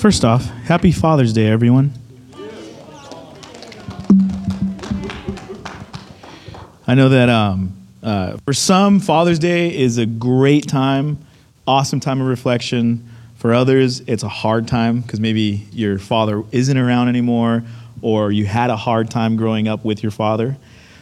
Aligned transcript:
First 0.00 0.24
off, 0.24 0.46
happy 0.64 0.92
Father's 0.92 1.34
Day, 1.34 1.46
everyone. 1.48 1.92
I 6.86 6.94
know 6.94 7.10
that 7.10 7.28
um, 7.28 7.74
uh, 8.02 8.38
for 8.46 8.54
some, 8.54 9.00
Father's 9.00 9.38
Day 9.38 9.78
is 9.78 9.98
a 9.98 10.06
great 10.06 10.66
time, 10.66 11.18
awesome 11.66 12.00
time 12.00 12.22
of 12.22 12.28
reflection. 12.28 13.06
For 13.36 13.52
others, 13.52 14.00
it's 14.06 14.22
a 14.22 14.28
hard 14.28 14.66
time 14.66 15.02
because 15.02 15.20
maybe 15.20 15.66
your 15.70 15.98
father 15.98 16.44
isn't 16.50 16.78
around 16.78 17.08
anymore 17.08 17.62
or 18.00 18.32
you 18.32 18.46
had 18.46 18.70
a 18.70 18.76
hard 18.76 19.10
time 19.10 19.36
growing 19.36 19.68
up 19.68 19.84
with 19.84 20.02
your 20.02 20.12
father. 20.12 20.56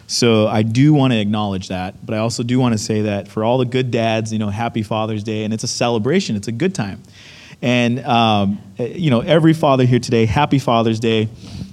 So 0.09 0.49
I 0.49 0.63
do 0.63 0.93
want 0.93 1.13
to 1.13 1.21
acknowledge 1.21 1.69
that, 1.69 2.05
but 2.05 2.17
I 2.17 2.19
also 2.19 2.43
do 2.43 2.59
want 2.59 2.73
to 2.73 2.79
say 2.79 3.03
that 3.03 3.29
for 3.29 3.45
all 3.45 3.59
the 3.59 3.65
good 3.65 3.93
dads, 3.93 4.33
you 4.33 4.41
know, 4.41 4.49
happy 4.49 4.83
Father's 4.83 5.23
Day, 5.23 5.45
and 5.45 5.55
it's 5.55 5.63
a 5.63 5.69
celebration. 5.69 6.35
It's 6.35 6.49
a 6.49 6.53
good 6.53 6.75
time. 6.75 7.01
And, 7.61 8.05
um, 8.07 8.61
you 8.79 9.11
know, 9.11 9.21
every 9.21 9.53
father 9.53 9.85
here 9.85 9.99
today, 9.99 10.27
happy 10.27 10.59
Father's 10.59 11.01
Day. 11.01 11.29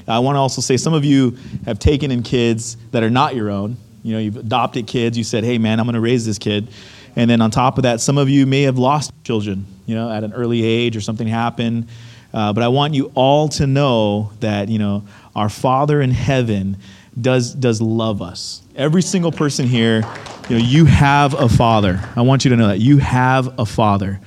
I 0.07 0.19
want 0.19 0.35
to 0.35 0.39
also 0.39 0.61
say 0.61 0.77
some 0.77 0.93
of 0.93 1.05
you 1.05 1.37
have 1.65 1.79
taken 1.79 2.11
in 2.11 2.23
kids 2.23 2.77
that 2.91 3.03
are 3.03 3.09
not 3.09 3.35
your 3.35 3.49
own. 3.49 3.77
You 4.03 4.13
know, 4.13 4.19
you've 4.19 4.37
adopted 4.37 4.87
kids. 4.87 5.17
You 5.17 5.23
said, 5.23 5.43
hey, 5.43 5.57
man, 5.57 5.79
I'm 5.79 5.85
going 5.85 5.95
to 5.95 5.99
raise 6.01 6.25
this 6.25 6.37
kid. 6.37 6.67
And 7.15 7.29
then 7.29 7.41
on 7.41 7.49
top 7.49 7.77
of 7.77 7.83
that, 7.83 8.01
some 8.01 8.17
of 8.17 8.29
you 8.29 8.45
may 8.45 8.63
have 8.63 8.77
lost 8.77 9.11
children, 9.23 9.65
you 9.85 9.95
know, 9.95 10.11
at 10.11 10.23
an 10.23 10.33
early 10.33 10.63
age 10.63 10.95
or 10.95 11.01
something 11.01 11.27
happened. 11.27 11.87
Uh, 12.33 12.51
but 12.51 12.63
I 12.63 12.67
want 12.67 12.93
you 12.93 13.11
all 13.15 13.47
to 13.49 13.65
know 13.65 14.31
that, 14.41 14.69
you 14.69 14.79
know, 14.79 15.05
our 15.35 15.49
Father 15.49 16.01
in 16.01 16.11
heaven 16.11 16.77
does, 17.19 17.53
does 17.53 17.81
love 17.81 18.21
us. 18.21 18.61
Every 18.75 19.01
single 19.01 19.31
person 19.31 19.67
here, 19.67 20.03
you 20.49 20.57
know, 20.57 20.63
you 20.63 20.85
have 20.85 21.33
a 21.33 21.47
father. 21.47 22.01
I 22.15 22.21
want 22.21 22.43
you 22.43 22.49
to 22.49 22.57
know 22.57 22.67
that. 22.67 22.79
You 22.79 22.97
have 22.97 23.57
a 23.57 23.65
father. 23.65 24.19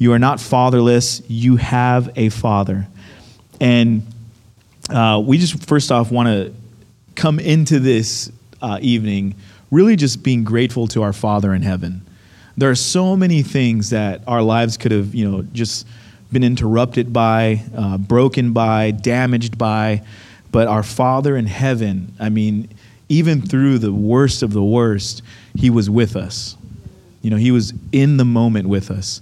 You 0.00 0.14
are 0.14 0.18
not 0.18 0.40
fatherless, 0.40 1.20
you 1.28 1.56
have 1.56 2.10
a 2.16 2.30
father. 2.30 2.88
And 3.60 4.02
uh, 4.88 5.22
we 5.22 5.36
just 5.36 5.66
first 5.66 5.92
off 5.92 6.10
want 6.10 6.28
to 6.28 6.54
come 7.14 7.38
into 7.38 7.78
this 7.78 8.32
uh, 8.62 8.78
evening 8.80 9.34
really 9.70 9.96
just 9.96 10.22
being 10.22 10.42
grateful 10.42 10.88
to 10.88 11.02
our 11.02 11.12
Father 11.12 11.52
in 11.52 11.60
heaven. 11.60 12.00
There 12.56 12.70
are 12.70 12.74
so 12.74 13.14
many 13.14 13.42
things 13.42 13.90
that 13.90 14.22
our 14.26 14.40
lives 14.40 14.78
could 14.78 14.90
have, 14.90 15.14
you 15.14 15.30
know, 15.30 15.42
just 15.52 15.86
been 16.32 16.44
interrupted 16.44 17.12
by, 17.12 17.62
uh, 17.76 17.98
broken 17.98 18.54
by, 18.54 18.92
damaged 18.92 19.58
by, 19.58 20.02
but 20.50 20.66
our 20.66 20.82
Father 20.82 21.36
in 21.36 21.44
heaven, 21.44 22.14
I 22.18 22.30
mean, 22.30 22.70
even 23.10 23.42
through 23.42 23.78
the 23.78 23.92
worst 23.92 24.42
of 24.42 24.54
the 24.54 24.64
worst, 24.64 25.20
He 25.54 25.68
was 25.68 25.90
with 25.90 26.16
us. 26.16 26.56
You 27.20 27.28
know, 27.28 27.36
He 27.36 27.50
was 27.50 27.74
in 27.92 28.16
the 28.16 28.24
moment 28.24 28.66
with 28.66 28.90
us 28.90 29.20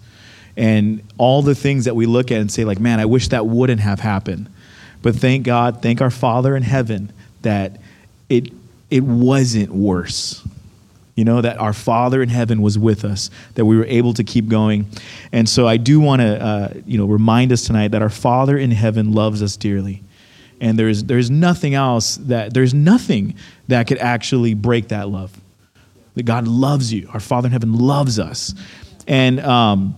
and 0.59 1.01
all 1.19 1.41
the 1.41 1.55
things 1.55 1.85
that 1.85 1.95
we 1.95 2.05
look 2.05 2.33
at 2.33 2.41
and 2.41 2.51
say 2.51 2.65
like 2.65 2.81
man 2.81 3.01
i 3.01 3.07
wish 3.07 3.29
that 3.29 3.47
wouldn't 3.47 3.81
have 3.81 4.01
happened. 4.01 4.51
But 5.01 5.15
thank 5.15 5.47
god 5.47 5.81
thank 5.81 6.03
our 6.03 6.11
father 6.11 6.57
in 6.57 6.65
heaven 6.65 7.13
that 7.43 7.81
it 8.29 8.53
it 8.91 9.05
wasn't 9.05 9.71
worse. 9.71 10.45
You 11.15 11.25
know 11.25 11.41
that 11.41 11.59
our 11.59 11.73
father 11.73 12.23
in 12.23 12.29
heaven 12.29 12.61
was 12.61 12.79
with 12.79 13.05
us 13.05 13.31
that 13.55 13.65
we 13.65 13.77
were 13.77 13.87
able 13.87 14.15
to 14.15 14.25
keep 14.25 14.49
going. 14.49 14.87
And 15.33 15.49
so 15.49 15.67
i 15.67 15.77
do 15.77 16.01
want 16.01 16.21
to 16.21 16.43
uh, 16.43 16.75
you 16.85 16.99
know 16.99 17.07
remind 17.07 17.53
us 17.53 17.65
tonight 17.65 17.93
that 17.93 18.03
our 18.03 18.11
father 18.11 18.59
in 18.59 18.73
heaven 18.73 19.13
loves 19.13 19.43
us 19.43 19.57
dearly. 19.57 20.03
And 20.61 20.77
there's 20.77 21.05
there's 21.05 21.31
nothing 21.31 21.75
else 21.75 22.17
that 22.17 22.53
there's 22.53 22.75
nothing 22.75 23.37
that 23.69 23.87
could 23.87 23.99
actually 23.99 24.55
break 24.55 24.89
that 24.89 25.09
love. 25.09 25.41
That 26.15 26.25
god 26.25 26.49
loves 26.49 26.93
you. 26.93 27.09
Our 27.15 27.21
father 27.21 27.47
in 27.47 27.53
heaven 27.53 27.79
loves 27.79 28.19
us. 28.19 28.55
And 29.07 29.39
um, 29.41 29.95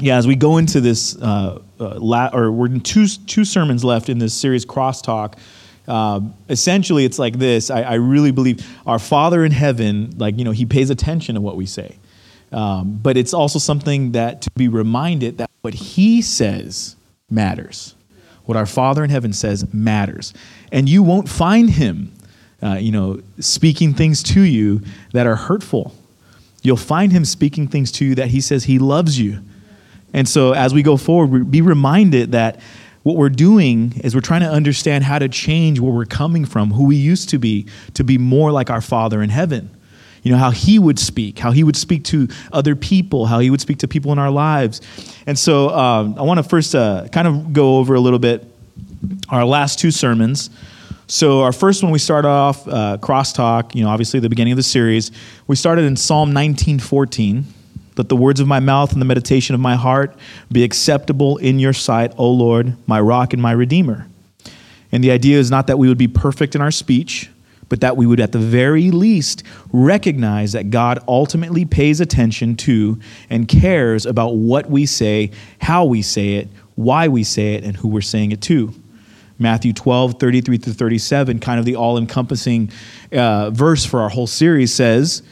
yeah, 0.00 0.16
as 0.16 0.26
we 0.26 0.34
go 0.34 0.56
into 0.56 0.80
this, 0.80 1.16
uh, 1.16 1.60
uh, 1.78 1.98
la- 1.98 2.30
or 2.32 2.50
we're 2.50 2.66
in 2.66 2.80
two, 2.80 3.06
two 3.06 3.44
sermons 3.44 3.84
left 3.84 4.08
in 4.08 4.18
this 4.18 4.34
series, 4.34 4.64
Crosstalk. 4.64 5.34
Uh, 5.86 6.20
essentially, 6.48 7.04
it's 7.04 7.18
like 7.18 7.38
this. 7.38 7.70
I, 7.70 7.82
I, 7.82 7.94
really 7.94 8.30
believe 8.30 8.66
our 8.86 8.98
Father 8.98 9.44
in 9.44 9.50
heaven, 9.50 10.14
like, 10.18 10.38
you 10.38 10.44
know, 10.44 10.52
He 10.52 10.64
pays 10.64 10.88
attention 10.90 11.34
to 11.34 11.40
what 11.40 11.56
we 11.56 11.66
say. 11.66 11.96
Um, 12.52 12.98
but 13.02 13.16
it's 13.16 13.34
also 13.34 13.58
something 13.58 14.12
that 14.12 14.42
to 14.42 14.50
be 14.52 14.68
reminded 14.68 15.38
that 15.38 15.50
what 15.62 15.74
He 15.74 16.22
says 16.22 16.96
matters. 17.28 17.94
What 18.44 18.56
our 18.56 18.66
Father 18.66 19.04
in 19.04 19.10
heaven 19.10 19.32
says 19.32 19.72
matters. 19.72 20.32
And 20.70 20.88
you 20.88 21.02
won't 21.02 21.28
find 21.28 21.70
Him, 21.70 22.12
uh, 22.62 22.74
you 22.74 22.92
know, 22.92 23.20
speaking 23.38 23.92
things 23.94 24.22
to 24.24 24.42
you 24.42 24.82
that 25.12 25.26
are 25.26 25.36
hurtful. 25.36 25.94
You'll 26.62 26.76
find 26.76 27.10
Him 27.10 27.24
speaking 27.24 27.68
things 27.68 27.90
to 27.92 28.04
you 28.04 28.14
that 28.14 28.28
He 28.28 28.40
says 28.40 28.64
He 28.64 28.78
loves 28.78 29.18
you 29.18 29.42
and 30.12 30.28
so 30.28 30.52
as 30.52 30.74
we 30.74 30.82
go 30.82 30.96
forward, 30.96 31.50
be 31.50 31.62
reminded 31.62 32.32
that 32.32 32.60
what 33.02 33.16
we're 33.16 33.30
doing 33.30 33.98
is 34.04 34.14
we're 34.14 34.20
trying 34.20 34.42
to 34.42 34.50
understand 34.50 35.04
how 35.04 35.18
to 35.18 35.28
change 35.28 35.80
where 35.80 35.92
we're 35.92 36.04
coming 36.04 36.44
from, 36.44 36.70
who 36.72 36.84
we 36.84 36.96
used 36.96 37.30
to 37.30 37.38
be, 37.38 37.66
to 37.94 38.04
be 38.04 38.18
more 38.18 38.52
like 38.52 38.68
our 38.68 38.82
Father 38.82 39.22
in 39.22 39.30
heaven. 39.30 39.70
You 40.22 40.32
know, 40.32 40.38
how 40.38 40.50
He 40.50 40.78
would 40.78 40.98
speak, 40.98 41.38
how 41.38 41.50
He 41.50 41.64
would 41.64 41.76
speak 41.76 42.04
to 42.04 42.28
other 42.52 42.76
people, 42.76 43.24
how 43.26 43.38
He 43.38 43.48
would 43.48 43.60
speak 43.60 43.78
to 43.78 43.88
people 43.88 44.12
in 44.12 44.18
our 44.18 44.30
lives. 44.30 44.82
And 45.26 45.38
so 45.38 45.70
um, 45.70 46.18
I 46.18 46.22
want 46.22 46.38
to 46.38 46.44
first 46.44 46.74
uh, 46.74 47.08
kind 47.10 47.26
of 47.26 47.54
go 47.54 47.78
over 47.78 47.94
a 47.94 48.00
little 48.00 48.18
bit 48.18 48.46
our 49.30 49.46
last 49.46 49.78
two 49.78 49.90
sermons. 49.90 50.50
So 51.06 51.40
our 51.40 51.52
first 51.52 51.82
one, 51.82 51.90
we 51.90 51.98
started 51.98 52.28
off 52.28 52.68
uh, 52.68 52.98
crosstalk. 53.00 53.74
You 53.74 53.84
know, 53.84 53.88
obviously 53.88 54.20
the 54.20 54.28
beginning 54.28 54.52
of 54.52 54.58
the 54.58 54.62
series. 54.62 55.10
We 55.46 55.56
started 55.56 55.84
in 55.84 55.96
Psalm 55.96 56.34
1914. 56.34 57.44
Let 58.00 58.08
the 58.08 58.16
words 58.16 58.40
of 58.40 58.48
my 58.48 58.60
mouth 58.60 58.94
and 58.94 59.00
the 59.02 59.04
meditation 59.04 59.54
of 59.54 59.60
my 59.60 59.76
heart 59.76 60.16
be 60.50 60.64
acceptable 60.64 61.36
in 61.36 61.58
your 61.58 61.74
sight, 61.74 62.14
O 62.16 62.30
Lord, 62.30 62.74
my 62.86 62.98
rock 62.98 63.34
and 63.34 63.42
my 63.42 63.52
redeemer. 63.52 64.08
And 64.90 65.04
the 65.04 65.10
idea 65.10 65.38
is 65.38 65.50
not 65.50 65.66
that 65.66 65.78
we 65.78 65.86
would 65.86 65.98
be 65.98 66.08
perfect 66.08 66.54
in 66.54 66.62
our 66.62 66.70
speech, 66.70 67.28
but 67.68 67.82
that 67.82 67.98
we 67.98 68.06
would 68.06 68.18
at 68.18 68.32
the 68.32 68.38
very 68.38 68.90
least 68.90 69.42
recognize 69.70 70.52
that 70.52 70.70
God 70.70 70.98
ultimately 71.06 71.66
pays 71.66 72.00
attention 72.00 72.56
to 72.56 72.98
and 73.28 73.46
cares 73.46 74.06
about 74.06 74.30
what 74.30 74.70
we 74.70 74.86
say, 74.86 75.30
how 75.60 75.84
we 75.84 76.00
say 76.00 76.36
it, 76.36 76.48
why 76.76 77.06
we 77.06 77.22
say 77.22 77.52
it, 77.56 77.64
and 77.64 77.76
who 77.76 77.88
we're 77.88 78.00
saying 78.00 78.32
it 78.32 78.40
to. 78.40 78.72
Matthew 79.38 79.74
12, 79.74 80.18
33 80.18 80.56
through 80.56 80.72
37, 80.72 81.38
kind 81.38 81.58
of 81.58 81.66
the 81.66 81.76
all 81.76 81.98
encompassing 81.98 82.70
uh, 83.12 83.50
verse 83.50 83.84
for 83.84 84.00
our 84.00 84.08
whole 84.08 84.26
series, 84.26 84.72
says, 84.72 85.22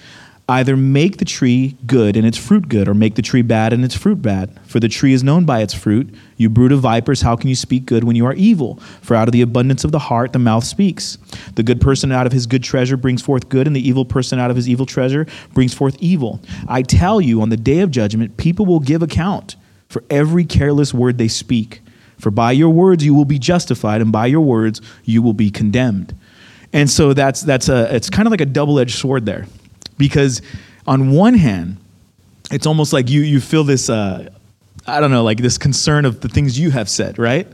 Either 0.51 0.79
make 0.79 1.19
the 1.19 1.27
tree 1.27 1.77
good 1.87 2.17
and 2.17 2.27
its 2.27 2.39
fruit 2.39 2.71
good, 2.71 2.89
or 2.89 2.95
make 2.95 3.17
the 3.17 3.23
tree 3.23 3.43
bad 3.43 3.71
and 3.75 3.85
its 3.85 3.95
fruit 3.95 4.23
bad. 4.23 4.59
For 4.65 4.81
the 4.81 4.89
tree 4.89 5.13
is 5.13 5.23
known 5.23 5.45
by 5.45 5.61
its 5.61 5.75
fruit. 5.75 6.15
You 6.39 6.49
brood 6.49 6.73
of 6.73 6.81
vipers, 6.81 7.21
how 7.21 7.37
can 7.37 7.51
you 7.51 7.55
speak 7.55 7.85
good 7.85 8.03
when 8.03 8.17
you 8.17 8.25
are 8.25 8.33
evil? 8.33 8.77
For 9.03 9.15
out 9.15 9.29
of 9.29 9.33
the 9.33 9.43
abundance 9.43 9.85
of 9.85 9.93
the 9.93 9.99
heart 9.99 10.33
the 10.33 10.39
mouth 10.39 10.65
speaks. 10.65 11.19
The 11.57 11.63
good 11.63 11.83
person 11.83 12.13
out 12.13 12.27
of 12.27 12.33
his 12.33 12.47
good 12.47 12.63
treasure 12.63 12.97
brings 12.97 13.21
forth 13.21 13.51
good, 13.51 13.67
and 13.67 13.77
the 13.77 13.87
evil 13.87 14.07
person 14.07 14.39
out 14.39 14.49
of 14.49 14.57
his 14.57 14.71
evil 14.71 14.87
treasure 14.87 15.27
brings 15.53 15.75
forth 15.75 15.99
evil. 16.01 16.41
I 16.67 16.81
tell 16.81 17.21
you, 17.21 17.43
on 17.43 17.51
the 17.51 17.59
day 17.59 17.81
of 17.81 17.91
judgment, 17.91 18.39
people 18.39 18.65
will 18.65 18.81
give 18.81 19.03
account 19.03 19.57
for 19.91 20.03
every 20.09 20.47
careless 20.47 20.95
word 20.95 21.19
they 21.19 21.29
speak. 21.29 21.83
For 22.17 22.31
by 22.31 22.53
your 22.53 22.71
words 22.71 23.05
you 23.05 23.13
will 23.13 23.27
be 23.27 23.39
justified, 23.39 24.01
and 24.01 24.11
by 24.11 24.25
your 24.25 24.41
words 24.41 24.81
you 25.05 25.21
will 25.21 25.35
be 25.35 25.51
condemned. 25.51 26.17
And 26.73 26.89
so 26.89 27.13
that's 27.13 27.43
that's 27.43 27.69
a 27.69 27.95
it's 27.95 28.09
kind 28.09 28.27
of 28.27 28.31
like 28.31 28.41
a 28.41 28.47
double-edged 28.47 28.97
sword 28.97 29.27
there 29.27 29.47
because 29.99 30.41
on 30.87 31.11
one 31.11 31.35
hand, 31.35 31.77
it's 32.51 32.67
almost 32.67 32.93
like 32.93 33.11
you 33.11 33.21
you 33.21 33.41
feel 33.41 33.65
this 33.65 33.91
uh, 33.91 34.31
I 34.87 35.01
don't 35.01 35.11
know 35.11 35.23
like 35.23 35.39
this 35.39 35.59
concern 35.59 36.05
of 36.05 36.21
the 36.21 36.29
things 36.29 36.59
you 36.59 36.71
have 36.71 36.89
said, 36.89 37.19
right? 37.19 37.47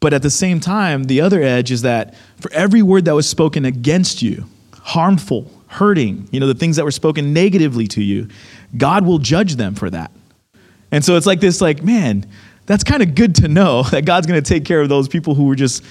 But 0.00 0.14
at 0.14 0.22
the 0.22 0.30
same 0.30 0.60
time, 0.60 1.04
the 1.04 1.20
other 1.20 1.42
edge 1.42 1.70
is 1.70 1.82
that 1.82 2.14
for 2.40 2.50
every 2.52 2.82
word 2.82 3.04
that 3.04 3.14
was 3.14 3.28
spoken 3.28 3.64
against 3.66 4.22
you, 4.22 4.46
harmful, 4.72 5.50
hurting, 5.68 6.26
you 6.32 6.40
know, 6.40 6.46
the 6.46 6.54
things 6.54 6.76
that 6.76 6.84
were 6.84 6.90
spoken 6.90 7.32
negatively 7.32 7.86
to 7.88 8.02
you, 8.02 8.28
God 8.76 9.06
will 9.06 9.18
judge 9.18 9.56
them 9.56 9.74
for 9.74 9.90
that. 9.90 10.10
And 10.90 11.04
so 11.04 11.16
it's 11.16 11.26
like 11.26 11.40
this 11.40 11.60
like, 11.60 11.82
man, 11.82 12.26
that's 12.66 12.82
kind 12.82 13.02
of 13.02 13.14
good 13.14 13.34
to 13.36 13.48
know 13.48 13.82
that 13.90 14.04
God's 14.04 14.26
going 14.26 14.42
to 14.42 14.48
take 14.48 14.64
care 14.64 14.80
of 14.80 14.88
those 14.88 15.08
people 15.08 15.34
who 15.34 15.44
were 15.44 15.56
just 15.56 15.84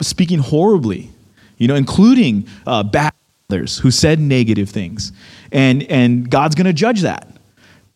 speaking 0.00 0.38
horribly, 0.38 1.10
you 1.58 1.68
know, 1.68 1.76
including 1.76 2.48
uh, 2.66 2.82
bad 2.82 3.12
others 3.54 3.78
who 3.78 3.90
said 3.90 4.18
negative 4.18 4.68
things. 4.68 5.12
And, 5.52 5.84
and 5.84 6.28
God's 6.28 6.54
going 6.54 6.66
to 6.66 6.72
judge 6.72 7.02
that. 7.02 7.28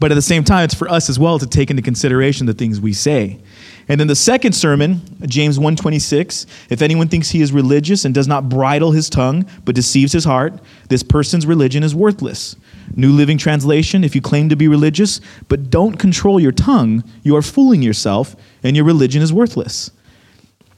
But 0.01 0.13
at 0.13 0.15
the 0.15 0.23
same 0.23 0.45
time, 0.45 0.65
it's 0.65 0.75
for 0.75 0.89
us 0.89 1.11
as 1.11 1.19
well 1.19 1.41
to 1.41 1.47
take 1.47 1.71
into 1.71 1.83
consideration 1.83 2.47
the 2.47 2.55
things 2.55 2.81
we 2.81 2.93
say. 2.93 3.41
And 3.89 3.99
then 3.99 4.07
the 4.07 4.15
second 4.15 4.53
sermon, 4.53 5.01
James 5.27 5.59
1:26, 5.59 6.47
if 6.71 6.83
anyone 6.83 7.09
thinks 7.09 7.31
he 7.31 7.41
is 7.41 7.51
religious 7.51 8.05
and 8.05 8.15
does 8.15 8.29
not 8.29 8.49
bridle 8.49 8.93
his 8.93 9.11
tongue 9.11 9.45
but 9.65 9.75
deceives 9.75 10.13
his 10.13 10.25
heart, 10.25 10.61
this 10.89 11.03
person's 11.03 11.47
religion 11.47 11.83
is 11.83 11.97
worthless. 11.97 12.55
New 12.95 13.11
Living 13.13 13.39
Translation, 13.39 14.05
if 14.05 14.15
you 14.15 14.21
claim 14.21 14.49
to 14.51 14.57
be 14.57 14.69
religious 14.69 15.21
but 15.49 15.69
don't 15.69 15.99
control 15.99 16.39
your 16.39 16.53
tongue, 16.53 17.03
you 17.25 17.35
are 17.35 17.43
fooling 17.43 17.83
yourself 17.83 18.37
and 18.63 18.77
your 18.77 18.85
religion 18.85 19.21
is 19.21 19.33
worthless. 19.33 19.91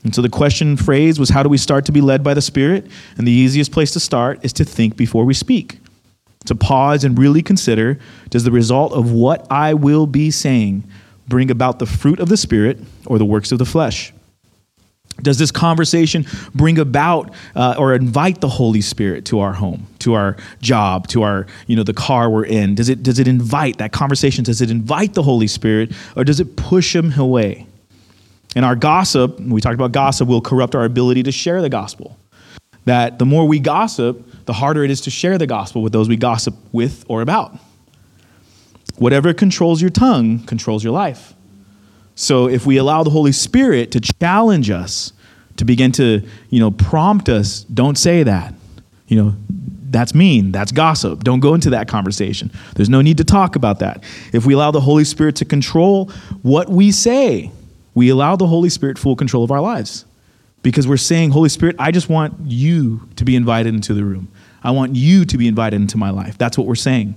And 0.02 0.14
so 0.14 0.23
the 0.23 0.29
question 0.29 0.76
phrase 0.76 1.19
was 1.19 1.29
how 1.29 1.43
do 1.43 1.49
we 1.49 1.58
start 1.58 1.85
to 1.87 1.93
be 1.93 2.00
led 2.00 2.25
by 2.25 2.35
the 2.35 2.41
Spirit? 2.41 2.87
And 3.19 3.26
the 3.26 3.32
easiest 3.32 3.73
place 3.73 3.93
to 3.93 4.00
start 4.00 4.44
is 4.44 4.52
to 4.55 4.64
think 4.64 4.97
before 4.97 5.25
we 5.25 5.35
speak. 5.35 5.79
To 6.47 6.55
pause 6.55 7.05
and 7.05 7.19
really 7.19 7.43
consider 7.43 7.99
does 8.31 8.44
the 8.44 8.50
result 8.50 8.93
of 8.93 9.12
what 9.12 9.47
I 9.50 9.75
will 9.75 10.06
be 10.06 10.31
saying 10.31 10.85
bring 11.29 11.50
about 11.50 11.79
the 11.79 11.87
fruit 11.87 12.19
of 12.19 12.29
the 12.29 12.37
Spirit 12.37 12.79
or 13.06 13.19
the 13.19 13.26
works 13.26 13.52
of 13.52 13.58
the 13.58 13.67
flesh? 13.67 14.12
Does 15.23 15.38
this 15.38 15.50
conversation 15.50 16.25
bring 16.55 16.79
about 16.79 17.32
uh, 17.55 17.75
or 17.79 17.94
invite 17.94 18.41
the 18.41 18.49
Holy 18.49 18.81
Spirit 18.81 19.26
to 19.26 19.41
our 19.41 19.52
home, 19.52 19.87
to 19.99 20.14
our 20.14 20.38
job, 20.62 21.08
to 21.08 21.23
our, 21.23 21.47
you 21.67 21.76
know, 21.76 21.82
the 21.82 21.93
car 21.93 22.31
we're 22.31 22.47
in? 22.47 22.75
Does 22.75 22.88
it, 22.88 23.02
does 23.02 23.19
it 23.19 23.29
invite 23.29 23.79
that 23.79 23.93
conversation? 23.93 24.44
Does 24.44 24.62
it 24.62 24.70
invite 24.70 25.12
the 25.12 25.23
Holy 25.23 25.47
Spirit 25.47 25.93
or 26.17 26.25
does 26.25 26.41
it 26.41 26.56
push 26.56 26.97
him 26.97 27.12
away? 27.19 27.67
And 28.56 28.64
our 28.64 28.75
gossip, 28.75 29.38
we 29.38 29.61
talked 29.61 29.75
about 29.75 29.93
gossip, 29.93 30.29
will 30.29 30.41
corrupt 30.41 30.75
our 30.75 30.85
ability 30.85 31.23
to 31.25 31.32
share 31.32 31.62
the 31.62 31.69
gospel. 31.69 32.19
That 32.85 33.19
the 33.19 33.26
more 33.26 33.47
we 33.47 33.61
gossip, 33.61 34.44
the 34.47 34.52
harder 34.52 34.82
it 34.82 34.91
is 34.91 35.00
to 35.02 35.11
share 35.11 35.38
the 35.38 35.47
gospel 35.47 35.82
with 35.82 35.93
those 35.93 36.08
we 36.08 36.17
gossip 36.17 36.55
with 36.73 37.05
or 37.08 37.23
about. 37.23 37.56
Whatever 38.97 39.32
controls 39.32 39.81
your 39.81 39.91
tongue 39.91 40.41
controls 40.41 40.82
your 40.82 40.93
life. 40.93 41.35
So 42.17 42.49
if 42.49 42.67
we 42.67 42.76
allow 42.76 43.02
the 43.02 43.11
Holy 43.11 43.32
Spirit 43.32 43.93
to 43.93 44.00
challenge 44.00 44.70
us, 44.70 45.12
to 45.56 45.64
begin 45.64 45.93
to, 45.93 46.23
you 46.49 46.61
know, 46.61 46.70
prompt 46.70 47.29
us, 47.29 47.62
don't 47.64 47.97
say 47.97 48.23
that. 48.25 48.55
You 49.06 49.23
know, 49.23 49.35
that's 49.91 50.14
mean. 50.14 50.52
That's 50.52 50.73
gossip. 50.73 51.25
Don't 51.25 51.41
go 51.41 51.55
into 51.55 51.70
that 51.70 51.88
conversation. 51.88 52.50
There's 52.75 52.88
no 52.88 53.00
need 53.00 53.19
to 53.19 53.25
talk 53.25 53.56
about 53.56 53.79
that. 53.81 54.05
If 54.32 54.47
we 54.47 54.55
allow 54.55 54.70
the 54.70 54.81
Holy 54.81 55.05
Spirit 55.05 55.37
to 55.37 55.44
control 55.44 56.11
what 56.43 56.69
we 56.69 56.93
say, 56.93 57.52
we 58.00 58.08
allow 58.08 58.35
the 58.35 58.47
Holy 58.47 58.70
Spirit 58.70 58.99
full 58.99 59.14
control 59.14 59.44
of 59.44 59.50
our 59.50 59.61
lives. 59.61 60.06
Because 60.62 60.88
we're 60.88 60.97
saying, 60.97 61.32
Holy 61.32 61.50
Spirit, 61.50 61.76
I 61.79 61.91
just 61.91 62.08
want 62.08 62.35
you 62.47 63.06
to 63.17 63.26
be 63.26 63.37
invited 63.37 63.75
into 63.75 63.93
the 63.93 64.06
room. 64.06 64.29
I 64.62 64.70
want 64.70 64.97
you 64.97 65.26
to 65.26 65.37
be 65.37 65.47
invited 65.47 65.79
into 65.79 65.99
my 65.99 66.08
life. 66.08 66.38
That's 66.38 66.56
what 66.56 66.67
we're 66.67 66.76
saying. 66.76 67.14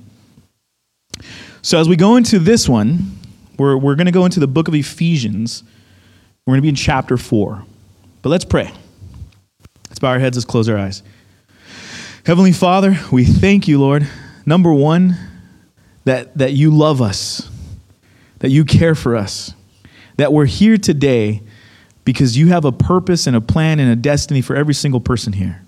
So 1.62 1.80
as 1.80 1.88
we 1.88 1.96
go 1.96 2.18
into 2.18 2.38
this 2.38 2.68
one, 2.68 3.18
we're, 3.58 3.78
we're 3.78 3.96
going 3.96 4.08
to 4.08 4.12
go 4.12 4.26
into 4.26 4.42
the 4.42 4.48
book 4.48 4.68
of 4.68 4.76
Ephesians. 4.76 5.64
We're 6.46 6.52
going 6.52 6.58
to 6.58 6.64
be 6.64 6.68
in 6.70 6.76
chapter 6.76 7.16
4. 7.16 7.64
But 8.22 8.28
let's 8.28 8.44
pray. 8.44 8.70
Let's 9.88 10.00
bow 10.00 10.10
our 10.10 10.20
heads, 10.20 10.36
let's 10.36 10.44
close 10.44 10.68
our 10.68 10.78
eyes. 10.78 11.02
Heavenly 12.26 12.52
Father, 12.52 13.00
we 13.10 13.24
thank 13.24 13.70
you, 13.70 13.80
Lord. 13.80 14.06
Number 14.46 14.74
one, 14.74 15.16
that, 16.04 16.38
that 16.38 16.52
you 16.52 16.72
love 16.76 17.02
us, 17.02 17.50
that 18.40 18.50
you 18.50 18.66
care 18.66 18.96
for 18.96 19.16
us, 19.16 19.54
that 20.18 20.32
we're 20.34 20.46
here 20.46 20.78
today 20.78 21.42
because 22.06 22.38
you 22.38 22.48
have 22.48 22.66
a 22.66 22.72
purpose 22.72 23.28
and 23.28 23.36
a 23.36 23.42
plan 23.42 23.80
and 23.80 23.92
a 23.92 23.96
destiny 23.96 24.42
for 24.42 24.56
every 24.56 24.74
single 24.74 25.00
person 25.00 25.34
here. 25.34 25.62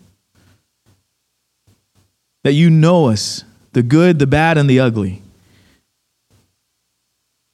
That 2.43 2.53
you 2.53 2.69
know 2.69 3.07
us, 3.07 3.43
the 3.73 3.83
good, 3.83 4.19
the 4.19 4.27
bad, 4.27 4.57
and 4.57 4.69
the 4.69 4.79
ugly. 4.79 5.21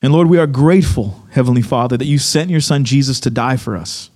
And 0.02 0.12
Lord, 0.12 0.28
we 0.28 0.40
are 0.40 0.48
grateful, 0.48 1.24
Heavenly 1.32 1.62
Father, 1.62 1.96
that 1.96 2.06
you 2.06 2.18
sent 2.18 2.50
your 2.50 2.62
Son 2.62 2.84
Jesus 2.84 3.20
to 3.22 3.30
die 3.30 3.58
for 3.58 3.78
us. 3.78 4.10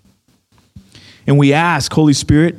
And 1.27 1.37
we 1.37 1.53
ask, 1.53 1.93
Holy 1.93 2.13
Spirit, 2.13 2.55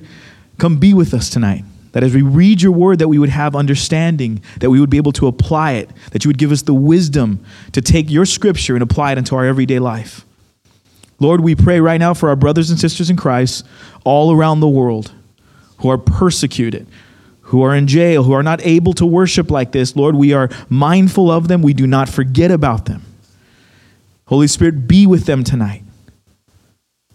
come 0.58 0.78
be 0.78 0.94
with 0.94 1.12
us 1.12 1.28
tonight. 1.28 1.64
That 1.96 2.04
as 2.04 2.14
we 2.14 2.20
read 2.20 2.60
your 2.60 2.72
word, 2.72 2.98
that 2.98 3.08
we 3.08 3.18
would 3.18 3.30
have 3.30 3.56
understanding, 3.56 4.42
that 4.60 4.68
we 4.68 4.80
would 4.80 4.90
be 4.90 4.98
able 4.98 5.12
to 5.12 5.28
apply 5.28 5.72
it, 5.72 5.88
that 6.10 6.26
you 6.26 6.28
would 6.28 6.36
give 6.36 6.52
us 6.52 6.60
the 6.60 6.74
wisdom 6.74 7.42
to 7.72 7.80
take 7.80 8.10
your 8.10 8.26
scripture 8.26 8.74
and 8.74 8.82
apply 8.82 9.12
it 9.12 9.18
into 9.18 9.34
our 9.34 9.46
everyday 9.46 9.78
life. 9.78 10.26
Lord, 11.20 11.40
we 11.40 11.54
pray 11.54 11.80
right 11.80 11.96
now 11.96 12.12
for 12.12 12.28
our 12.28 12.36
brothers 12.36 12.68
and 12.68 12.78
sisters 12.78 13.08
in 13.08 13.16
Christ 13.16 13.64
all 14.04 14.30
around 14.30 14.60
the 14.60 14.68
world 14.68 15.12
who 15.78 15.88
are 15.88 15.96
persecuted, 15.96 16.86
who 17.40 17.62
are 17.62 17.74
in 17.74 17.86
jail, 17.86 18.24
who 18.24 18.32
are 18.34 18.42
not 18.42 18.60
able 18.66 18.92
to 18.92 19.06
worship 19.06 19.50
like 19.50 19.72
this. 19.72 19.96
Lord, 19.96 20.16
we 20.16 20.34
are 20.34 20.50
mindful 20.68 21.30
of 21.30 21.48
them. 21.48 21.62
We 21.62 21.72
do 21.72 21.86
not 21.86 22.10
forget 22.10 22.50
about 22.50 22.84
them. 22.84 23.04
Holy 24.26 24.48
Spirit, 24.48 24.86
be 24.86 25.06
with 25.06 25.24
them 25.24 25.42
tonight. 25.44 25.82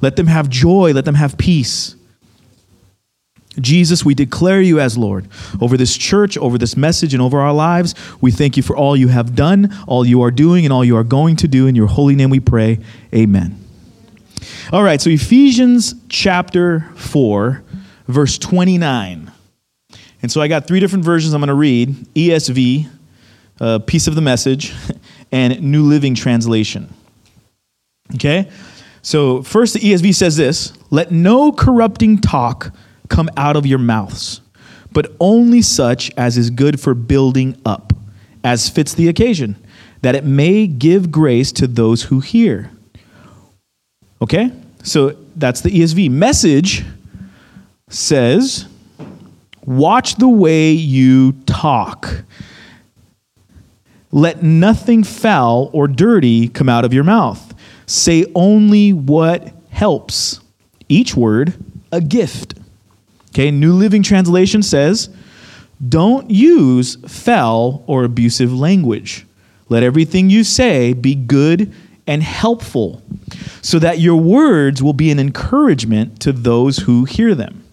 Let 0.01 0.15
them 0.15 0.25
have 0.25 0.49
joy. 0.49 0.91
Let 0.91 1.05
them 1.05 1.13
have 1.13 1.37
peace. 1.37 1.95
Jesus, 3.59 4.05
we 4.05 4.13
declare 4.13 4.61
you 4.61 4.79
as 4.79 4.97
Lord 4.97 5.27
over 5.59 5.75
this 5.75 5.97
church, 5.97 6.37
over 6.37 6.57
this 6.57 6.77
message, 6.77 7.13
and 7.13 7.21
over 7.21 7.39
our 7.39 7.53
lives. 7.53 7.93
We 8.21 8.31
thank 8.31 8.55
you 8.55 8.63
for 8.63 8.77
all 8.77 8.95
you 8.95 9.09
have 9.09 9.35
done, 9.35 9.75
all 9.87 10.05
you 10.05 10.21
are 10.21 10.31
doing, 10.31 10.65
and 10.65 10.71
all 10.71 10.85
you 10.85 10.95
are 10.95 11.03
going 11.03 11.35
to 11.37 11.47
do. 11.47 11.67
In 11.67 11.75
your 11.75 11.87
holy 11.87 12.15
name 12.15 12.29
we 12.29 12.39
pray. 12.39 12.79
Amen. 13.13 13.57
All 14.71 14.83
right, 14.83 15.01
so 15.01 15.09
Ephesians 15.09 15.95
chapter 16.07 16.91
4, 16.95 17.61
verse 18.07 18.37
29. 18.37 19.31
And 20.21 20.31
so 20.31 20.39
I 20.39 20.47
got 20.47 20.65
three 20.65 20.79
different 20.79 21.03
versions 21.03 21.33
I'm 21.33 21.41
going 21.41 21.49
to 21.49 21.53
read 21.53 21.89
ESV, 22.15 22.89
a 23.59 23.63
uh, 23.63 23.79
piece 23.79 24.07
of 24.07 24.15
the 24.15 24.21
message, 24.21 24.73
and 25.31 25.61
New 25.61 25.83
Living 25.83 26.15
Translation. 26.15 26.93
Okay? 28.15 28.49
So, 29.01 29.41
first, 29.41 29.73
the 29.73 29.79
ESV 29.79 30.13
says 30.15 30.37
this 30.37 30.73
Let 30.89 31.11
no 31.11 31.51
corrupting 31.51 32.19
talk 32.19 32.73
come 33.11 33.29
out 33.37 33.55
of 33.55 33.65
your 33.65 33.77
mouths, 33.77 34.41
but 34.91 35.11
only 35.19 35.61
such 35.61 36.11
as 36.17 36.37
is 36.37 36.49
good 36.49 36.79
for 36.79 36.93
building 36.93 37.55
up, 37.65 37.93
as 38.43 38.69
fits 38.69 38.93
the 38.93 39.07
occasion, 39.07 39.55
that 40.01 40.15
it 40.15 40.23
may 40.23 40.65
give 40.65 41.11
grace 41.11 41.51
to 41.51 41.67
those 41.67 42.03
who 42.03 42.21
hear. 42.21 42.71
Okay? 44.21 44.51
So, 44.83 45.15
that's 45.35 45.61
the 45.61 45.69
ESV. 45.69 46.09
Message 46.09 46.83
says, 47.87 48.67
Watch 49.63 50.15
the 50.15 50.27
way 50.27 50.71
you 50.71 51.33
talk. 51.45 52.23
Let 54.11 54.41
nothing 54.41 55.03
foul 55.03 55.69
or 55.71 55.87
dirty 55.87 56.47
come 56.47 56.67
out 56.67 56.83
of 56.83 56.93
your 56.93 57.03
mouth 57.03 57.51
Say 57.91 58.25
only 58.35 58.93
what 58.93 59.51
helps. 59.69 60.39
Each 60.87 61.13
word 61.13 61.53
a 61.91 61.99
gift. 61.99 62.53
Okay, 63.33 63.51
New 63.51 63.73
Living 63.73 64.03
Translation 64.03 64.61
says, 64.61 65.09
don't 65.87 66.29
use 66.29 66.97
foul 67.07 67.83
or 67.87 68.03
abusive 68.03 68.53
language. 68.53 69.25
Let 69.69 69.83
everything 69.83 70.29
you 70.29 70.43
say 70.43 70.93
be 70.93 71.15
good 71.15 71.73
and 72.05 72.21
helpful, 72.21 73.01
so 73.61 73.79
that 73.79 73.99
your 73.99 74.17
words 74.17 74.83
will 74.83 74.93
be 74.93 75.11
an 75.11 75.19
encouragement 75.19 76.19
to 76.21 76.33
those 76.33 76.79
who 76.79 77.05
hear 77.05 77.33
them. 77.35 77.63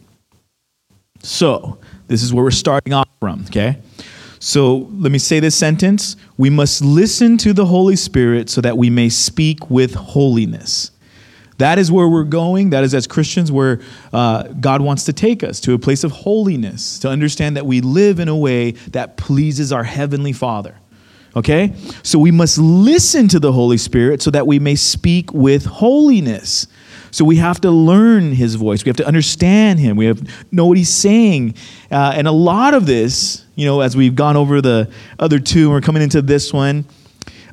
So, 1.20 1.78
this 2.06 2.22
is 2.22 2.32
where 2.32 2.44
we're 2.44 2.50
starting 2.50 2.92
off 2.92 3.08
from, 3.20 3.44
okay? 3.48 3.78
So 4.40 4.88
let 4.92 5.10
me 5.10 5.18
say 5.18 5.40
this 5.40 5.56
sentence 5.56 6.16
We 6.36 6.50
must 6.50 6.82
listen 6.82 7.36
to 7.38 7.52
the 7.52 7.66
Holy 7.66 7.96
Spirit 7.96 8.48
so 8.48 8.60
that 8.60 8.78
we 8.78 8.90
may 8.90 9.08
speak 9.08 9.70
with 9.70 9.94
holiness. 9.94 10.92
That 11.58 11.78
is 11.78 11.92
where 11.92 12.08
we're 12.08 12.24
going. 12.24 12.70
That 12.70 12.84
is, 12.84 12.94
as 12.94 13.06
Christians, 13.06 13.52
where 13.52 13.80
uh, 14.12 14.44
God 14.44 14.80
wants 14.80 15.04
to 15.04 15.12
take 15.12 15.42
us 15.42 15.60
to 15.60 15.74
a 15.74 15.78
place 15.78 16.04
of 16.04 16.12
holiness, 16.12 16.98
to 17.00 17.08
understand 17.08 17.56
that 17.56 17.66
we 17.66 17.80
live 17.80 18.20
in 18.20 18.28
a 18.28 18.36
way 18.36 18.72
that 18.92 19.16
pleases 19.16 19.72
our 19.72 19.84
Heavenly 19.84 20.32
Father. 20.32 20.76
Okay? 21.36 21.74
So 22.02 22.18
we 22.18 22.30
must 22.30 22.58
listen 22.58 23.28
to 23.28 23.38
the 23.38 23.52
Holy 23.52 23.76
Spirit 23.76 24.22
so 24.22 24.30
that 24.30 24.46
we 24.46 24.58
may 24.58 24.76
speak 24.76 25.32
with 25.32 25.66
holiness. 25.66 26.66
So 27.10 27.24
we 27.24 27.36
have 27.36 27.60
to 27.62 27.70
learn 27.70 28.32
His 28.32 28.54
voice. 28.54 28.84
We 28.84 28.88
have 28.88 28.96
to 28.96 29.06
understand 29.06 29.78
Him. 29.80 29.96
We 29.96 30.06
have 30.06 30.22
know 30.52 30.66
what 30.66 30.78
He's 30.78 30.88
saying. 30.88 31.54
Uh, 31.90 32.12
and 32.14 32.26
a 32.26 32.32
lot 32.32 32.74
of 32.74 32.86
this 32.86 33.44
you 33.58 33.64
know, 33.64 33.80
as 33.80 33.96
we've 33.96 34.14
gone 34.14 34.36
over 34.36 34.60
the 34.60 34.88
other 35.18 35.40
two 35.40 35.62
and 35.62 35.70
we're 35.72 35.80
coming 35.80 36.00
into 36.00 36.22
this 36.22 36.52
one, 36.52 36.84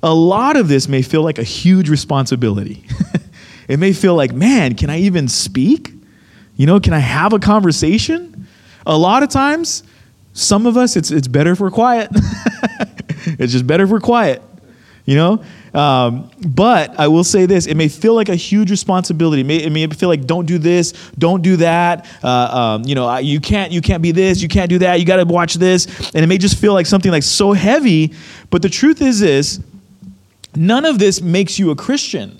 a 0.03 0.13
lot 0.13 0.55
of 0.55 0.67
this 0.67 0.87
may 0.87 1.01
feel 1.01 1.23
like 1.23 1.39
a 1.39 1.43
huge 1.43 1.89
responsibility. 1.89 2.85
it 3.67 3.77
may 3.77 3.93
feel 3.93 4.15
like, 4.15 4.33
man, 4.33 4.75
can 4.75 4.89
I 4.89 4.99
even 4.99 5.27
speak? 5.27 5.91
You 6.55 6.65
know, 6.65 6.79
can 6.79 6.93
I 6.93 6.99
have 6.99 7.33
a 7.33 7.39
conversation? 7.39 8.47
A 8.85 8.97
lot 8.97 9.23
of 9.23 9.29
times, 9.29 9.83
some 10.33 10.65
of 10.65 10.77
us, 10.77 10.95
it's, 10.95 11.11
it's 11.11 11.27
better 11.27 11.51
if 11.51 11.59
we're 11.59 11.71
quiet. 11.71 12.09
it's 13.25 13.51
just 13.51 13.65
better 13.65 13.85
if 13.85 13.89
we're 13.89 13.99
quiet, 13.99 14.41
you 15.05 15.15
know? 15.15 15.43
Um, 15.73 16.31
but 16.47 16.97
I 16.97 17.09
will 17.09 17.25
say 17.25 17.45
this: 17.45 17.67
it 17.67 17.75
may 17.75 17.89
feel 17.89 18.15
like 18.15 18.29
a 18.29 18.35
huge 18.35 18.71
responsibility. 18.71 19.41
It 19.41 19.45
may, 19.45 19.57
it 19.57 19.69
may 19.71 19.87
feel 19.87 20.07
like 20.07 20.25
don't 20.25 20.45
do 20.45 20.57
this, 20.57 20.93
don't 21.17 21.41
do 21.41 21.57
that. 21.57 22.07
Uh, 22.23 22.77
um, 22.77 22.83
you 22.85 22.95
know, 22.95 23.17
you 23.17 23.41
can't, 23.41 23.73
you 23.73 23.81
can't 23.81 24.01
be 24.01 24.13
this, 24.13 24.41
you 24.41 24.47
can't 24.47 24.69
do 24.69 24.79
that. 24.79 25.01
You 25.01 25.05
got 25.05 25.17
to 25.17 25.25
watch 25.25 25.55
this, 25.55 26.13
and 26.13 26.23
it 26.23 26.27
may 26.27 26.37
just 26.37 26.57
feel 26.57 26.71
like 26.73 26.85
something 26.85 27.11
like 27.11 27.23
so 27.23 27.51
heavy. 27.51 28.13
But 28.49 28.61
the 28.61 28.69
truth 28.69 29.01
is, 29.01 29.19
this: 29.19 29.59
none 30.55 30.85
of 30.85 30.97
this 30.97 31.21
makes 31.21 31.59
you 31.59 31.71
a 31.71 31.75
Christian. 31.75 32.39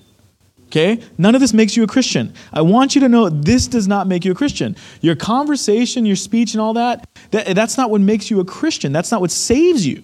Okay? 0.75 1.01
None 1.17 1.36
of 1.36 1.41
this 1.41 1.53
makes 1.53 1.77
you 1.77 1.84
a 1.84 1.88
Christian. 1.88 2.34
I 2.51 2.62
want 2.62 2.96
you 2.96 3.01
to 3.01 3.08
know 3.08 3.29
this 3.29 3.65
does 3.65 3.88
not 3.88 4.08
make 4.08 4.25
you 4.25 4.34
a 4.34 4.36
Christian. 4.36 4.75
Your 5.00 5.15
conversation, 5.15 6.05
your 6.05 6.17
speech, 6.17 6.53
and 6.53 6.60
all 6.60 6.74
that, 6.74 7.08
that 7.32 7.55
that's 7.55 7.77
not 7.77 7.89
what 7.89 8.01
makes 8.01 8.29
you 8.29 8.41
a 8.41 8.46
Christian. 8.46 8.91
That's 8.91 9.10
not 9.10 9.22
what 9.22 9.32
saves 9.32 9.88
you. 9.88 10.03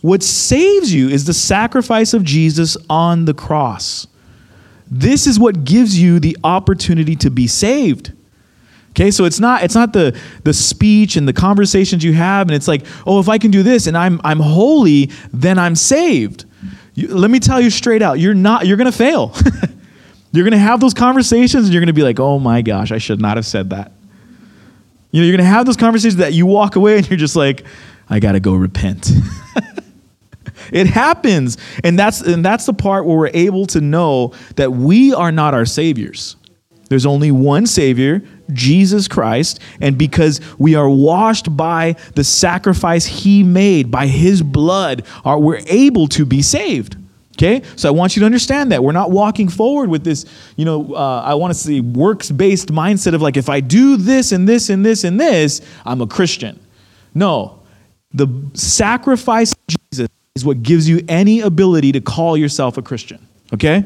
What 0.00 0.24
saves 0.24 0.92
you 0.92 1.08
is 1.08 1.24
the 1.24 1.32
sacrifice 1.32 2.14
of 2.14 2.24
Jesus 2.24 2.76
on 2.90 3.26
the 3.26 3.34
cross. 3.34 4.08
This 4.90 5.28
is 5.28 5.38
what 5.38 5.62
gives 5.62 5.96
you 5.96 6.18
the 6.18 6.36
opportunity 6.42 7.14
to 7.16 7.30
be 7.30 7.46
saved. 7.46 8.12
Okay, 8.90 9.12
so 9.12 9.24
it's 9.24 9.38
not 9.38 9.62
it's 9.62 9.76
not 9.76 9.92
the 9.92 10.18
the 10.42 10.52
speech 10.52 11.14
and 11.16 11.26
the 11.28 11.32
conversations 11.32 12.02
you 12.02 12.12
have, 12.12 12.48
and 12.48 12.56
it's 12.56 12.68
like, 12.68 12.84
oh, 13.06 13.20
if 13.20 13.28
I 13.28 13.38
can 13.38 13.52
do 13.52 13.62
this 13.62 13.86
and 13.86 13.96
I'm 13.96 14.20
I'm 14.24 14.40
holy, 14.40 15.10
then 15.32 15.58
I'm 15.58 15.76
saved. 15.76 16.44
You, 16.94 17.08
let 17.16 17.30
me 17.30 17.38
tell 17.38 17.60
you 17.60 17.70
straight 17.70 18.02
out, 18.02 18.18
you're 18.18 18.34
not, 18.34 18.66
you're 18.66 18.76
to 18.76 18.92
fail. 18.92 19.34
you're 20.32 20.44
going 20.44 20.52
to 20.52 20.58
have 20.58 20.80
those 20.80 20.94
conversations 20.94 21.64
and 21.64 21.72
you're 21.72 21.80
going 21.80 21.88
to 21.88 21.92
be 21.92 22.02
like, 22.02 22.18
oh 22.18 22.38
my 22.38 22.62
gosh, 22.62 22.90
I 22.90 22.98
should 22.98 23.20
not 23.20 23.36
have 23.36 23.46
said 23.46 23.70
that. 23.70 23.92
You 25.10 25.20
know, 25.20 25.26
you're 25.26 25.36
going 25.36 25.46
to 25.46 25.50
have 25.50 25.66
those 25.66 25.76
conversations 25.76 26.16
that 26.16 26.32
you 26.32 26.46
walk 26.46 26.76
away 26.76 26.96
and 26.96 27.08
you're 27.08 27.18
just 27.18 27.36
like, 27.36 27.64
I 28.08 28.18
got 28.18 28.32
to 28.32 28.40
go 28.40 28.54
repent. 28.54 29.10
it 30.72 30.86
happens. 30.86 31.58
And 31.84 31.98
that's, 31.98 32.22
and 32.22 32.44
that's 32.44 32.64
the 32.64 32.72
part 32.72 33.04
where 33.04 33.16
we're 33.16 33.30
able 33.34 33.66
to 33.66 33.80
know 33.80 34.32
that 34.56 34.72
we 34.72 35.12
are 35.12 35.30
not 35.30 35.52
our 35.52 35.66
saviors. 35.66 36.36
There's 36.88 37.06
only 37.06 37.30
one 37.30 37.66
Savior, 37.66 38.22
Jesus 38.52 39.08
Christ. 39.08 39.60
And 39.80 39.96
because 39.96 40.42
we 40.58 40.74
are 40.74 40.90
washed 40.90 41.56
by 41.56 41.96
the 42.16 42.22
sacrifice 42.22 43.06
He 43.06 43.42
made, 43.42 43.90
by 43.90 44.06
His 44.06 44.42
blood, 44.42 45.06
are, 45.24 45.38
we're 45.38 45.62
able 45.68 46.06
to 46.08 46.26
be 46.26 46.42
saved. 46.42 46.96
Okay? 47.36 47.62
So 47.76 47.88
I 47.88 47.92
want 47.92 48.14
you 48.14 48.20
to 48.20 48.26
understand 48.26 48.72
that. 48.72 48.84
We're 48.84 48.92
not 48.92 49.10
walking 49.10 49.48
forward 49.48 49.88
with 49.88 50.04
this, 50.04 50.26
you 50.56 50.64
know, 50.64 50.94
uh, 50.94 51.22
I 51.22 51.34
want 51.34 51.52
to 51.52 51.58
say 51.58 51.80
works 51.80 52.30
based 52.30 52.68
mindset 52.68 53.14
of 53.14 53.22
like, 53.22 53.36
if 53.36 53.48
I 53.48 53.60
do 53.60 53.96
this 53.96 54.32
and 54.32 54.48
this 54.48 54.68
and 54.70 54.84
this 54.84 55.04
and 55.04 55.18
this, 55.18 55.60
I'm 55.84 56.00
a 56.00 56.06
Christian. 56.06 56.60
No. 57.14 57.60
The 58.12 58.28
sacrifice 58.54 59.52
of 59.52 59.58
Jesus 59.66 60.08
is 60.34 60.44
what 60.44 60.62
gives 60.62 60.88
you 60.88 61.04
any 61.08 61.40
ability 61.40 61.92
to 61.92 62.00
call 62.00 62.36
yourself 62.36 62.76
a 62.76 62.82
Christian. 62.82 63.26
Okay? 63.52 63.84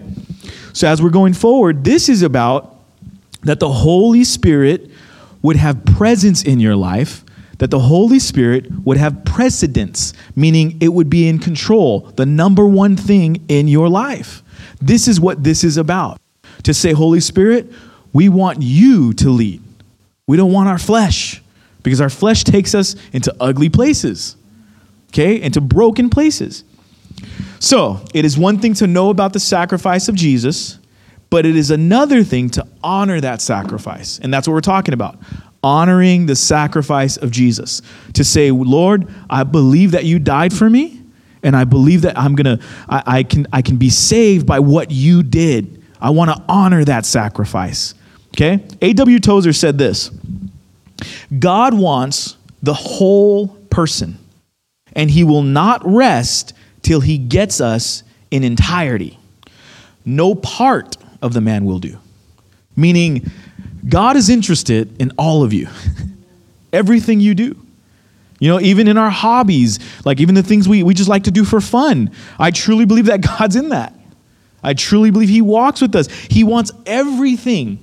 So 0.73 0.89
as 0.89 1.01
we're 1.01 1.11
going 1.11 1.33
forward, 1.33 1.85
this 1.85 2.09
is 2.09 2.23
about 2.23 2.77
that 3.43 3.61
the 3.61 3.71
Holy 3.71 4.25
Spirit 4.25 4.91
would 5.43 5.57
have 5.57 5.85
presence 5.85 6.43
in 6.43 6.59
your 6.59 6.75
life, 6.75 7.25
that 7.59 7.71
the 7.71 7.79
Holy 7.79 8.19
Spirit 8.19 8.71
would 8.85 8.97
have 8.97 9.25
precedence, 9.25 10.13
meaning 10.35 10.77
it 10.81 10.89
would 10.89 11.09
be 11.09 11.29
in 11.29 11.39
control, 11.39 12.01
the 12.17 12.27
number 12.27 12.67
one 12.67 12.97
thing 12.97 13.45
in 13.49 13.69
your 13.69 13.89
life. 13.89 14.43
This 14.81 15.09
is 15.09 15.21
what 15.21 15.43
this 15.43 15.65
is 15.65 15.77
about. 15.77 16.21
To 16.65 16.75
say, 16.75 16.93
Holy 16.93 17.21
Spirit, 17.21 17.73
we 18.13 18.29
want 18.29 18.63
you 18.63 19.13
to 19.15 19.31
lead. 19.31 19.63
We 20.27 20.37
don't 20.37 20.53
want 20.53 20.69
our 20.69 20.79
flesh 20.79 21.43
because 21.83 22.01
our 22.01 22.11
flesh 22.11 22.45
takes 22.45 22.75
us 22.75 22.97
into 23.13 23.35
ugly 23.41 23.69
places, 23.69 24.37
okay, 25.09 25.41
into 25.41 25.61
broken 25.61 26.11
places. 26.11 26.65
So, 27.61 28.05
it 28.13 28.25
is 28.25 28.37
one 28.37 28.59
thing 28.59 28.75
to 28.75 28.87
know 28.87 29.11
about 29.11 29.33
the 29.33 29.41
sacrifice 29.41 30.09
of 30.09 30.15
Jesus, 30.15 30.79
but 31.31 31.47
it 31.47 31.57
is 31.57 31.71
another 31.71 32.23
thing 32.23 32.51
to 32.51 32.67
honor 32.83 33.21
that 33.21 33.41
sacrifice. 33.41 34.19
And 34.19 34.33
that's 34.33 34.47
what 34.47 34.55
we're 34.55 34.61
talking 34.61 34.95
about 34.95 35.19
honoring 35.67 36.27
the 36.27 36.37
sacrifice 36.37 37.17
of 37.17 37.33
Jesus. 37.33 37.83
To 38.15 38.23
say, 38.23 38.53
Lord, 38.53 39.13
I 39.29 39.43
believe 39.43 39.91
that 39.91 40.05
you 40.05 40.21
died 40.21 40.53
for 40.53 40.71
me, 40.71 41.03
and 41.43 41.57
I 41.57 41.65
believe 41.65 42.03
that 42.03 42.17
I'm 42.17 42.37
gonna, 42.37 42.61
I, 42.89 43.03
I 43.07 43.23
can, 43.25 43.49
I 43.53 43.63
can 43.63 43.77
be 43.77 43.91
saved 43.91 44.47
by 44.47 44.61
what 44.61 44.93
you 44.93 45.25
did. 45.25 45.83
I 46.01 46.11
want 46.11 46.31
to 46.31 46.41
honor 46.49 46.85
that 46.85 47.05
sacrifice. 47.05 47.95
Okay? 48.29 48.65
A.W. 48.81 49.19
Tozer 49.19 49.53
said 49.53 49.77
this 49.77 50.13
God 51.37 51.75
wants 51.75 52.37
the 52.63 52.75
whole 52.75 53.49
person, 53.49 54.19
and 54.93 55.11
he 55.11 55.25
will 55.25 55.43
not 55.43 55.83
rest 55.85 56.53
till 56.83 57.01
he 57.01 57.19
gets 57.19 57.61
us 57.61 58.05
in 58.31 58.45
entirety. 58.45 59.19
No 60.05 60.37
part 60.37 60.97
of 61.21 61.33
the 61.33 61.41
man 61.41 61.65
will 61.65 61.81
do. 61.81 61.99
Meaning, 62.77 63.29
God 63.89 64.17
is 64.17 64.29
interested 64.29 65.01
in 65.01 65.13
all 65.19 65.43
of 65.43 65.53
you, 65.53 65.69
everything 66.73 67.21
you 67.21 67.35
do. 67.35 67.57
You 68.39 68.51
know, 68.51 68.61
even 68.61 68.87
in 68.87 68.99
our 68.99 69.09
hobbies, 69.09 69.79
like 70.05 70.21
even 70.21 70.35
the 70.35 70.43
things 70.43 70.69
we, 70.69 70.83
we 70.83 70.93
just 70.93 71.09
like 71.09 71.25
to 71.25 71.31
do 71.31 71.45
for 71.45 71.61
fun, 71.61 72.11
I 72.39 72.51
truly 72.51 72.85
believe 72.85 73.07
that 73.07 73.21
God's 73.39 73.57
in 73.57 73.71
that. 73.71 73.95
I 74.63 74.75
truly 74.75 75.11
believe 75.11 75.29
He 75.29 75.43
walks 75.43 75.81
with 75.81 75.95
us. 75.95 76.09
He 76.09 76.45
wants 76.45 76.73
everything, 76.85 77.79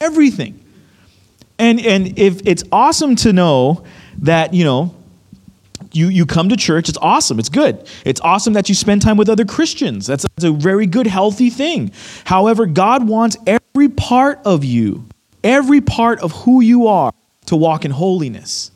everything. 0.00 0.60
And, 1.58 1.80
and 1.80 2.18
if 2.18 2.46
it's 2.46 2.64
awesome 2.70 3.16
to 3.16 3.32
know 3.32 3.84
that, 4.18 4.52
you 4.52 4.64
know, 4.64 4.94
you, 5.92 6.08
you 6.08 6.26
come 6.26 6.50
to 6.50 6.56
church, 6.56 6.88
it's 6.88 6.98
awesome, 7.00 7.38
it's 7.38 7.48
good. 7.48 7.88
It's 8.04 8.20
awesome 8.20 8.52
that 8.52 8.68
you 8.68 8.74
spend 8.74 9.02
time 9.02 9.16
with 9.16 9.28
other 9.28 9.44
Christians. 9.44 10.06
That's, 10.06 10.24
that's 10.24 10.44
a 10.44 10.52
very 10.52 10.86
good, 10.86 11.06
healthy 11.06 11.48
thing. 11.48 11.92
However, 12.24 12.66
God 12.66 13.08
wants 13.08 13.36
every 13.46 13.88
part 13.88 14.40
of 14.44 14.64
you, 14.64 15.06
every 15.46 15.80
part 15.80 16.18
of 16.20 16.32
who 16.32 16.60
you 16.60 16.88
are, 16.88 17.12
to 17.46 17.56
walk 17.56 17.84
in 17.84 17.92
holiness. 17.92 18.72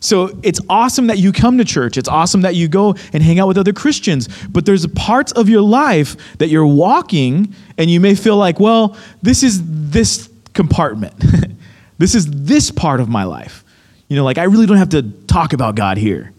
So 0.00 0.38
it's 0.44 0.60
awesome 0.68 1.08
that 1.08 1.18
you 1.18 1.32
come 1.32 1.58
to 1.58 1.64
church. 1.64 1.96
It's 1.96 2.08
awesome 2.08 2.42
that 2.42 2.54
you 2.54 2.68
go 2.68 2.94
and 3.12 3.20
hang 3.20 3.40
out 3.40 3.48
with 3.48 3.58
other 3.58 3.72
Christians. 3.72 4.28
But 4.46 4.64
there's 4.64 4.86
parts 4.86 5.32
of 5.32 5.48
your 5.48 5.60
life 5.60 6.16
that 6.38 6.48
you're 6.48 6.66
walking 6.66 7.52
and 7.76 7.90
you 7.90 7.98
may 7.98 8.14
feel 8.14 8.36
like, 8.36 8.60
well, 8.60 8.96
this 9.22 9.42
is 9.42 9.60
this 9.90 10.30
compartment. 10.54 11.14
this 11.98 12.14
is 12.14 12.30
this 12.30 12.70
part 12.70 13.00
of 13.00 13.08
my 13.08 13.24
life. 13.24 13.64
You 14.06 14.14
know, 14.14 14.24
like 14.24 14.38
I 14.38 14.44
really 14.44 14.66
don't 14.66 14.76
have 14.76 14.90
to 14.90 15.02
talk 15.02 15.52
about 15.52 15.74
God 15.74 15.98
here. 15.98 16.32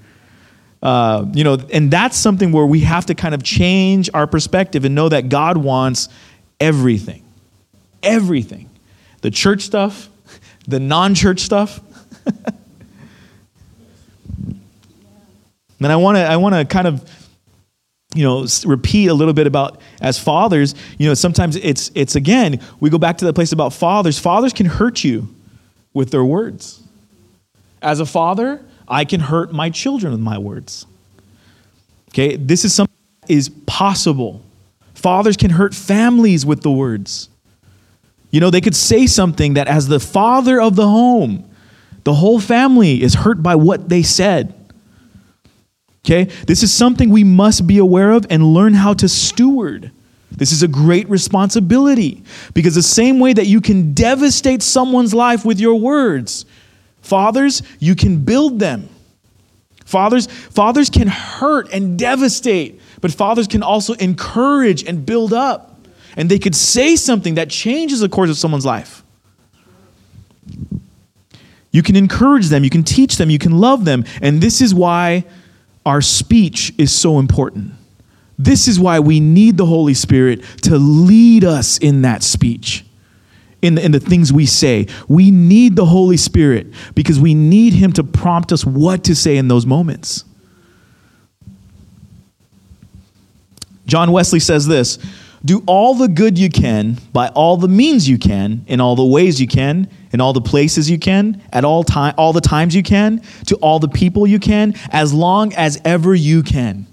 Uh, 0.81 1.25
you 1.33 1.43
know, 1.43 1.57
and 1.73 1.91
that's 1.91 2.15
something 2.15 2.53
where 2.53 2.65
we 2.65 2.79
have 2.81 3.07
to 3.07 3.15
kind 3.15 3.35
of 3.35 3.43
change 3.43 4.09
our 4.13 4.25
perspective 4.25 4.85
and 4.85 4.95
know 4.95 5.09
that 5.09 5.27
God 5.27 5.57
wants 5.57 6.07
everything. 6.61 7.25
Everything. 8.01 8.68
The 9.21 9.31
church 9.31 9.61
stuff, 9.61 10.09
the 10.67 10.79
non 10.79 11.15
church 11.15 11.39
stuff. 11.41 11.79
and 15.79 15.91
I 15.91 15.95
want 15.95 16.17
to 16.17 16.21
I 16.21 16.37
want 16.37 16.55
to 16.55 16.65
kind 16.65 16.87
of 16.87 17.09
you 18.15 18.23
know 18.23 18.45
repeat 18.65 19.07
a 19.07 19.13
little 19.13 19.33
bit 19.33 19.47
about 19.47 19.81
as 20.01 20.17
fathers 20.17 20.73
you 20.97 21.07
know 21.07 21.13
sometimes 21.13 21.55
it's 21.57 21.91
it's 21.93 22.15
again 22.15 22.59
we 22.79 22.89
go 22.89 22.97
back 22.97 23.19
to 23.19 23.25
the 23.25 23.33
place 23.33 23.51
about 23.51 23.71
fathers 23.71 24.17
fathers 24.17 24.51
can 24.51 24.65
hurt 24.65 25.03
you 25.03 25.27
with 25.93 26.09
their 26.09 26.23
words 26.23 26.81
as 27.83 27.99
a 27.99 28.05
father 28.07 28.59
I 28.89 29.05
can 29.05 29.19
hurt 29.19 29.53
my 29.53 29.69
children 29.69 30.11
with 30.11 30.21
my 30.21 30.37
words. 30.37 30.87
Okay, 32.09 32.35
this 32.35 32.65
is 32.65 32.73
something 32.73 32.95
that 33.21 33.31
is 33.31 33.49
possible. 33.67 34.41
Fathers 34.95 35.37
can 35.37 35.51
hurt 35.51 35.75
families 35.75 36.45
with 36.45 36.63
the 36.63 36.71
words. 36.71 37.29
You 38.31 38.39
know, 38.39 38.49
they 38.49 38.61
could 38.61 38.75
say 38.75 39.07
something 39.07 39.55
that, 39.55 39.67
as 39.67 39.87
the 39.87 39.99
father 39.99 40.61
of 40.61 40.75
the 40.75 40.87
home, 40.87 41.49
the 42.03 42.13
whole 42.13 42.39
family 42.39 43.01
is 43.01 43.13
hurt 43.15 43.41
by 43.41 43.55
what 43.55 43.89
they 43.89 44.03
said. 44.03 44.53
Okay, 46.05 46.25
this 46.47 46.63
is 46.63 46.71
something 46.73 47.09
we 47.09 47.23
must 47.23 47.67
be 47.67 47.77
aware 47.77 48.11
of 48.11 48.25
and 48.29 48.53
learn 48.53 48.73
how 48.73 48.93
to 48.95 49.09
steward. 49.09 49.91
This 50.31 50.51
is 50.51 50.63
a 50.63 50.67
great 50.67 51.09
responsibility 51.09 52.23
because 52.53 52.75
the 52.75 52.81
same 52.81 53.19
way 53.19 53.33
that 53.33 53.47
you 53.47 53.59
can 53.59 53.93
devastate 53.93 54.63
someone's 54.63 55.13
life 55.13 55.43
with 55.43 55.59
your 55.59 55.75
words, 55.75 56.45
Fathers, 57.01 57.63
you 57.79 57.95
can 57.95 58.23
build 58.23 58.59
them. 58.59 58.89
Fathers, 59.85 60.27
fathers 60.27 60.89
can 60.89 61.07
hurt 61.07 61.73
and 61.73 61.97
devastate, 61.97 62.79
but 63.01 63.11
fathers 63.11 63.47
can 63.47 63.63
also 63.63 63.93
encourage 63.95 64.83
and 64.83 65.05
build 65.05 65.33
up. 65.33 65.68
And 66.19 66.29
they 66.29 66.37
could 66.37 66.53
say 66.53 66.97
something 66.97 67.35
that 67.35 67.49
changes 67.49 68.01
the 68.01 68.09
course 68.09 68.29
of 68.29 68.35
someone's 68.35 68.65
life. 68.65 69.03
You 71.71 71.81
can 71.81 71.95
encourage 71.95 72.47
them, 72.47 72.65
you 72.65 72.69
can 72.69 72.83
teach 72.83 73.15
them, 73.15 73.29
you 73.29 73.39
can 73.39 73.57
love 73.57 73.85
them. 73.85 74.03
And 74.21 74.41
this 74.41 74.59
is 74.59 74.75
why 74.75 75.23
our 75.85 76.01
speech 76.01 76.73
is 76.77 76.91
so 76.91 77.19
important. 77.19 77.71
This 78.37 78.67
is 78.67 78.81
why 78.81 78.99
we 78.99 79.21
need 79.21 79.55
the 79.55 79.65
Holy 79.65 79.93
Spirit 79.93 80.43
to 80.63 80.77
lead 80.77 81.45
us 81.45 81.77
in 81.77 82.01
that 82.01 82.21
speech 82.21 82.85
in 83.61 83.75
the, 83.75 83.85
in 83.85 83.93
the 83.93 83.99
things 84.01 84.33
we 84.33 84.45
say. 84.45 84.87
We 85.07 85.31
need 85.31 85.77
the 85.77 85.85
Holy 85.85 86.17
Spirit 86.17 86.67
because 86.95 87.17
we 87.17 87.33
need 87.33 87.71
Him 87.71 87.93
to 87.93 88.03
prompt 88.03 88.51
us 88.51 88.65
what 88.65 89.05
to 89.05 89.15
say 89.15 89.37
in 89.37 89.47
those 89.47 89.65
moments. 89.65 90.25
John 93.85 94.11
Wesley 94.11 94.41
says 94.41 94.67
this 94.67 94.99
Do 95.45 95.63
all 95.67 95.95
the 95.95 96.07
good 96.07 96.37
you 96.37 96.49
can 96.49 96.97
by 97.13 97.29
all 97.29 97.57
the 97.57 97.67
means 97.67 98.09
you 98.09 98.17
can, 98.17 98.65
in 98.67 98.81
all 98.81 98.95
the 98.95 99.05
ways 99.05 99.39
you 99.39 99.47
can, 99.47 99.89
in 100.11 100.19
all 100.19 100.33
the 100.33 100.41
places 100.41 100.89
you 100.89 100.99
can, 100.99 101.41
at 101.53 101.63
all 101.63 101.83
time, 101.83 102.13
all 102.17 102.33
the 102.33 102.41
times 102.41 102.75
you 102.75 102.83
can, 102.83 103.21
to 103.45 103.55
all 103.57 103.79
the 103.79 103.87
people 103.87 104.27
you 104.27 104.39
can, 104.39 104.73
as 104.91 105.13
long 105.13 105.53
as 105.53 105.79
ever 105.85 106.13
you 106.13 106.43
can. 106.43 106.85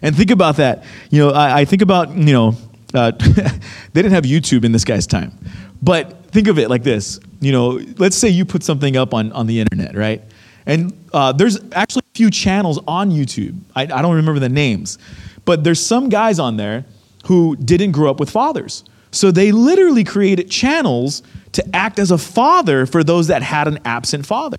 And 0.00 0.16
think 0.16 0.30
about 0.30 0.56
that. 0.56 0.84
You 1.10 1.20
know, 1.20 1.30
I, 1.30 1.60
I 1.60 1.64
think 1.64 1.82
about, 1.82 2.10
you 2.10 2.32
know, 2.32 2.54
uh, 2.94 3.10
they 3.18 4.02
didn't 4.02 4.12
have 4.12 4.24
YouTube 4.24 4.64
in 4.64 4.72
this 4.72 4.84
guy's 4.84 5.06
time. 5.06 5.36
But 5.82 6.26
think 6.26 6.46
of 6.48 6.58
it 6.58 6.70
like 6.70 6.84
this 6.84 7.18
you 7.42 7.50
know, 7.50 7.80
let's 7.98 8.16
say 8.16 8.28
you 8.28 8.44
put 8.44 8.62
something 8.62 8.96
up 8.96 9.12
on, 9.12 9.32
on 9.32 9.48
the 9.48 9.60
internet, 9.60 9.96
right? 9.96 10.22
And 10.64 10.96
uh, 11.12 11.32
there's 11.32 11.58
actually 11.72 12.04
a 12.14 12.16
few 12.16 12.30
channels 12.30 12.78
on 12.86 13.10
YouTube. 13.10 13.58
I, 13.74 13.82
I 13.82 14.00
don't 14.00 14.14
remember 14.14 14.38
the 14.38 14.48
names, 14.48 14.96
but 15.44 15.64
there's 15.64 15.84
some 15.84 16.08
guys 16.08 16.38
on 16.38 16.56
there 16.56 16.84
who 17.24 17.56
didn't 17.56 17.92
grow 17.92 18.10
up 18.10 18.20
with 18.20 18.30
fathers. 18.30 18.84
So 19.10 19.30
they 19.30 19.52
literally 19.52 20.04
created 20.04 20.50
channels 20.50 21.22
to 21.52 21.76
act 21.76 21.98
as 21.98 22.10
a 22.10 22.18
father 22.18 22.86
for 22.86 23.04
those 23.04 23.26
that 23.26 23.42
had 23.42 23.68
an 23.68 23.78
absent 23.84 24.26
father. 24.26 24.56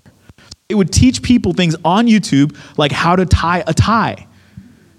It 0.68 0.76
would 0.76 0.92
teach 0.92 1.22
people 1.22 1.52
things 1.52 1.76
on 1.84 2.06
YouTube 2.06 2.56
like 2.78 2.92
how 2.92 3.16
to 3.16 3.26
tie 3.26 3.64
a 3.66 3.74
tie 3.74 4.26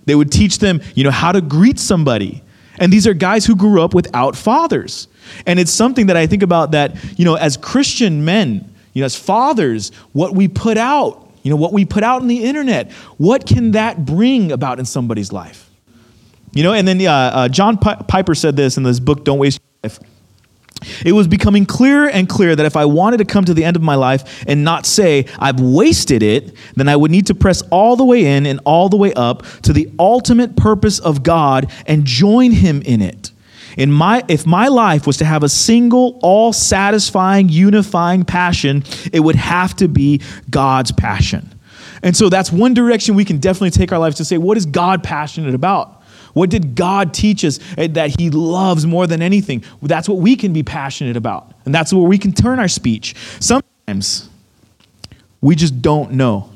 They 0.06 0.16
would 0.16 0.32
teach 0.32 0.60
them, 0.60 0.82
you 0.94 1.04
know, 1.04 1.12
how 1.12 1.32
to 1.32 1.42
greet 1.42 1.80
somebody. 1.80 2.44
And 2.78 2.92
these 2.92 3.08
are 3.08 3.14
guys 3.14 3.46
who 3.46 3.56
grew 3.56 3.82
up 3.82 3.94
without 3.94 4.36
fathers. 4.36 5.08
And 5.48 5.60
it's 5.60 5.72
something 5.72 6.08
that 6.08 6.18
I 6.18 6.28
think 6.28 6.44
about 6.44 6.72
that, 6.72 6.96
you 7.18 7.26
know, 7.26 7.36
as 7.36 7.58
Christian 7.58 8.26
men, 8.26 8.72
you 8.94 9.02
know, 9.02 9.06
as 9.06 9.16
fathers, 9.16 9.92
what 10.14 10.36
we 10.36 10.48
put 10.48 10.78
out, 10.78 11.32
you 11.42 11.50
know, 11.50 11.56
what 11.56 11.74
we 11.74 11.86
put 11.86 12.04
out 12.04 12.22
on 12.22 12.28
the 12.28 12.44
internet, 12.44 12.92
what 13.18 13.46
can 13.46 13.72
that 13.72 14.06
bring 14.06 14.52
about 14.52 14.80
in 14.80 14.86
somebody's 14.86 15.32
life? 15.32 15.65
You 16.56 16.64
know, 16.64 16.74
and 16.74 16.88
then 16.88 17.06
uh, 17.06 17.12
uh, 17.12 17.50
John 17.50 17.78
Piper 17.78 18.34
said 18.34 18.56
this 18.56 18.78
in 18.78 18.84
this 18.84 19.02
book, 19.02 19.26
Don't 19.26 19.40
Waste 19.40 19.60
Your 19.62 19.90
Life. 19.90 20.00
It 21.06 21.12
was 21.12 21.28
becoming 21.28 21.66
clearer 21.66 22.08
and 22.08 22.30
clearer 22.30 22.56
that 22.56 22.66
if 22.66 22.78
I 22.78 22.86
wanted 22.86 23.18
to 23.18 23.26
come 23.26 23.44
to 23.46 23.54
the 23.54 23.64
end 23.64 23.76
of 23.76 23.82
my 23.82 23.96
life 23.96 24.46
and 24.48 24.64
not 24.64 24.86
say, 24.86 25.26
I've 25.38 25.60
wasted 25.60 26.24
it, 26.24 26.56
then 26.76 26.88
I 26.88 26.96
would 26.96 27.12
need 27.12 27.28
to 27.28 27.36
press 27.36 27.62
all 27.72 27.98
the 27.98 28.06
way 28.06 28.26
in 28.26 28.46
and 28.46 28.62
all 28.66 28.88
the 28.88 28.96
way 28.96 29.12
up 29.14 29.44
to 29.64 29.74
the 29.74 29.92
ultimate 30.00 30.56
purpose 30.56 31.00
of 31.00 31.24
God 31.24 31.72
and 31.88 32.06
join 32.06 32.52
Him 32.52 32.82
in 32.84 33.02
it. 33.02 33.32
In 33.78 33.92
my, 33.92 34.24
if 34.30 34.46
my 34.46 34.70
life 34.70 35.06
was 35.06 35.18
to 35.18 35.26
have 35.26 35.44
a 35.44 35.50
single, 35.50 36.20
all 36.24 36.54
satisfying, 36.54 37.50
unifying 37.50 38.24
passion, 38.24 38.86
it 39.12 39.20
would 39.20 39.36
have 39.36 39.76
to 39.78 39.90
be 39.90 40.22
God's 40.50 40.94
passion. 40.94 41.54
And 42.02 42.16
so 42.16 42.30
that's 42.30 42.52
one 42.52 42.74
direction 42.74 43.16
we 43.16 43.26
can 43.26 43.40
definitely 43.40 43.72
take 43.72 43.92
our 43.92 44.00
lives 44.00 44.18
to 44.18 44.26
say, 44.26 44.38
what 44.38 44.56
is 44.56 44.66
God 44.66 45.04
passionate 45.04 45.56
about? 45.56 45.95
What 46.36 46.50
did 46.50 46.76
God 46.76 47.14
teach 47.14 47.46
us 47.46 47.62
eh, 47.78 47.88
that 47.88 48.20
He 48.20 48.30
loves 48.30 48.86
more 48.86 49.08
than 49.08 49.22
anything? 49.22 49.64
That's 49.82 50.10
what 50.10 50.18
we 50.18 50.36
can 50.36 50.52
be 50.52 50.64
passionate 50.64 51.16
about. 51.16 51.54
And 51.64 51.74
that's 51.74 51.94
where 51.94 52.04
we 52.04 52.18
can 52.18 52.34
turn 52.34 52.60
our 52.60 52.68
speech. 52.68 53.16
Sometimes 53.40 54.30
we 55.40 55.56
just 55.56 55.82
don't 55.82 56.12
know. 56.12 56.50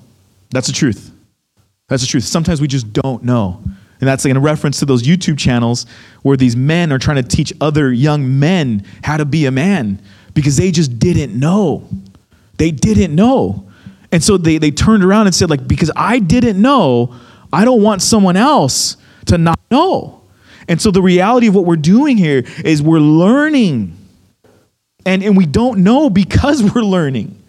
That's 0.50 0.68
the 0.68 0.74
truth. 0.74 1.12
That's 1.88 2.04
the 2.04 2.10
truth. 2.10 2.26
Sometimes 2.26 2.60
we 2.60 2.68
just 2.68 2.92
don't 2.92 3.24
know. 3.24 3.62
And 4.02 4.08
that's 4.08 4.26
like 4.26 4.32
in 4.32 4.42
reference 4.42 4.80
to 4.80 4.86
those 4.86 5.04
YouTube 5.04 5.38
channels 5.38 5.86
where 6.24 6.36
these 6.36 6.58
men 6.58 6.92
are 6.92 7.00
trying 7.00 7.24
to 7.24 7.24
teach 7.24 7.54
other 7.62 7.90
young 7.94 8.38
men 8.38 8.86
how 9.02 9.16
to 9.16 9.24
be 9.24 9.46
a 9.46 9.52
man 9.52 10.02
because 10.34 10.58
they 10.58 10.72
just 10.72 11.00
didn't 11.00 11.40
know. 11.40 11.88
They 12.58 12.72
didn't 12.72 13.16
know. 13.16 13.66
And 14.12 14.22
so 14.22 14.36
they, 14.36 14.58
they 14.58 14.72
turned 14.72 15.06
around 15.06 15.28
and 15.28 15.36
said, 15.36 15.50
like, 15.50 15.66
because 15.66 15.90
I 15.96 16.20
didn't 16.20 16.62
know, 16.62 17.16
I 17.54 17.64
don't 17.64 17.82
want 17.82 18.02
someone 18.02 18.36
else 18.36 18.98
to 19.28 19.38
not 19.38 19.59
know. 19.72 20.22
And 20.68 20.82
so 20.82 20.92
the 20.92 21.02
reality 21.02 21.48
of 21.48 21.56
what 21.56 21.66
we're 21.66 21.76
doing 21.76 22.18
here 22.18 22.44
is 22.64 22.82
we're 22.82 23.00
learning. 23.00 23.98
And, 25.06 25.24
and 25.24 25.36
we 25.36 25.46
don't 25.46 25.84
know 25.84 26.10
because 26.10 26.62
we're 26.76 26.84
learning. 26.84 27.42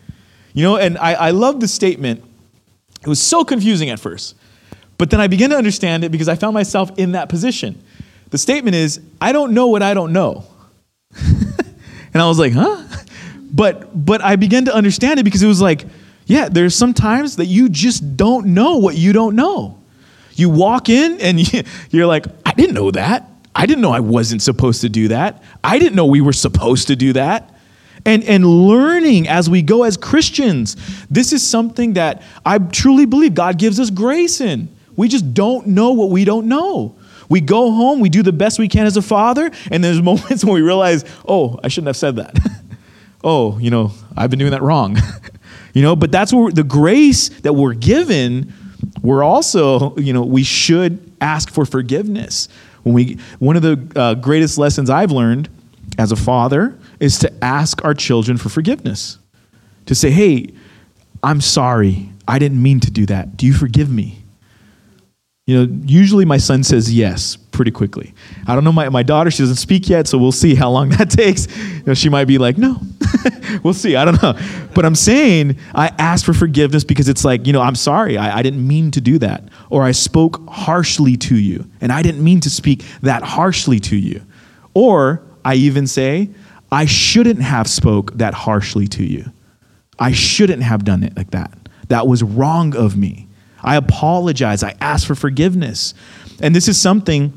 You 0.52 0.64
know, 0.64 0.76
and 0.76 0.98
I, 0.98 1.14
I 1.14 1.30
love 1.30 1.60
the 1.60 1.68
statement. 1.68 2.24
It 3.02 3.08
was 3.08 3.22
so 3.22 3.44
confusing 3.44 3.90
at 3.90 4.00
first. 4.00 4.36
But 4.98 5.10
then 5.10 5.20
I 5.20 5.28
began 5.28 5.50
to 5.50 5.56
understand 5.56 6.04
it 6.04 6.10
because 6.10 6.28
I 6.28 6.34
found 6.34 6.54
myself 6.54 6.98
in 6.98 7.12
that 7.12 7.28
position. 7.28 7.82
The 8.30 8.38
statement 8.38 8.76
is, 8.76 9.00
I 9.20 9.32
don't 9.32 9.54
know 9.54 9.68
what 9.68 9.82
I 9.82 9.94
don't 9.94 10.12
know. 10.12 10.44
and 11.16 12.22
I 12.22 12.26
was 12.26 12.38
like, 12.38 12.52
huh? 12.52 12.84
But 13.52 14.06
but 14.06 14.22
I 14.22 14.36
began 14.36 14.66
to 14.66 14.74
understand 14.74 15.18
it 15.18 15.24
because 15.24 15.42
it 15.42 15.48
was 15.48 15.60
like, 15.60 15.84
yeah, 16.26 16.48
there's 16.48 16.74
some 16.74 16.94
times 16.94 17.36
that 17.36 17.46
you 17.46 17.68
just 17.68 18.16
don't 18.16 18.48
know 18.48 18.76
what 18.76 18.96
you 18.96 19.12
don't 19.12 19.34
know. 19.34 19.79
You 20.40 20.48
walk 20.48 20.88
in 20.88 21.20
and 21.20 21.40
you're 21.90 22.06
like, 22.06 22.26
I 22.44 22.52
didn't 22.52 22.74
know 22.74 22.90
that. 22.90 23.28
I 23.54 23.66
didn't 23.66 23.82
know 23.82 23.92
I 23.92 24.00
wasn't 24.00 24.42
supposed 24.42 24.80
to 24.82 24.88
do 24.88 25.08
that. 25.08 25.42
I 25.62 25.78
didn't 25.78 25.94
know 25.94 26.06
we 26.06 26.20
were 26.20 26.32
supposed 26.32 26.86
to 26.88 26.96
do 26.96 27.12
that. 27.12 27.54
And, 28.06 28.24
and 28.24 28.46
learning 28.46 29.28
as 29.28 29.50
we 29.50 29.60
go 29.60 29.82
as 29.82 29.96
Christians, 29.96 30.76
this 31.10 31.32
is 31.32 31.46
something 31.46 31.94
that 31.94 32.22
I 32.46 32.58
truly 32.58 33.04
believe 33.04 33.34
God 33.34 33.58
gives 33.58 33.78
us 33.78 33.90
grace 33.90 34.40
in. 34.40 34.74
We 34.96 35.08
just 35.08 35.34
don't 35.34 35.68
know 35.68 35.92
what 35.92 36.10
we 36.10 36.24
don't 36.24 36.46
know. 36.46 36.96
We 37.28 37.40
go 37.40 37.70
home, 37.70 38.00
we 38.00 38.08
do 38.08 38.22
the 38.22 38.32
best 38.32 38.58
we 38.58 38.68
can 38.68 38.86
as 38.86 38.96
a 38.96 39.02
father, 39.02 39.50
and 39.70 39.84
there's 39.84 40.02
moments 40.02 40.44
when 40.44 40.54
we 40.54 40.62
realize, 40.62 41.04
oh, 41.28 41.60
I 41.62 41.68
shouldn't 41.68 41.88
have 41.88 41.96
said 41.96 42.16
that. 42.16 42.38
oh, 43.24 43.58
you 43.58 43.70
know, 43.70 43.92
I've 44.16 44.30
been 44.30 44.38
doing 44.38 44.52
that 44.52 44.62
wrong. 44.62 44.96
you 45.74 45.82
know, 45.82 45.94
but 45.94 46.10
that's 46.10 46.32
where 46.32 46.50
the 46.50 46.64
grace 46.64 47.28
that 47.40 47.52
we're 47.52 47.74
given 47.74 48.54
we're 49.02 49.22
also, 49.22 49.96
you 49.96 50.12
know, 50.12 50.22
we 50.22 50.42
should 50.42 51.12
ask 51.20 51.50
for 51.50 51.64
forgiveness. 51.64 52.48
When 52.82 52.94
we, 52.94 53.18
one 53.38 53.56
of 53.56 53.62
the 53.62 53.92
uh, 53.96 54.14
greatest 54.14 54.58
lessons 54.58 54.90
I've 54.90 55.10
learned 55.10 55.48
as 55.98 56.12
a 56.12 56.16
father 56.16 56.78
is 56.98 57.18
to 57.20 57.44
ask 57.44 57.84
our 57.84 57.94
children 57.94 58.38
for 58.38 58.48
forgiveness. 58.48 59.18
To 59.86 59.94
say, 59.94 60.10
hey, 60.10 60.52
I'm 61.22 61.40
sorry. 61.40 62.10
I 62.28 62.38
didn't 62.38 62.62
mean 62.62 62.80
to 62.80 62.90
do 62.90 63.06
that. 63.06 63.36
Do 63.36 63.46
you 63.46 63.52
forgive 63.52 63.90
me? 63.90 64.19
You 65.50 65.66
know, 65.66 65.82
usually 65.84 66.24
my 66.24 66.36
son 66.36 66.62
says 66.62 66.94
yes 66.94 67.34
pretty 67.34 67.72
quickly. 67.72 68.14
I 68.46 68.54
don't 68.54 68.62
know, 68.62 68.70
my, 68.70 68.88
my 68.88 69.02
daughter, 69.02 69.32
she 69.32 69.42
doesn't 69.42 69.56
speak 69.56 69.88
yet, 69.88 70.06
so 70.06 70.16
we'll 70.16 70.30
see 70.30 70.54
how 70.54 70.70
long 70.70 70.88
that 70.90 71.10
takes. 71.10 71.48
You 71.58 71.82
know, 71.86 71.94
she 71.94 72.08
might 72.08 72.26
be 72.26 72.38
like, 72.38 72.56
no. 72.56 72.80
we'll 73.64 73.74
see. 73.74 73.96
I 73.96 74.04
don't 74.04 74.22
know. 74.22 74.38
But 74.76 74.84
I'm 74.84 74.94
saying 74.94 75.58
I 75.74 75.88
ask 75.98 76.24
for 76.24 76.34
forgiveness 76.34 76.84
because 76.84 77.08
it's 77.08 77.24
like, 77.24 77.48
you 77.48 77.52
know, 77.52 77.62
I'm 77.62 77.74
sorry. 77.74 78.16
I, 78.16 78.38
I 78.38 78.42
didn't 78.42 78.64
mean 78.64 78.92
to 78.92 79.00
do 79.00 79.18
that. 79.18 79.42
Or 79.70 79.82
I 79.82 79.90
spoke 79.90 80.40
harshly 80.48 81.16
to 81.16 81.34
you, 81.34 81.68
and 81.80 81.90
I 81.90 82.02
didn't 82.02 82.22
mean 82.22 82.38
to 82.42 82.50
speak 82.50 82.84
that 83.02 83.24
harshly 83.24 83.80
to 83.80 83.96
you. 83.96 84.22
Or 84.74 85.20
I 85.44 85.56
even 85.56 85.88
say, 85.88 86.30
I 86.70 86.84
shouldn't 86.84 87.42
have 87.42 87.66
spoke 87.66 88.16
that 88.18 88.34
harshly 88.34 88.86
to 88.86 89.02
you. 89.02 89.32
I 89.98 90.12
shouldn't 90.12 90.62
have 90.62 90.84
done 90.84 91.02
it 91.02 91.16
like 91.16 91.32
that. 91.32 91.52
That 91.88 92.06
was 92.06 92.22
wrong 92.22 92.76
of 92.76 92.96
me. 92.96 93.26
I 93.62 93.76
apologize. 93.76 94.62
I 94.62 94.74
ask 94.80 95.06
for 95.06 95.14
forgiveness. 95.14 95.94
And 96.40 96.54
this 96.54 96.68
is 96.68 96.80
something 96.80 97.36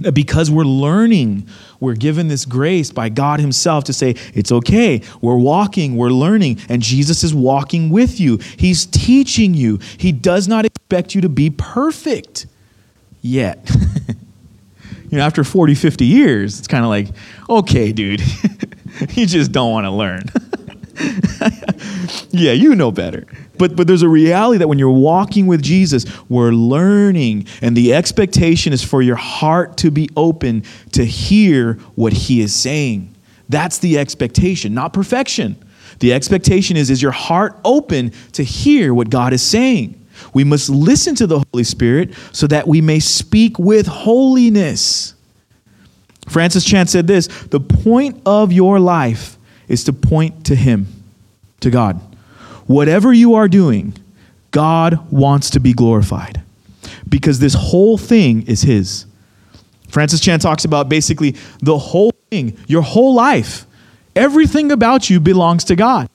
that 0.00 0.12
because 0.12 0.50
we're 0.50 0.64
learning, 0.64 1.46
we're 1.80 1.94
given 1.94 2.28
this 2.28 2.44
grace 2.44 2.90
by 2.90 3.08
God 3.08 3.40
Himself 3.40 3.84
to 3.84 3.92
say, 3.92 4.14
it's 4.34 4.52
okay. 4.52 5.02
We're 5.20 5.36
walking, 5.36 5.96
we're 5.96 6.10
learning, 6.10 6.58
and 6.68 6.80
Jesus 6.80 7.24
is 7.24 7.34
walking 7.34 7.90
with 7.90 8.20
you. 8.20 8.38
He's 8.56 8.86
teaching 8.86 9.54
you. 9.54 9.78
He 9.98 10.12
does 10.12 10.48
not 10.48 10.64
expect 10.64 11.14
you 11.14 11.20
to 11.22 11.28
be 11.28 11.50
perfect 11.50 12.46
yet. 13.20 13.70
you 15.10 15.18
know, 15.18 15.24
after 15.24 15.44
40, 15.44 15.74
50 15.74 16.04
years, 16.04 16.58
it's 16.58 16.68
kind 16.68 16.84
of 16.84 16.88
like, 16.88 17.08
okay, 17.48 17.92
dude, 17.92 18.20
you 19.10 19.26
just 19.26 19.52
don't 19.52 19.70
want 19.70 19.84
to 19.84 19.90
learn. 19.90 20.22
yeah, 22.30 22.52
you 22.52 22.74
know 22.74 22.90
better. 22.90 23.26
But, 23.62 23.76
but 23.76 23.86
there's 23.86 24.02
a 24.02 24.08
reality 24.08 24.58
that 24.58 24.66
when 24.66 24.80
you're 24.80 24.90
walking 24.90 25.46
with 25.46 25.62
Jesus, 25.62 26.04
we're 26.28 26.50
learning, 26.50 27.46
and 27.60 27.76
the 27.76 27.94
expectation 27.94 28.72
is 28.72 28.82
for 28.82 29.02
your 29.02 29.14
heart 29.14 29.76
to 29.76 29.92
be 29.92 30.08
open 30.16 30.64
to 30.94 31.04
hear 31.04 31.74
what 31.94 32.12
He 32.12 32.40
is 32.40 32.52
saying. 32.52 33.14
That's 33.48 33.78
the 33.78 34.00
expectation, 34.00 34.74
not 34.74 34.92
perfection. 34.92 35.64
The 36.00 36.12
expectation 36.12 36.76
is, 36.76 36.90
is 36.90 37.00
your 37.00 37.12
heart 37.12 37.56
open 37.64 38.10
to 38.32 38.42
hear 38.42 38.92
what 38.94 39.10
God 39.10 39.32
is 39.32 39.42
saying? 39.42 40.08
We 40.34 40.42
must 40.42 40.68
listen 40.68 41.14
to 41.14 41.28
the 41.28 41.44
Holy 41.52 41.62
Spirit 41.62 42.14
so 42.32 42.48
that 42.48 42.66
we 42.66 42.80
may 42.80 42.98
speak 42.98 43.60
with 43.60 43.86
holiness. 43.86 45.14
Francis 46.28 46.64
Chan 46.64 46.88
said 46.88 47.06
this 47.06 47.28
the 47.28 47.60
point 47.60 48.22
of 48.26 48.50
your 48.50 48.80
life 48.80 49.38
is 49.68 49.84
to 49.84 49.92
point 49.92 50.46
to 50.46 50.56
Him, 50.56 50.88
to 51.60 51.70
God. 51.70 52.00
Whatever 52.72 53.12
you 53.12 53.34
are 53.34 53.48
doing, 53.48 53.92
God 54.50 55.10
wants 55.12 55.50
to 55.50 55.60
be 55.60 55.74
glorified 55.74 56.40
because 57.06 57.38
this 57.38 57.52
whole 57.52 57.98
thing 57.98 58.46
is 58.46 58.62
His. 58.62 59.04
Francis 59.90 60.20
Chan 60.20 60.40
talks 60.40 60.64
about 60.64 60.88
basically 60.88 61.36
the 61.62 61.76
whole 61.76 62.14
thing, 62.30 62.56
your 62.66 62.80
whole 62.80 63.12
life, 63.12 63.66
everything 64.16 64.72
about 64.72 65.10
you 65.10 65.20
belongs 65.20 65.64
to 65.64 65.76
God. 65.76 66.08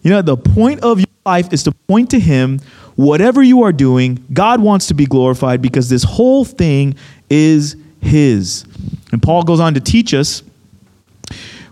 You 0.00 0.10
know, 0.10 0.22
the 0.22 0.38
point 0.38 0.80
of 0.80 1.00
your 1.00 1.06
life 1.26 1.52
is 1.52 1.64
to 1.64 1.72
point 1.86 2.08
to 2.12 2.18
Him. 2.18 2.60
Whatever 2.96 3.42
you 3.42 3.62
are 3.62 3.72
doing, 3.72 4.24
God 4.32 4.62
wants 4.62 4.86
to 4.86 4.94
be 4.94 5.04
glorified 5.04 5.60
because 5.60 5.90
this 5.90 6.02
whole 6.02 6.46
thing 6.46 6.96
is 7.28 7.76
His. 8.00 8.64
And 9.12 9.22
Paul 9.22 9.42
goes 9.42 9.60
on 9.60 9.74
to 9.74 9.80
teach 9.80 10.14
us 10.14 10.42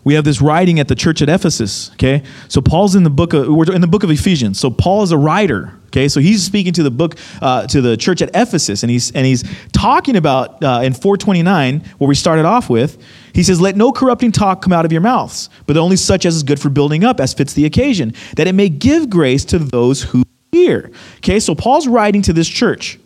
we 0.06 0.14
have 0.14 0.22
this 0.22 0.40
writing 0.40 0.78
at 0.78 0.86
the 0.86 0.94
church 0.94 1.20
at 1.20 1.28
Ephesus. 1.28 1.90
Okay, 1.94 2.22
so 2.46 2.60
Paul's 2.60 2.94
in 2.94 3.02
the 3.02 3.10
book 3.10 3.34
of 3.34 3.48
we're 3.48 3.74
in 3.74 3.80
the 3.80 3.88
book 3.88 4.04
of 4.04 4.10
Ephesians. 4.10 4.58
So 4.60 4.70
Paul 4.70 5.02
is 5.02 5.10
a 5.10 5.18
writer. 5.18 5.76
Okay, 5.88 6.06
so 6.06 6.20
he's 6.20 6.44
speaking 6.44 6.72
to 6.74 6.84
the 6.84 6.92
book 6.92 7.16
uh, 7.42 7.66
to 7.66 7.80
the 7.80 7.96
church 7.96 8.22
at 8.22 8.30
Ephesus, 8.32 8.84
and 8.84 8.90
he's 8.90 9.10
and 9.10 9.26
he's 9.26 9.42
talking 9.72 10.14
about 10.14 10.62
uh, 10.62 10.82
in 10.84 10.94
429 10.94 11.80
where 11.98 12.06
we 12.06 12.14
started 12.14 12.44
off 12.44 12.70
with. 12.70 13.02
He 13.32 13.42
says, 13.42 13.60
"Let 13.60 13.76
no 13.76 13.90
corrupting 13.90 14.30
talk 14.30 14.62
come 14.62 14.72
out 14.72 14.84
of 14.84 14.92
your 14.92 15.00
mouths, 15.00 15.50
but 15.66 15.76
only 15.76 15.96
such 15.96 16.24
as 16.24 16.36
is 16.36 16.44
good 16.44 16.60
for 16.60 16.68
building 16.68 17.02
up, 17.02 17.18
as 17.18 17.34
fits 17.34 17.54
the 17.54 17.64
occasion, 17.64 18.14
that 18.36 18.46
it 18.46 18.54
may 18.54 18.68
give 18.68 19.10
grace 19.10 19.44
to 19.46 19.58
those 19.58 20.04
who 20.04 20.22
hear." 20.52 20.92
Okay, 21.16 21.40
so 21.40 21.52
Paul's 21.56 21.88
writing 21.88 22.22
to 22.22 22.32
this 22.32 22.48
church. 22.48 23.00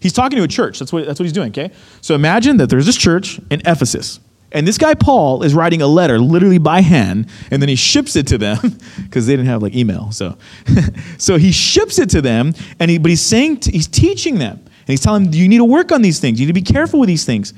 He's 0.00 0.12
talking 0.12 0.36
to 0.36 0.42
a 0.42 0.48
church. 0.48 0.80
That's 0.80 0.92
what 0.92 1.06
that's 1.06 1.18
what 1.18 1.24
he's 1.24 1.32
doing. 1.32 1.48
Okay, 1.48 1.70
so 2.02 2.14
imagine 2.14 2.58
that 2.58 2.68
there's 2.68 2.84
this 2.84 2.98
church 2.98 3.40
in 3.50 3.62
Ephesus. 3.64 4.20
And 4.56 4.66
this 4.66 4.78
guy, 4.78 4.94
Paul, 4.94 5.42
is 5.42 5.54
writing 5.54 5.82
a 5.82 5.86
letter 5.86 6.18
literally 6.18 6.56
by 6.56 6.80
hand, 6.80 7.28
and 7.50 7.60
then 7.60 7.68
he 7.68 7.76
ships 7.76 8.16
it 8.16 8.26
to 8.28 8.38
them 8.38 8.58
because 9.04 9.26
they 9.26 9.34
didn't 9.34 9.48
have 9.48 9.62
like 9.62 9.74
email. 9.74 10.10
So, 10.12 10.38
so 11.18 11.36
he 11.36 11.52
ships 11.52 11.98
it 11.98 12.08
to 12.10 12.22
them, 12.22 12.54
and 12.80 12.90
he, 12.90 12.96
but 12.96 13.10
he's 13.10 13.20
saying, 13.20 13.60
to, 13.60 13.70
he's 13.70 13.86
teaching 13.86 14.38
them. 14.38 14.56
And 14.56 14.92
he's 14.92 15.02
telling 15.02 15.24
them, 15.24 15.34
you 15.34 15.46
need 15.46 15.58
to 15.58 15.64
work 15.64 15.92
on 15.92 16.00
these 16.00 16.20
things. 16.20 16.40
You 16.40 16.46
need 16.46 16.54
to 16.54 16.60
be 16.60 16.72
careful 16.72 16.98
with 16.98 17.06
these 17.06 17.26
things. 17.26 17.52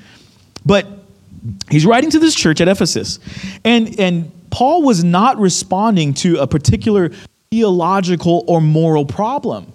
But 0.67 0.89
he's 1.71 1.87
writing 1.87 2.11
to 2.11 2.19
this 2.19 2.35
church 2.35 2.61
at 2.61 2.67
Ephesus. 2.67 3.21
And, 3.65 4.01
and 4.01 4.33
Paul 4.51 4.83
was 4.83 5.05
not 5.05 5.39
responding 5.39 6.15
to 6.15 6.39
a 6.39 6.49
particular 6.49 7.13
theological 7.53 8.45
or 8.49 8.61
moral 8.61 9.07
problem, 9.07 9.73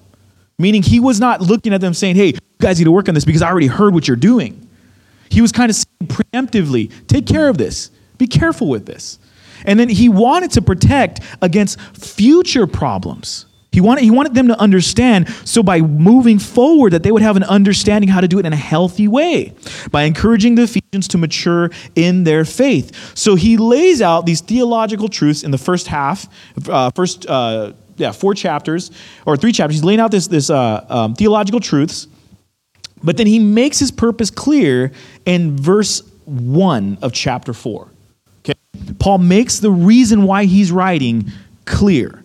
meaning 0.60 0.84
he 0.84 1.00
was 1.00 1.22
not 1.22 1.40
looking 1.40 1.74
at 1.74 1.80
them 1.80 1.94
saying, 1.94 2.18
hey, 2.18 2.28
you 2.34 2.40
guys 2.60 2.80
need 2.80 2.86
to 2.86 2.92
work 2.92 3.08
on 3.08 3.16
this 3.16 3.24
because 3.24 3.42
I 3.42 3.50
already 3.50 3.68
heard 3.68 3.94
what 3.94 4.10
you're 4.10 4.18
doing. 4.18 4.63
He 5.34 5.42
was 5.42 5.52
kind 5.52 5.72
of 5.72 5.76
saying 5.76 6.08
preemptively, 6.08 6.92
take 7.08 7.26
care 7.26 7.50
of 7.50 7.58
this, 7.58 7.90
be 8.20 8.28
careful 8.28 8.70
with 8.70 8.86
this. 8.86 9.18
And 9.66 9.80
then 9.80 9.90
he 9.90 10.10
wanted 10.10 10.52
to 10.52 10.62
protect 10.62 11.22
against 11.42 11.80
future 11.98 12.68
problems. 12.68 13.48
He 13.72 13.82
wanted, 13.82 14.04
he 14.04 14.12
wanted 14.12 14.36
them 14.36 14.50
to 14.50 14.60
understand, 14.60 15.28
so 15.46 15.64
by 15.64 15.82
moving 15.82 16.38
forward, 16.38 16.94
that 16.94 17.02
they 17.02 17.12
would 17.12 17.24
have 17.24 17.36
an 17.36 17.44
understanding 17.46 18.08
how 18.08 18.22
to 18.22 18.28
do 18.28 18.38
it 18.38 18.46
in 18.46 18.54
a 18.54 18.56
healthy 18.56 19.08
way, 19.08 19.56
by 19.90 20.04
encouraging 20.04 20.54
the 20.54 20.64
Ephesians 20.64 21.08
to 21.08 21.18
mature 21.18 21.72
in 21.96 22.24
their 22.24 22.46
faith. 22.46 23.18
So 23.18 23.34
he 23.34 23.58
lays 23.58 24.00
out 24.04 24.28
these 24.28 24.42
theological 24.42 25.10
truths 25.10 25.42
in 25.42 25.50
the 25.50 25.58
first 25.58 25.88
half, 25.88 26.28
uh, 26.70 26.92
first, 26.92 27.26
uh, 27.26 27.74
yeah, 27.98 28.12
four 28.12 28.36
chapters, 28.36 28.92
or 29.26 29.36
three 29.38 29.52
chapters. 29.52 29.78
He's 29.78 29.84
laying 29.84 30.00
out 30.00 30.12
this, 30.12 30.28
this 30.28 30.52
uh, 30.52 30.86
um, 30.90 31.16
theological 31.16 31.60
truths, 31.60 32.08
but 33.04 33.18
then 33.18 33.28
he 33.28 33.40
makes 33.40 33.80
his 33.80 33.92
purpose 33.92 34.30
clear 34.30 34.92
in 35.26 35.58
verse 35.58 36.02
1 36.26 37.00
of 37.02 37.14
chapter 37.14 37.54
4. 37.54 37.88
Okay? 38.40 38.54
Paul 39.00 39.18
makes 39.20 39.60
the 39.60 39.72
reason 39.72 40.24
why 40.24 40.46
he's 40.46 40.72
writing 40.72 41.32
clear. 41.66 42.24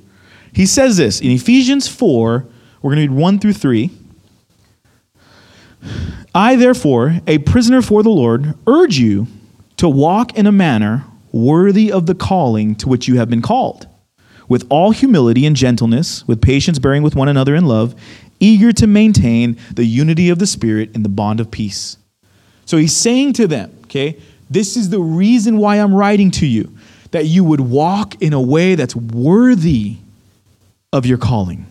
He 0.53 0.67
says 0.67 0.97
this 0.97 1.21
in 1.21 1.31
Ephesians 1.31 1.89
4, 1.89 2.47
we're 2.81 2.95
going 2.95 3.07
to 3.07 3.13
read 3.13 3.21
1 3.21 3.39
through 3.39 3.53
3. 3.55 3.91
I, 6.35 6.57
therefore, 6.57 7.21
a 7.27 7.39
prisoner 7.39 7.83
for 7.83 8.03
the 8.03 8.11
Lord, 8.11 8.55
urge 8.67 8.99
you 8.99 9.27
to 9.77 9.89
walk 9.89 10.37
in 10.37 10.47
a 10.47 10.53
manner 10.53 11.05
worthy 11.33 11.91
of 11.93 12.07
the 12.07 12.15
calling 12.15 12.75
to 12.77 12.89
which 12.89 13.09
you 13.09 13.17
have 13.19 13.29
been 13.29 13.43
called, 13.43 13.87
with 14.49 14.67
all 14.69 14.91
humility 14.93 15.47
and 15.47 15.57
gentleness, 15.57 16.27
with 16.27 16.41
patience 16.41 16.79
bearing 16.79 17.03
with 17.03 17.15
one 17.15 17.29
another 17.29 17.55
in 17.55 17.67
love, 17.67 17.95
eager 18.41 18.73
to 18.73 18.87
maintain 18.87 19.59
the 19.75 19.85
unity 19.85 20.31
of 20.31 20.39
the 20.39 20.47
Spirit 20.47 20.95
in 20.95 21.03
the 21.03 21.09
bond 21.09 21.41
of 21.41 21.51
peace. 21.51 21.97
So 22.65 22.77
he's 22.77 22.97
saying 22.97 23.35
to 23.35 23.47
them, 23.47 23.73
okay, 23.85 24.19
this 24.51 24.77
is 24.77 24.91
the 24.91 25.01
reason 25.01 25.59
why 25.59 25.77
I'm 25.77 25.95
writing 25.95 26.31
to 26.33 26.47
you, 26.47 26.77
that 27.11 27.27
you 27.27 27.45
would 27.45 27.61
walk 27.61 28.21
in 28.23 28.33
a 28.33 28.41
way 28.41 28.75
that's 28.75 28.95
worthy 28.95 29.97
of 30.93 31.07
your 31.07 31.19
calling. 31.19 31.67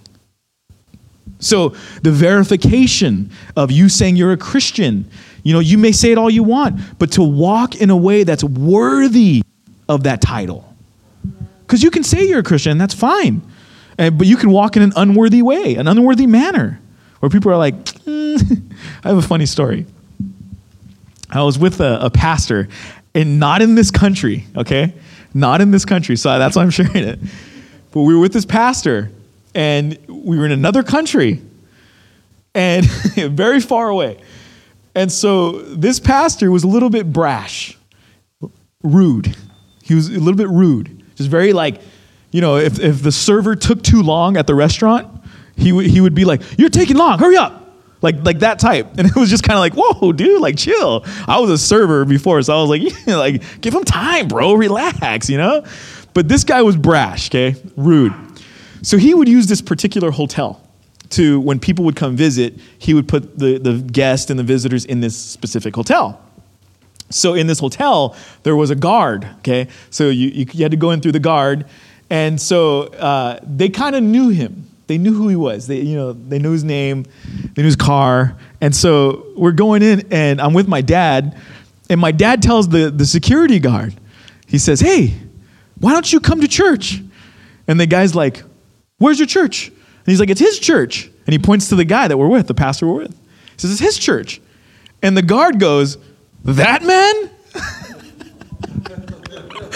So, 1.40 1.70
the 2.02 2.12
verification 2.12 3.30
of 3.56 3.72
you 3.72 3.90
saying 3.90 4.16
you're 4.16 4.32
a 4.32 4.38
Christian, 4.38 5.08
you 5.44 5.54
know, 5.54 5.60
you 5.60 5.78
may 5.78 5.92
say 5.92 6.12
it 6.12 6.18
all 6.18 6.32
you 6.32 6.42
want, 6.42 6.80
but 6.98 7.12
to 7.14 7.22
walk 7.24 7.76
in 7.76 7.92
a 7.92 7.98
way 7.98 8.24
that's 8.24 8.44
worthy 8.44 9.44
of 9.88 10.04
that 10.04 10.20
title. 10.20 10.74
Because 11.62 11.84
you 11.84 11.92
can 11.92 12.04
say 12.04 12.28
you're 12.28 12.40
a 12.40 12.44
Christian, 12.44 12.78
that's 12.80 12.96
fine. 12.96 13.42
And, 13.98 14.18
but 14.18 14.28
you 14.28 14.38
can 14.38 14.52
walk 14.52 14.78
in 14.78 14.84
an 14.84 14.94
unworthy 14.96 15.42
way, 15.42 15.76
an 15.76 15.88
unworthy 15.88 16.28
manner, 16.28 16.80
where 17.20 17.30
people 17.30 17.52
are 17.52 17.58
like, 17.58 17.76
mm. 17.76 18.72
I 19.04 19.10
have 19.10 19.18
a 19.18 19.22
funny 19.22 19.46
story. 19.46 19.86
I 21.30 21.44
was 21.44 21.58
with 21.60 21.82
a, 21.82 22.06
a 22.06 22.10
pastor, 22.10 22.70
and 23.14 23.40
not 23.40 23.62
in 23.62 23.76
this 23.76 23.92
country, 23.92 24.46
okay? 24.56 24.94
Not 25.34 25.62
in 25.62 25.72
this 25.72 25.86
country, 25.86 26.16
so 26.16 26.38
that's 26.38 26.56
why 26.56 26.64
I'm 26.64 26.70
sharing 26.72 27.04
it. 27.04 27.20
But 27.92 28.02
we 28.02 28.14
were 28.14 28.22
with 28.22 28.34
this 28.34 28.46
pastor, 28.46 29.12
and 29.56 29.98
we 30.08 30.38
were 30.38 30.46
in 30.46 30.52
another 30.52 30.84
country, 30.84 31.42
and 32.54 32.86
very 33.16 33.60
far 33.60 33.90
away. 33.90 34.20
And 34.96 35.12
so 35.12 35.60
this 35.62 36.00
pastor 36.00 36.50
was 36.50 36.64
a 36.64 36.68
little 36.68 36.90
bit 36.90 37.12
brash, 37.12 37.78
rude. 38.84 39.36
He 39.84 39.96
was 39.96 40.10
a 40.10 40.20
little 40.20 40.36
bit 40.36 40.50
rude, 40.50 41.04
just 41.16 41.30
very 41.30 41.54
like, 41.54 41.82
you 42.38 42.42
know, 42.42 42.58
if, 42.58 42.80
if 42.80 43.02
the 43.02 43.12
server 43.12 43.56
took 43.56 43.82
too 43.82 44.04
long 44.04 44.38
at 44.38 44.46
the 44.46 44.54
restaurant, 44.54 45.24
he, 45.56 45.70
w- 45.70 45.90
he 45.90 46.02
would 46.02 46.14
be 46.14 46.24
like, 46.24 46.44
You're 46.60 46.70
taking 46.70 46.96
long, 46.96 47.18
hurry 47.18 47.36
up. 47.36 47.64
Like, 48.04 48.24
like 48.24 48.38
that 48.40 48.60
type. 48.60 48.96
And 49.00 49.08
it 49.08 49.16
was 49.16 49.32
just 49.32 49.42
kind 49.44 49.58
of 49.58 49.62
like, 49.62 49.74
Whoa, 49.74 50.12
dude, 50.12 50.40
like 50.40 50.56
chill. 50.56 51.04
I 51.28 51.40
was 51.40 51.50
a 51.50 51.58
server 51.58 52.06
before, 52.06 52.40
so 52.44 52.56
I 52.56 52.62
was 52.62 52.70
like, 52.70 52.84
yeah, 53.08 53.16
like, 53.16 53.60
give 53.60 53.74
him 53.74 53.84
time, 53.84 54.28
bro, 54.28 54.54
relax, 54.54 55.32
you 55.32 55.40
know? 55.40 55.66
But 56.14 56.28
this 56.28 56.44
guy 56.44 56.62
was 56.62 56.76
brash, 56.76 57.28
okay? 57.32 57.56
Rude. 57.76 58.14
So 58.84 58.98
he 58.98 59.16
would 59.16 59.28
use 59.28 59.48
this 59.48 59.64
particular 59.64 60.12
hotel 60.12 60.62
to, 61.10 61.40
when 61.40 61.60
people 61.60 61.86
would 61.86 61.96
come 61.96 62.16
visit, 62.16 62.54
he 62.78 62.94
would 62.94 63.08
put 63.08 63.40
the, 63.40 63.58
the 63.58 63.80
guests 63.80 64.30
and 64.30 64.38
the 64.40 64.44
visitors 64.44 64.86
in 64.86 65.02
this 65.02 65.18
specific 65.18 65.76
hotel. 65.76 66.22
So 67.10 67.34
in 67.34 67.48
this 67.48 67.60
hotel, 67.60 68.16
there 68.44 68.56
was 68.56 68.70
a 68.70 68.76
guard, 68.76 69.28
okay? 69.40 69.70
So 69.90 70.10
you, 70.10 70.28
you, 70.28 70.46
you 70.52 70.64
had 70.64 70.72
to 70.72 70.78
go 70.78 70.92
in 70.92 71.02
through 71.02 71.14
the 71.14 71.20
guard. 71.20 71.66
And 72.10 72.40
so 72.40 72.84
uh, 72.84 73.40
they 73.44 73.70
kind 73.70 73.96
of 73.96 74.04
knew 74.04 74.30
him. 74.30 74.68
They 74.88 74.98
knew 74.98 75.14
who 75.14 75.28
he 75.28 75.36
was. 75.36 75.68
They, 75.68 75.82
you 75.82 75.96
know, 75.96 76.14
they 76.14 76.40
knew 76.40 76.52
his 76.52 76.64
name, 76.64 77.04
they 77.54 77.62
knew 77.62 77.66
his 77.66 77.76
car. 77.76 78.38
And 78.62 78.76
so 78.76 79.28
we're 79.36 79.52
going 79.52 79.84
in, 79.84 80.08
and 80.12 80.42
I'm 80.42 80.54
with 80.54 80.68
my 80.68 80.82
dad. 80.82 81.38
And 81.90 82.00
my 82.00 82.12
dad 82.12 82.42
tells 82.42 82.70
the, 82.70 82.90
the 82.90 83.06
security 83.06 83.60
guard, 83.60 83.94
he 84.46 84.58
says, 84.58 84.80
Hey, 84.80 85.16
why 85.80 85.94
don't 85.94 86.12
you 86.12 86.20
come 86.20 86.42
to 86.42 86.48
church? 86.48 87.02
And 87.68 87.80
the 87.80 87.86
guy's 87.86 88.16
like, 88.16 88.44
Where's 88.98 89.20
your 89.20 89.28
church? 89.28 89.68
And 89.68 90.06
he's 90.06 90.20
like, 90.20 90.30
It's 90.30 90.40
his 90.40 90.58
church. 90.58 91.10
And 91.26 91.34
he 91.34 91.40
points 91.40 91.70
to 91.70 91.76
the 91.76 91.86
guy 91.86 92.08
that 92.08 92.18
we're 92.18 92.30
with, 92.30 92.48
the 92.48 92.54
pastor 92.54 92.88
we're 92.88 93.02
with. 93.02 93.12
He 93.12 93.58
says, 93.58 93.72
It's 93.72 93.82
his 93.82 93.98
church. 93.98 94.42
And 95.04 95.18
the 95.18 95.22
guard 95.22 95.60
goes, 95.60 95.98
That 96.46 96.84
man? 96.84 97.30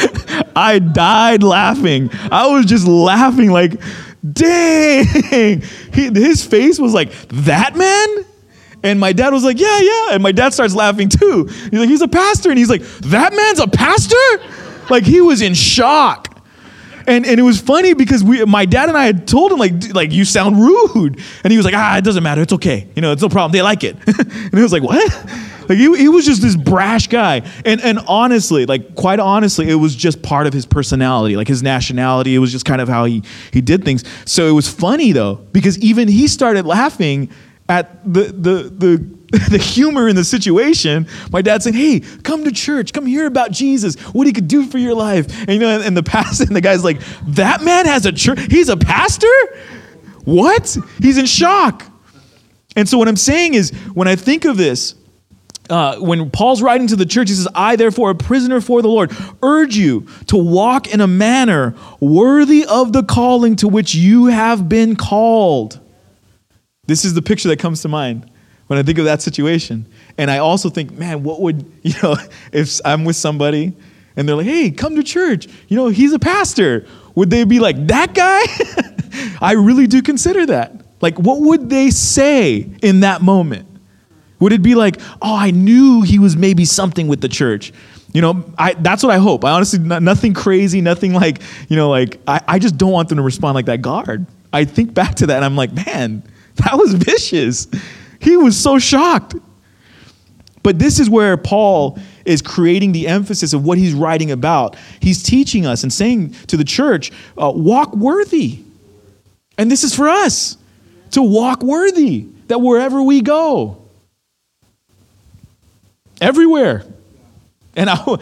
I 0.56 0.80
died 0.80 1.44
laughing. 1.44 2.10
I 2.32 2.48
was 2.48 2.66
just 2.66 2.88
laughing, 2.88 3.52
like, 3.52 3.80
dang. 4.30 5.62
He, 5.94 6.10
his 6.14 6.46
face 6.46 6.80
was 6.80 6.94
like, 6.94 7.12
That 7.30 7.76
man? 7.76 8.26
And 8.84 9.00
my 9.00 9.14
dad 9.14 9.34
was 9.34 9.44
like, 9.44 9.60
Yeah, 9.60 9.80
yeah. 9.80 10.14
And 10.14 10.24
my 10.24 10.32
dad 10.32 10.54
starts 10.54 10.76
laughing 10.76 11.10
too. 11.10 11.46
He's 11.46 11.74
like, 11.74 11.90
He's 11.90 12.02
a 12.02 12.08
pastor. 12.08 12.50
And 12.50 12.58
he's 12.58 12.70
like, 12.70 12.82
That 12.82 13.34
man's 13.34 13.60
a 13.60 13.68
pastor? 13.68 14.16
Like 14.90 15.04
he 15.04 15.22
was 15.22 15.42
in 15.42 15.54
shock. 15.54 16.28
And, 17.08 17.26
and 17.26 17.40
it 17.40 17.44
was 17.44 17.60
funny 17.60 17.94
because 17.94 18.24
we, 18.24 18.46
my 18.46 18.66
dad 18.66 18.88
and 18.88 18.98
I 18.98 19.06
had 19.06 19.28
told 19.28 19.52
him 19.52 19.58
like, 19.58 19.94
like 19.94 20.12
you 20.12 20.24
sound 20.24 20.60
rude, 20.60 21.20
and 21.44 21.52
he 21.52 21.58
was 21.58 21.66
like, 21.66 21.74
ah, 21.76 21.98
it 21.98 22.04
doesn't 22.04 22.22
matter, 22.22 22.42
it's 22.44 22.54
okay, 22.54 22.88
you 22.96 23.02
know, 23.02 23.12
it's 23.12 23.24
no 23.24 23.30
problem, 23.30 23.52
they 23.52 23.64
like 23.64 23.84
it. 23.84 23.98
and 24.08 24.54
he 24.54 24.62
was 24.62 24.72
like, 24.72 24.84
what? 24.84 25.12
Like 25.72 25.78
he, 25.78 25.96
he 25.96 26.10
was 26.10 26.26
just 26.26 26.42
this 26.42 26.58
brash 26.58 27.08
guy, 27.08 27.50
and 27.64 27.80
and 27.80 27.98
honestly, 28.06 28.66
like 28.66 28.94
quite 28.94 29.22
honestly, 29.22 29.70
it 29.70 29.76
was 29.76 29.96
just 29.96 30.22
part 30.22 30.46
of 30.46 30.52
his 30.52 30.66
personality, 30.66 31.38
like 31.38 31.48
his 31.48 31.64
nationality. 31.64 32.36
It 32.36 32.40
was 32.40 32.52
just 32.52 32.66
kind 32.66 32.82
of 32.82 32.90
how 32.90 33.06
he 33.06 33.24
he 33.54 33.62
did 33.62 33.86
things. 33.86 34.04
So 34.26 34.50
it 34.50 34.52
was 34.52 34.68
funny 34.68 35.14
though 35.14 35.36
because 35.36 35.80
even 35.80 36.10
he 36.10 36.28
started 36.28 36.66
laughing 36.66 37.32
at 37.70 38.04
the 38.04 38.24
the 38.24 38.64
the 38.70 39.48
the 39.50 39.58
humor 39.58 40.10
in 40.10 40.18
the 40.18 40.26
situation, 40.26 41.08
my 41.32 41.42
dad 41.42 41.64
saying, 41.64 41.78
"Hey, 41.78 42.02
come 42.02 42.44
to 42.44 42.52
church. 42.52 42.92
Come 42.92 43.06
hear 43.06 43.26
about 43.26 43.52
Jesus. 43.52 43.96
What 44.12 44.28
he 44.28 44.34
could 44.34 44.50
do 44.50 44.66
for 44.66 44.78
your 44.78 44.94
life." 44.94 45.26
And 45.48 45.52
you 45.52 45.60
know, 45.60 45.80
and 45.80 45.96
the 45.96 46.04
pastor 46.18 46.44
and 46.44 46.54
the 46.54 46.60
guy's 46.60 46.84
like, 46.84 47.00
"That 47.28 47.62
man 47.62 47.86
has 47.86 48.06
a 48.06 48.12
church. 48.12 48.40
He's 48.50 48.68
a 48.68 48.76
pastor? 48.76 49.32
What? 50.26 50.78
He's 51.00 51.18
in 51.18 51.28
shock." 51.28 51.86
And 52.76 52.90
so 52.90 52.98
what 52.98 53.08
I'm 53.08 53.16
saying 53.16 53.54
is, 53.54 53.72
when 53.94 54.10
I 54.10 54.18
think 54.18 54.44
of 54.44 54.58
this, 54.58 54.96
uh, 55.70 55.98
when 55.98 56.30
Paul's 56.32 56.62
writing 56.62 56.88
to 56.88 56.96
the 56.96 57.06
church, 57.06 57.30
he 57.30 57.36
says, 57.36 57.48
I, 57.56 57.76
therefore, 57.76 58.10
a 58.10 58.16
prisoner 58.16 58.60
for 58.60 58.82
the 58.82 58.88
Lord, 58.88 59.16
urge 59.42 59.76
you 59.76 60.08
to 60.28 60.38
walk 60.38 60.94
in 60.94 61.02
a 61.02 61.08
manner 61.08 61.76
worthy 62.00 62.66
of 62.66 62.94
the 62.94 63.04
calling 63.04 63.56
to 63.58 63.68
which 63.68 63.96
you 63.96 64.26
have 64.26 64.68
been 64.68 64.96
called. 64.96 65.80
This 66.88 67.06
is 67.06 67.14
the 67.14 67.22
picture 67.22 67.48
that 67.50 67.60
comes 67.60 67.82
to 67.84 67.88
mind 67.88 68.30
when 68.68 68.80
I 68.80 68.84
think 68.84 68.98
of 68.98 69.06
that 69.06 69.22
situation. 69.22 69.86
And 70.18 70.30
I 70.30 70.40
also 70.40 70.70
think, 70.70 70.92
man, 70.92 71.24
what 71.24 71.42
would, 71.42 71.72
you 71.84 71.94
know, 72.04 72.16
if 72.52 72.80
I'm 72.84 73.06
with 73.06 73.16
somebody 73.16 73.74
and 74.16 74.28
they're 74.28 74.36
like, 74.36 74.48
hey, 74.48 74.72
come 74.72 74.96
to 74.96 75.04
church, 75.04 75.48
you 75.68 75.78
know, 75.78 75.88
he's 75.88 76.12
a 76.12 76.20
pastor, 76.20 76.86
would 77.16 77.30
they 77.30 77.44
be 77.46 77.60
like, 77.60 77.88
that 77.88 78.14
guy? 78.14 78.44
I 79.42 79.54
really 79.54 79.88
do 79.88 80.02
consider 80.02 80.46
that. 80.48 80.82
Like, 81.02 81.18
what 81.18 81.40
would 81.40 81.70
they 81.70 81.90
say 81.90 82.70
in 82.82 83.02
that 83.02 83.22
moment? 83.22 83.68
Would 84.42 84.52
it 84.52 84.62
be 84.62 84.76
like, 84.76 85.00
oh, 85.22 85.36
I 85.36 85.52
knew 85.52 86.02
he 86.02 86.20
was 86.20 86.36
maybe 86.36 86.66
something 86.66 87.08
with 87.08 87.22
the 87.22 87.30
church? 87.30 87.72
You 88.14 88.22
know, 88.22 88.44
I, 88.58 88.74
that's 88.74 89.04
what 89.04 89.14
I 89.14 89.20
hope. 89.20 89.46
I 89.46 89.52
honestly, 89.52 89.80
nothing 89.80 90.34
crazy, 90.34 90.82
nothing 90.82 91.14
like, 91.14 91.42
you 91.70 91.78
know, 91.78 91.90
like, 91.90 92.20
I, 92.28 92.42
I 92.46 92.60
just 92.60 92.78
don't 92.78 92.92
want 92.92 93.08
them 93.08 93.18
to 93.18 93.22
respond 93.22 93.56
like 93.56 93.68
that 93.68 93.82
guard. 93.82 94.26
I 94.52 94.66
think 94.66 94.94
back 94.94 95.16
to 95.16 95.28
that 95.28 95.38
and 95.38 95.46
I'm 95.46 95.56
like, 95.56 95.72
man, 95.72 96.24
that 96.56 96.78
was 96.78 96.94
vicious. 96.94 97.68
He 98.20 98.36
was 98.36 98.60
so 98.60 98.80
shocked. 98.80 99.36
But 100.64 100.78
this 100.78 101.00
is 101.00 101.10
where 101.10 101.38
Paul 101.38 101.98
is 102.26 102.42
creating 102.42 102.92
the 102.92 103.08
emphasis 103.08 103.54
of 103.54 103.64
what 103.64 103.78
he's 103.78 103.94
writing 103.94 104.30
about. 104.30 104.76
He's 105.00 105.24
teaching 105.24 105.66
us 105.66 105.84
and 105.84 105.92
saying 105.94 106.32
to 106.48 106.58
the 106.58 106.64
church, 106.66 107.12
uh, 107.38 107.52
walk 107.56 107.96
worthy. 107.96 108.64
And 109.58 109.72
this 109.72 109.84
is 109.84 109.96
for 109.96 110.10
us. 110.10 110.58
to 111.12 111.22
walk 111.22 111.62
worthy, 111.62 112.28
that 112.48 112.60
wherever 112.60 113.02
we 113.02 113.22
go, 113.22 113.81
everywhere. 116.22 116.86
And 117.76 117.90
I, 117.90 118.18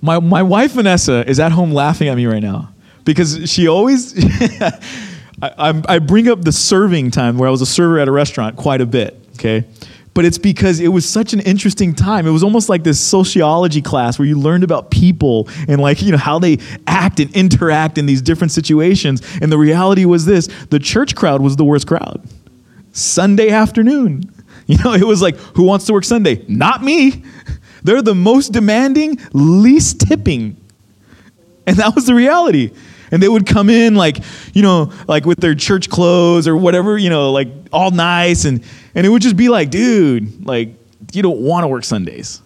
my, 0.00 0.20
my 0.20 0.42
wife, 0.42 0.72
Vanessa, 0.72 1.28
is 1.28 1.40
at 1.40 1.52
home 1.52 1.72
laughing 1.72 2.08
at 2.08 2.16
me 2.16 2.26
right 2.26 2.42
now 2.42 2.72
because 3.04 3.50
she 3.50 3.68
always, 3.68 4.14
I, 5.42 5.82
I 5.88 5.98
bring 5.98 6.28
up 6.28 6.42
the 6.42 6.52
serving 6.52 7.10
time 7.10 7.36
where 7.36 7.48
I 7.48 7.50
was 7.50 7.60
a 7.60 7.66
server 7.66 7.98
at 7.98 8.08
a 8.08 8.12
restaurant 8.12 8.56
quite 8.56 8.80
a 8.80 8.86
bit, 8.86 9.18
okay? 9.34 9.64
But 10.14 10.24
it's 10.24 10.38
because 10.38 10.80
it 10.80 10.88
was 10.88 11.08
such 11.08 11.32
an 11.32 11.40
interesting 11.40 11.94
time. 11.94 12.26
It 12.26 12.30
was 12.30 12.42
almost 12.42 12.68
like 12.68 12.82
this 12.82 12.98
sociology 12.98 13.80
class 13.80 14.18
where 14.18 14.26
you 14.26 14.38
learned 14.38 14.64
about 14.64 14.90
people 14.90 15.48
and 15.68 15.80
like, 15.80 16.02
you 16.02 16.10
know, 16.10 16.18
how 16.18 16.40
they 16.40 16.58
act 16.88 17.20
and 17.20 17.34
interact 17.36 17.98
in 17.98 18.06
these 18.06 18.20
different 18.20 18.50
situations. 18.50 19.22
And 19.40 19.52
the 19.52 19.58
reality 19.58 20.04
was 20.04 20.26
this 20.26 20.48
the 20.70 20.80
church 20.80 21.14
crowd 21.14 21.40
was 21.40 21.54
the 21.54 21.64
worst 21.64 21.86
crowd. 21.86 22.20
Sunday 22.92 23.50
afternoon. 23.50 24.24
You 24.72 24.76
know, 24.84 24.92
it 24.92 25.02
was 25.02 25.22
like, 25.22 25.36
who 25.56 25.62
wants 25.62 25.86
to 25.86 25.94
work 25.94 26.04
Sunday? 26.04 26.44
Not 26.46 26.84
me. 26.84 27.24
They're 27.82 28.02
the 28.02 28.14
most 28.14 28.52
demanding, 28.52 29.18
least 29.32 30.00
tipping. 30.00 30.58
And 31.66 31.78
that 31.78 31.94
was 31.94 32.04
the 32.04 32.14
reality. 32.14 32.72
And 33.10 33.22
they 33.22 33.30
would 33.30 33.46
come 33.46 33.70
in 33.70 33.94
like, 33.94 34.18
you 34.52 34.60
know, 34.60 34.92
like 35.06 35.24
with 35.24 35.40
their 35.40 35.54
church 35.54 35.88
clothes 35.88 36.46
or 36.46 36.54
whatever, 36.54 36.98
you 36.98 37.08
know, 37.08 37.32
like 37.32 37.48
all 37.72 37.90
nice. 37.90 38.44
And, 38.44 38.62
and 38.94 39.06
it 39.06 39.08
would 39.08 39.22
just 39.22 39.38
be 39.38 39.48
like, 39.48 39.70
dude, 39.70 40.44
like, 40.44 40.74
you 41.14 41.22
don't 41.22 41.40
want 41.40 41.64
to 41.64 41.68
work 41.68 41.84
Sundays. 41.84 42.42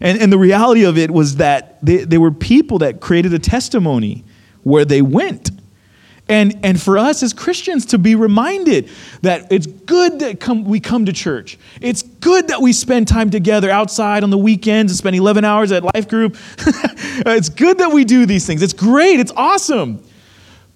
And, 0.00 0.20
and 0.20 0.32
the 0.32 0.38
reality 0.38 0.84
of 0.84 0.98
it 0.98 1.12
was 1.12 1.36
that 1.36 1.78
they, 1.84 1.98
they 1.98 2.18
were 2.18 2.32
people 2.32 2.78
that 2.78 3.00
created 3.00 3.32
a 3.32 3.38
testimony 3.38 4.24
where 4.64 4.84
they 4.84 5.02
went. 5.02 5.52
And, 6.30 6.60
and 6.62 6.80
for 6.80 6.96
us 6.96 7.24
as 7.24 7.32
Christians 7.32 7.86
to 7.86 7.98
be 7.98 8.14
reminded 8.14 8.88
that 9.22 9.50
it's 9.50 9.66
good 9.66 10.20
that 10.20 10.38
come, 10.38 10.62
we 10.62 10.78
come 10.78 11.04
to 11.06 11.12
church. 11.12 11.58
It's 11.80 12.02
good 12.02 12.46
that 12.48 12.62
we 12.62 12.72
spend 12.72 13.08
time 13.08 13.30
together 13.30 13.68
outside 13.68 14.22
on 14.22 14.30
the 14.30 14.38
weekends 14.38 14.92
and 14.92 14.96
spend 14.96 15.16
11 15.16 15.44
hours 15.44 15.72
at 15.72 15.82
Life 15.82 16.06
Group. 16.06 16.36
it's 17.26 17.48
good 17.48 17.78
that 17.78 17.92
we 17.92 18.04
do 18.04 18.26
these 18.26 18.46
things. 18.46 18.62
It's 18.62 18.72
great. 18.72 19.18
It's 19.18 19.32
awesome. 19.36 20.04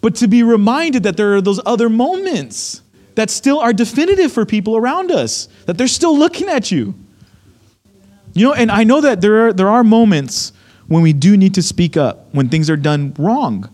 But 0.01 0.17
to 0.17 0.27
be 0.27 0.43
reminded 0.43 1.05
that 1.05 1.17
there 1.17 1.37
are 1.37 1.41
those 1.41 1.61
other 1.65 1.89
moments 1.89 2.83
that 3.15 3.31
still 3.31 3.61
are 3.61 3.73
definitive 3.73 4.33
for 4.33 4.45
people 4.45 4.77
around 4.77 5.13
us, 5.13 5.47
that 5.67 5.79
they're 5.79 5.87
still 5.87 6.19
looking 6.19 6.49
at 6.49 6.73
you. 6.73 6.97
You 8.33 8.49
know, 8.49 8.55
and 8.55 8.73
I 8.73 8.83
know 8.83 9.01
that 9.03 9.21
there 9.21 9.47
are, 9.47 9.53
there 9.53 9.69
are 9.69 9.85
moments 9.85 10.53
when 10.89 11.01
we 11.01 11.13
do 11.13 11.37
need 11.37 11.55
to 11.55 11.63
speak 11.63 11.97
up, 11.97 12.35
when 12.35 12.49
things 12.49 12.69
are 12.69 12.77
done 12.77 13.15
wrong 13.21 13.71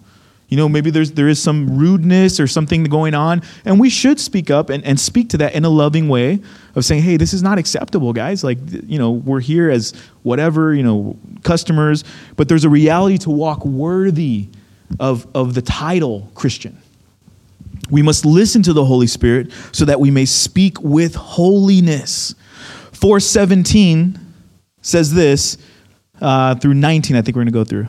you 0.51 0.57
know, 0.57 0.69
maybe 0.69 0.91
there's, 0.91 1.13
there 1.13 1.29
is 1.29 1.41
some 1.41 1.79
rudeness 1.79 2.41
or 2.41 2.49
something 2.49 2.83
going 2.85 3.15
on, 3.15 3.41
and 3.65 3.79
we 3.79 3.89
should 3.89 4.19
speak 4.19 4.51
up 4.51 4.69
and, 4.69 4.85
and 4.85 4.99
speak 4.99 5.31
to 5.31 5.39
that 5.39 5.55
in 5.55 5.65
a 5.65 5.69
loving 5.69 6.09
way 6.09 6.41
of 6.75 6.85
saying, 6.85 7.03
hey, 7.03 7.17
this 7.17 7.33
is 7.33 7.43
not 7.43 7.57
acceptable, 7.57 8.13
guys. 8.13 8.43
Like, 8.43 8.59
you 8.85 8.99
know, 8.99 9.13
we're 9.13 9.41
here 9.41 9.71
as 9.71 9.93
whatever, 10.25 10.75
you 10.75 10.83
know, 10.83 11.17
customers, 11.45 12.03
but 12.37 12.49
there's 12.49 12.65
a 12.65 12.69
reality 12.69 13.17
to 13.19 13.31
walk 13.31 13.65
worthy 13.65 14.49
of, 14.99 15.25
of 15.37 15.55
the 15.55 15.63
title 15.63 16.29
Christian. 16.35 16.77
We 17.89 18.03
must 18.03 18.25
listen 18.25 18.63
to 18.65 18.73
the 18.73 18.85
Holy 18.85 19.07
Spirit 19.07 19.53
so 19.71 19.85
that 19.85 20.01
we 20.01 20.11
may 20.11 20.25
speak 20.25 20.81
with 20.81 21.15
holiness. 21.15 22.35
417 22.93 24.19
says 24.83 25.15
this 25.15 25.59
uh, 26.21 26.57
through 26.57 26.75
19, 26.75 27.17
I 27.17 27.23
think 27.23 27.37
we're 27.37 27.45
going 27.45 27.47
to 27.47 27.53
go 27.53 27.65
through. 27.65 27.87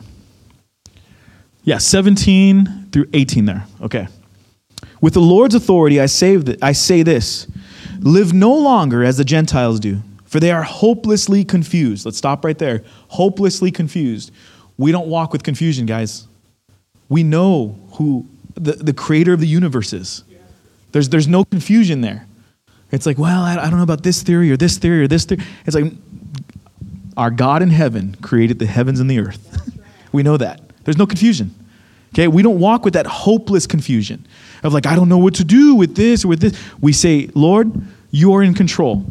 Yeah, 1.64 1.78
17 1.78 2.88
through 2.92 3.06
18 3.12 3.44
there. 3.44 3.66
Okay. 3.80 4.08
With 5.00 5.14
the 5.14 5.20
Lord's 5.20 5.54
authority, 5.54 6.00
I 6.00 6.06
th- 6.06 6.58
I 6.62 6.72
say 6.72 7.02
this 7.02 7.46
live 8.00 8.32
no 8.32 8.52
longer 8.52 9.04
as 9.04 9.16
the 9.16 9.24
Gentiles 9.24 9.78
do, 9.78 10.00
for 10.24 10.40
they 10.40 10.50
are 10.50 10.62
hopelessly 10.62 11.44
confused. 11.44 12.04
Let's 12.04 12.18
stop 12.18 12.44
right 12.44 12.58
there. 12.58 12.82
Hopelessly 13.08 13.70
confused. 13.70 14.32
We 14.76 14.90
don't 14.90 15.08
walk 15.08 15.32
with 15.32 15.42
confusion, 15.42 15.86
guys. 15.86 16.26
We 17.08 17.22
know 17.22 17.78
who 17.92 18.26
the, 18.54 18.72
the 18.72 18.92
creator 18.92 19.32
of 19.32 19.40
the 19.40 19.46
universe 19.46 19.92
is. 19.92 20.24
There's, 20.92 21.08
there's 21.08 21.28
no 21.28 21.44
confusion 21.44 22.00
there. 22.00 22.26
It's 22.90 23.06
like, 23.06 23.18
well, 23.18 23.42
I, 23.42 23.52
I 23.52 23.70
don't 23.70 23.76
know 23.76 23.82
about 23.82 24.02
this 24.02 24.22
theory 24.22 24.50
or 24.50 24.56
this 24.56 24.78
theory 24.78 25.04
or 25.04 25.08
this 25.08 25.24
theory. 25.24 25.42
It's 25.64 25.74
like, 25.74 25.92
our 27.16 27.30
God 27.30 27.62
in 27.62 27.70
heaven 27.70 28.16
created 28.20 28.58
the 28.58 28.66
heavens 28.66 29.00
and 29.00 29.10
the 29.10 29.18
earth. 29.18 29.78
we 30.12 30.22
know 30.22 30.36
that. 30.36 30.60
There's 30.84 30.98
no 30.98 31.06
confusion. 31.06 31.54
Okay, 32.14 32.28
we 32.28 32.42
don't 32.42 32.58
walk 32.58 32.84
with 32.84 32.94
that 32.94 33.06
hopeless 33.06 33.66
confusion 33.66 34.26
of 34.62 34.74
like, 34.74 34.86
I 34.86 34.94
don't 34.94 35.08
know 35.08 35.18
what 35.18 35.34
to 35.36 35.44
do 35.44 35.74
with 35.74 35.96
this 35.96 36.24
or 36.24 36.28
with 36.28 36.40
this. 36.40 36.58
We 36.80 36.92
say, 36.92 37.30
Lord, 37.34 37.72
you 38.10 38.34
are 38.34 38.42
in 38.42 38.54
control. 38.54 39.04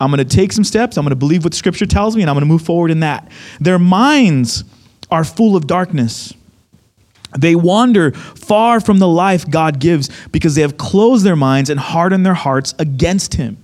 I'm 0.00 0.10
going 0.10 0.26
to 0.26 0.36
take 0.36 0.52
some 0.52 0.64
steps. 0.64 0.96
I'm 0.96 1.04
going 1.04 1.10
to 1.10 1.16
believe 1.16 1.44
what 1.44 1.54
Scripture 1.54 1.86
tells 1.86 2.14
me, 2.14 2.22
and 2.22 2.30
I'm 2.30 2.34
going 2.34 2.42
to 2.42 2.52
move 2.52 2.62
forward 2.62 2.90
in 2.90 3.00
that. 3.00 3.30
Their 3.60 3.78
minds 3.78 4.64
are 5.10 5.24
full 5.24 5.56
of 5.56 5.66
darkness. 5.66 6.32
They 7.36 7.56
wander 7.56 8.12
far 8.12 8.80
from 8.80 8.98
the 8.98 9.08
life 9.08 9.48
God 9.48 9.80
gives 9.80 10.08
because 10.28 10.54
they 10.54 10.62
have 10.62 10.76
closed 10.76 11.24
their 11.24 11.36
minds 11.36 11.70
and 11.70 11.80
hardened 11.80 12.24
their 12.24 12.34
hearts 12.34 12.74
against 12.78 13.34
Him. 13.34 13.56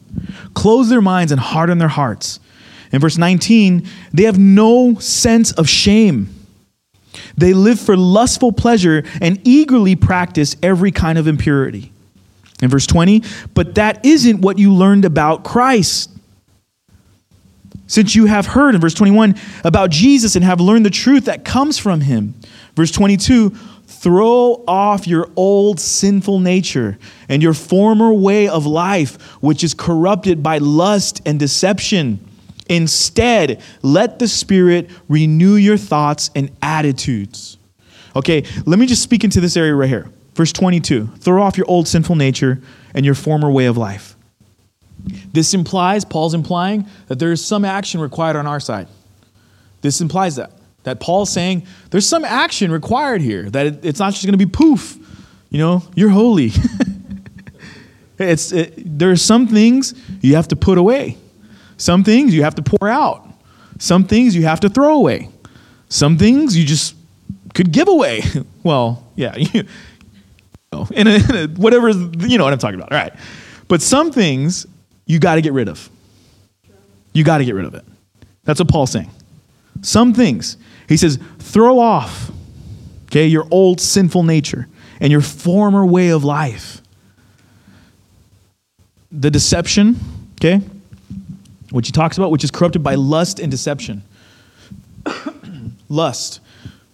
Close 0.54 0.88
their 0.88 1.00
minds 1.00 1.30
and 1.30 1.40
harden 1.40 1.78
their 1.78 1.88
hearts. 1.88 2.40
In 2.92 3.00
verse 3.00 3.16
19, 3.16 3.86
they 4.12 4.24
have 4.24 4.38
no 4.38 4.94
sense 4.96 5.52
of 5.52 5.68
shame. 5.68 6.34
They 7.36 7.54
live 7.54 7.80
for 7.80 7.96
lustful 7.96 8.52
pleasure 8.52 9.04
and 9.20 9.40
eagerly 9.44 9.96
practice 9.96 10.56
every 10.62 10.92
kind 10.92 11.18
of 11.18 11.26
impurity. 11.26 11.92
In 12.62 12.68
verse 12.68 12.86
20, 12.86 13.22
but 13.54 13.76
that 13.76 14.04
isn't 14.04 14.42
what 14.42 14.58
you 14.58 14.74
learned 14.74 15.06
about 15.06 15.44
Christ. 15.44 16.10
Since 17.86 18.14
you 18.14 18.26
have 18.26 18.46
heard, 18.46 18.74
in 18.74 18.80
verse 18.80 18.94
21, 18.94 19.34
about 19.64 19.90
Jesus 19.90 20.36
and 20.36 20.44
have 20.44 20.60
learned 20.60 20.84
the 20.84 20.90
truth 20.90 21.24
that 21.24 21.44
comes 21.44 21.78
from 21.78 22.02
him. 22.02 22.34
Verse 22.76 22.90
22, 22.92 23.50
throw 23.86 24.62
off 24.68 25.06
your 25.06 25.28
old 25.36 25.80
sinful 25.80 26.38
nature 26.38 26.98
and 27.28 27.42
your 27.42 27.54
former 27.54 28.12
way 28.12 28.46
of 28.46 28.66
life, 28.66 29.20
which 29.42 29.64
is 29.64 29.74
corrupted 29.74 30.42
by 30.42 30.58
lust 30.58 31.20
and 31.26 31.40
deception 31.40 32.24
Instead, 32.70 33.61
let 33.83 34.20
the 34.20 34.28
Spirit 34.28 34.88
renew 35.09 35.56
your 35.56 35.76
thoughts 35.76 36.30
and 36.37 36.50
attitudes. 36.62 37.59
Okay, 38.14 38.44
let 38.64 38.78
me 38.78 38.87
just 38.87 39.02
speak 39.02 39.24
into 39.24 39.40
this 39.40 39.56
area 39.56 39.74
right 39.74 39.88
here. 39.88 40.09
Verse 40.35 40.52
22 40.52 41.09
throw 41.18 41.42
off 41.42 41.59
your 41.59 41.68
old 41.68 41.88
sinful 41.88 42.14
nature 42.14 42.62
and 42.94 43.04
your 43.04 43.16
former 43.16 43.50
way 43.50 43.66
of 43.66 43.76
life. 43.76 44.16
This 45.33 45.52
implies, 45.52 46.04
Paul's 46.04 46.33
implying, 46.33 46.87
that 47.09 47.18
there 47.18 47.33
is 47.33 47.44
some 47.44 47.64
action 47.64 48.00
required 48.00 48.37
on 48.37 48.46
our 48.46 48.61
side. 48.61 48.87
This 49.80 50.00
implies 50.00 50.37
that. 50.37 50.52
That 50.85 51.00
Paul's 51.00 51.30
saying 51.30 51.66
there's 51.90 52.06
some 52.06 52.24
action 52.24 52.70
required 52.70 53.20
here, 53.20 53.50
that 53.50 53.85
it's 53.85 53.98
not 53.98 54.12
just 54.12 54.24
going 54.24 54.38
to 54.38 54.46
be 54.46 54.50
poof, 54.50 54.96
you 55.50 55.59
know, 55.59 55.83
you're 55.96 56.11
holy. 56.11 56.52
it's, 58.18 58.52
it, 58.52 58.74
there 58.98 59.11
are 59.11 59.16
some 59.16 59.48
things 59.48 59.94
you 60.20 60.37
have 60.37 60.48
to 60.48 60.56
put 60.56 60.78
away. 60.78 61.16
Some 61.80 62.04
things 62.04 62.34
you 62.34 62.42
have 62.42 62.56
to 62.56 62.62
pour 62.62 62.90
out. 62.90 63.26
Some 63.78 64.04
things 64.04 64.36
you 64.36 64.42
have 64.42 64.60
to 64.60 64.68
throw 64.68 64.96
away. 64.96 65.30
Some 65.88 66.18
things 66.18 66.54
you 66.54 66.66
just 66.66 66.94
could 67.54 67.72
give 67.72 67.88
away. 67.88 68.20
well, 68.62 69.02
yeah, 69.16 69.34
you 69.38 69.64
know, 70.72 70.86
in 70.92 71.06
a, 71.06 71.14
in 71.14 71.36
a, 71.36 71.46
whatever, 71.56 71.88
you 71.88 72.36
know 72.36 72.44
what 72.44 72.52
I'm 72.52 72.58
talking 72.58 72.78
about. 72.78 72.92
All 72.92 72.98
right. 72.98 73.14
But 73.66 73.80
some 73.80 74.12
things 74.12 74.66
you 75.06 75.18
got 75.18 75.36
to 75.36 75.40
get 75.40 75.54
rid 75.54 75.70
of. 75.70 75.88
You 77.14 77.24
got 77.24 77.38
to 77.38 77.46
get 77.46 77.54
rid 77.54 77.64
of 77.64 77.74
it. 77.74 77.84
That's 78.44 78.60
what 78.60 78.68
Paul's 78.68 78.92
saying. 78.92 79.10
Some 79.80 80.12
things. 80.12 80.58
He 80.86 80.98
says, 80.98 81.18
throw 81.38 81.78
off, 81.78 82.30
okay, 83.06 83.26
your 83.26 83.46
old 83.50 83.80
sinful 83.80 84.24
nature 84.24 84.68
and 85.00 85.10
your 85.10 85.22
former 85.22 85.86
way 85.86 86.10
of 86.10 86.24
life. 86.24 86.82
The 89.10 89.30
deception, 89.30 89.96
okay? 90.34 90.60
Which 91.70 91.87
he 91.87 91.92
talks 91.92 92.16
about, 92.16 92.30
which 92.30 92.44
is 92.44 92.50
corrupted 92.50 92.83
by 92.83 92.94
lust 92.94 93.40
and 93.40 93.50
deception. 93.50 94.02
lust. 95.88 96.40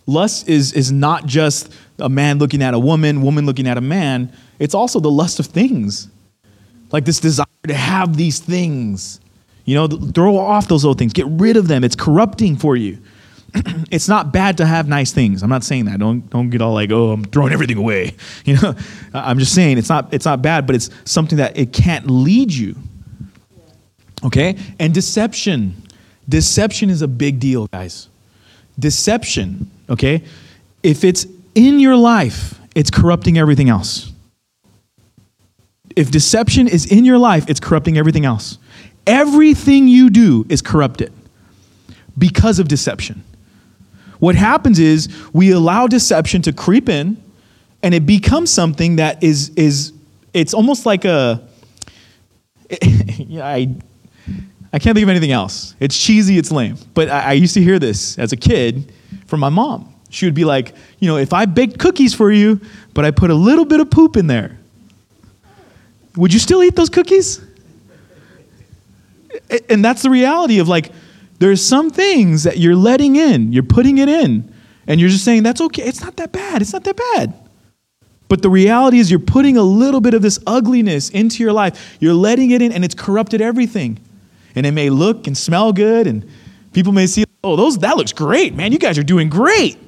Lust 0.07 0.49
is, 0.49 0.73
is 0.73 0.93
not 0.93 1.27
just 1.27 1.73
a 1.99 2.09
man 2.09 2.39
looking 2.39 2.63
at 2.63 2.75
a 2.75 2.79
woman, 2.79 3.23
woman 3.23 3.47
looking 3.47 3.67
at 3.67 3.79
a 3.79 3.81
man, 3.81 4.33
it's 4.59 4.75
also 4.75 5.01
the 5.01 5.11
lust 5.11 5.41
of 5.41 5.47
things. 5.47 6.09
Like 6.93 7.05
this 7.05 7.19
desire 7.19 7.47
to 7.67 7.75
have 7.75 8.17
these 8.17 8.39
things. 8.39 9.21
You 9.65 9.75
know, 9.75 9.89
throw 9.89 10.39
off 10.39 10.69
those 10.69 10.85
old 10.85 10.99
things, 10.99 11.13
get 11.13 11.27
rid 11.27 11.57
of 11.57 11.67
them. 11.67 11.83
It's 11.83 11.97
corrupting 11.97 12.57
for 12.57 12.77
you. 12.77 12.99
it's 13.91 14.09
not 14.09 14.33
bad 14.33 14.59
to 14.59 14.67
have 14.67 14.87
nice 14.87 15.13
things. 15.13 15.43
I'm 15.43 15.51
not 15.51 15.65
saying 15.65 15.87
that. 15.87 15.99
Don't 15.99 16.29
don't 16.31 16.51
get 16.51 16.63
all 16.63 16.75
like, 16.75 16.93
oh, 16.93 17.11
I'm 17.11 17.25
throwing 17.25 17.53
everything 17.53 17.77
away. 17.79 18.15
You 18.45 18.55
know, 18.61 18.77
I'm 19.13 19.41
just 19.41 19.53
saying 19.55 19.79
it's 19.79 19.89
not 19.89 20.15
it's 20.15 20.25
not 20.25 20.41
bad, 20.41 20.67
but 20.67 20.77
it's 20.77 20.91
something 21.05 21.39
that 21.39 21.57
it 21.59 21.73
can't 21.73 22.09
lead 22.09 22.53
you 22.53 22.77
Okay? 24.25 24.57
And 24.79 24.93
deception. 24.95 25.83
Deception 26.29 26.91
is 26.91 27.03
a 27.03 27.09
big 27.09 27.39
deal, 27.39 27.67
guys. 27.69 28.09
Deception, 28.79 29.71
okay? 29.89 30.23
If 30.83 31.05
it's 31.05 31.27
in 31.55 31.81
your 31.81 31.97
life, 31.97 32.61
it's 32.75 32.91
corrupting 32.91 33.39
everything 33.39 33.69
else. 33.69 34.13
if 35.97 36.11
deception 36.11 36.69
is 36.69 36.85
in 36.85 37.05
your 37.07 37.19
life, 37.19 37.49
it's 37.49 37.59
corrupting 37.59 37.97
everything 37.97 38.27
else. 38.27 38.59
Everything 39.07 39.89
you 39.89 40.11
do 40.11 40.45
is 40.51 40.61
corrupted 40.61 41.11
because 42.19 42.59
of 42.59 42.69
deception. 42.69 43.25
What 44.19 44.35
happens 44.35 44.79
is 44.79 45.09
we 45.33 45.51
allow 45.53 45.87
deception 45.87 46.43
to 46.43 46.53
creep 46.53 46.89
in 46.91 47.17
and 47.83 47.95
it 47.95 48.05
becomes 48.05 48.53
something 48.53 48.97
that 48.97 49.23
is 49.23 49.51
is 49.57 49.93
it's 50.35 50.53
almost 50.53 50.85
like 50.87 51.05
a 51.07 51.43
I 52.73 53.75
I 54.77 54.79
can't 54.79 54.95
think 54.95 55.05
of 55.05 55.09
anything 55.09 55.33
else. 55.33 55.75
It's 55.81 55.99
cheesy, 55.99 56.37
it's 56.37 56.53
lame. 56.53 56.77
But 56.93 57.09
I, 57.09 57.31
I 57.31 57.33
used 57.33 57.55
to 57.55 57.63
hear 57.63 57.79
this 57.79 58.19
as 58.19 58.33
a 58.33 58.37
kid 58.37 58.93
from 59.27 59.41
my 59.41 59.49
mom. 59.49 59.91
She 60.11 60.27
would 60.27 60.35
be 60.35 60.45
like, 60.45 60.75
you 60.99 61.09
know, 61.09 61.17
if 61.17 61.33
I 61.33 61.47
baked 61.47 61.79
cookies 61.79 62.13
for 62.13 62.31
you, 62.31 62.61
but 62.93 63.07
I 63.07 63.11
put 63.11 63.31
a 63.31 63.35
little 63.35 63.65
bit 63.65 63.81
of 63.81 63.91
poop 63.91 64.19
in 64.19 64.27
there, 64.27 64.59
would 66.15 66.31
you 66.31 66.39
still 66.39 66.63
eat 66.63 66.77
those 66.77 66.91
cookies? 66.91 67.41
And 69.71 69.83
that's 69.83 70.03
the 70.03 70.11
reality 70.11 70.59
of 70.59 70.69
like, 70.69 70.93
there's 71.39 71.65
some 71.65 71.89
things 71.89 72.43
that 72.43 72.59
you're 72.59 72.77
letting 72.77 73.17
in, 73.17 73.55
you're 73.55 73.63
putting 73.63 73.97
it 73.97 74.11
in, 74.11 74.53
and 74.87 75.01
you're 75.01 75.09
just 75.09 75.25
saying, 75.25 75.43
that's 75.43 75.63
okay, 75.63 75.85
it's 75.85 76.03
not 76.03 76.17
that 76.17 76.33
bad, 76.33 76.61
it's 76.61 76.75
not 76.75 76.85
that 76.85 77.01
bad. 77.15 77.33
But 78.29 78.43
the 78.43 78.51
reality 78.51 78.99
is, 78.99 79.11
you're 79.11 79.21
putting 79.21 79.57
a 79.57 79.63
little 79.63 80.03
bit 80.03 80.13
of 80.13 80.21
this 80.21 80.39
ugliness 80.47 81.09
into 81.09 81.43
your 81.43 81.55
life. 81.55 81.97
You're 81.99 82.13
letting 82.13 82.51
it 82.51 82.61
in, 82.61 82.73
and 82.73 82.85
it's 82.85 82.95
corrupted 82.95 83.41
everything. 83.41 84.01
And 84.57 84.67
it 84.67 84.73
may 84.73 84.91
look 84.91 85.27
and 85.27 85.37
smell 85.37 85.73
good, 85.73 86.07
and 86.07 86.29
people 86.73 86.93
may 86.93 87.07
see, 87.07 87.25
oh, 87.45 87.55
those 87.57 87.79
that 87.79 87.97
looks 87.97 88.13
great, 88.13 88.55
man. 88.55 88.73
You 88.73 88.79
guys 88.79 88.99
are 88.99 89.05
doing 89.05 89.29
great. 89.29 89.79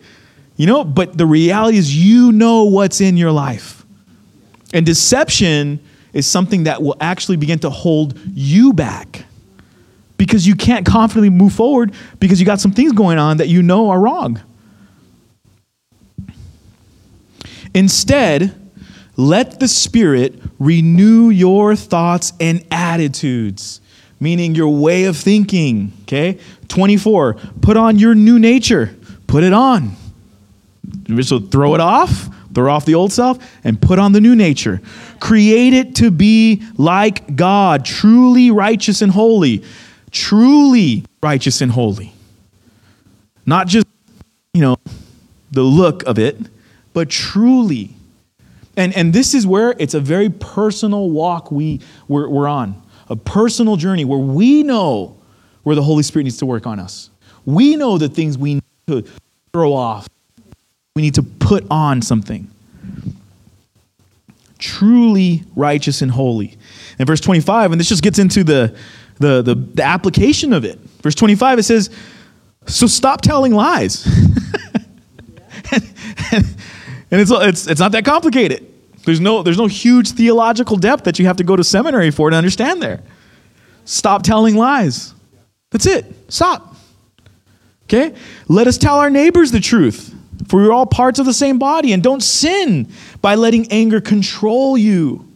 You 0.57 0.67
know, 0.67 0.85
but 0.85 1.17
the 1.17 1.27
reality 1.27 1.79
is, 1.79 1.97
you 1.97 2.33
know 2.33 2.65
what's 2.65 3.01
in 3.01 3.17
your 3.17 3.33
life. 3.33 3.85
And 4.73 4.85
deception 4.85 5.81
is 6.13 6.27
something 6.27 6.65
that 6.65 6.83
will 6.83 6.97
actually 7.01 7.37
begin 7.37 7.59
to 7.61 7.71
hold 7.71 8.19
you 8.33 8.73
back 8.73 9.25
because 10.17 10.47
you 10.47 10.57
can't 10.57 10.85
confidently 10.85 11.31
move 11.31 11.53
forward 11.53 11.95
because 12.19 12.41
you 12.41 12.47
got 12.47 12.61
some 12.61 12.73
things 12.73 12.93
going 12.93 13.19
on 13.19 13.39
that 13.39 13.49
you 13.49 13.63
know 13.63 13.89
are 13.89 14.01
wrong. 14.01 14.41
Instead, 17.73 18.55
let 19.17 19.61
the 19.61 19.69
Spirit 19.69 20.41
renew 20.59 21.31
your 21.31 21.77
thoughts 21.77 22.33
and 22.41 22.65
attitudes, 22.71 23.81
meaning 24.21 24.55
your 24.55 24.69
way 24.69 25.05
of 25.05 25.17
thinking. 25.17 25.93
Okay? 26.03 26.39
24, 26.69 27.35
put 27.61 27.77
on 27.77 27.99
your 27.99 28.15
new 28.15 28.39
nature. 28.39 28.95
Put 29.27 29.45
it 29.45 29.53
on. 29.53 29.93
So 31.23 31.39
throw 31.39 31.75
it 31.75 31.81
off, 31.81 32.29
throw 32.55 32.73
off 32.73 32.85
the 32.85 32.95
old 32.95 33.13
self, 33.13 33.39
and 33.65 33.81
put 33.81 33.99
on 33.99 34.13
the 34.13 34.21
new 34.21 34.35
nature. 34.35 34.81
Create 35.21 35.75
it 35.75 35.95
to 35.97 36.11
be 36.11 36.63
like 36.77 37.37
God, 37.37 37.85
truly 37.85 38.51
righteous 38.51 39.03
and 39.03 39.13
holy. 39.13 39.65
Truly 40.11 41.05
righteous 41.23 41.61
and 41.61 41.73
holy. 41.73 42.13
Not 43.45 43.67
just, 43.67 43.87
you 44.55 44.61
know, 44.61 44.77
the 45.51 45.63
look 45.63 46.03
of 46.05 46.19
it, 46.19 46.37
but 46.93 47.09
truly. 47.09 47.95
And, 48.77 48.95
and 48.97 49.13
this 49.13 49.35
is 49.35 49.47
where 49.47 49.75
it's 49.79 49.95
a 49.95 50.01
very 50.01 50.31
personal 50.31 51.11
walk 51.11 51.51
we, 51.51 51.81
we're, 52.07 52.29
we're 52.29 52.49
on, 52.49 52.81
a 53.09 53.17
personal 53.17 53.77
journey 53.77 54.05
where 54.05 54.19
we 54.19 54.63
know 54.63 55.17
where 55.63 55.77
the 55.77 55.83
Holy 55.83 56.03
Spirit 56.03 56.25
needs 56.25 56.39
to 56.39 56.47
work 56.47 56.67
on 56.67 56.79
us. 56.79 57.11
We 57.45 57.77
know 57.77 57.99
the 57.99 58.09
things 58.09 58.37
we 58.37 58.55
need 58.55 58.63
to 58.87 59.05
throw 59.53 59.73
off, 59.73 60.09
we 60.95 61.03
need 61.03 61.15
to 61.15 61.23
put 61.23 61.67
on 61.71 62.03
something. 62.03 62.51
Truly 64.59 65.45
righteous 65.55 66.03
and 66.03 66.11
holy. 66.11 66.59
And 66.99 67.07
verse 67.07 67.21
25, 67.21 67.73
and 67.73 67.81
this 67.81 67.89
just 67.89 68.03
gets 68.03 68.19
into 68.19 68.43
the, 68.43 68.77
the, 69.19 69.43
the, 69.43 69.55
the 69.55 69.85
application 69.85 70.53
of 70.53 70.65
it. 70.65 70.79
Verse 71.03 71.15
25, 71.15 71.61
it 71.61 71.63
says, 71.63 71.91
So 72.67 72.87
stop 72.87 73.21
telling 73.21 73.53
lies. 73.53 74.05
and, 75.73 75.91
and, 76.33 76.45
and 77.11 77.21
it's, 77.21 77.31
it's, 77.31 77.67
it's 77.69 77.81
not 77.81 77.93
that 77.93 78.05
complicated. 78.05 78.68
There's 79.09 79.21
no, 79.21 79.43
there's 79.43 79.57
no 79.57 79.69
huge 79.69 80.11
theological 80.11 80.77
depth 80.77 81.05
that 81.05 81.19
you 81.19 81.25
have 81.25 81.39
to 81.39 81.43
go 81.43 81.57
to 81.57 81.65
seminary 81.65 82.11
for 82.11 82.29
to 82.29 82.37
understand 82.37 82.83
there. 82.83 83.03
Stop 83.87 84.23
telling 84.23 84.55
lies. 84.55 85.15
That's 85.71 85.87
it. 85.87 86.05
Stop. 86.31 86.77
Okay? 87.85 88.15
Let 88.49 88.67
us 88.67 88.77
tell 88.77 88.99
our 88.99 89.09
neighbors 89.09 89.51
the 89.51 89.61
truth, 89.61 90.15
for 90.47 90.61
we're 90.61 90.75
all 90.75 90.85
parts 90.85 91.19
of 91.19 91.25
the 91.25 91.33
same 91.33 91.59
body, 91.59 91.95
and 91.95 92.03
don't 92.03 92.23
sin 92.23 92.87
by 93.23 93.35
letting 93.35 93.73
anger 93.73 94.03
control 94.03 94.77
you. 94.77 95.27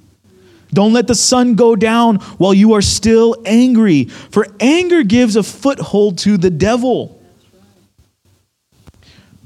Don't 0.75 0.93
let 0.93 1.07
the 1.07 1.15
sun 1.15 1.55
go 1.55 1.75
down 1.75 2.17
while 2.37 2.53
you 2.53 2.75
are 2.75 2.83
still 2.83 3.37
angry, 3.47 4.05
for 4.05 4.49
anger 4.61 5.03
gives 5.03 5.35
a 5.35 5.43
foothold 5.43 6.19
to 6.19 6.37
the 6.37 6.51
devil. 6.51 7.22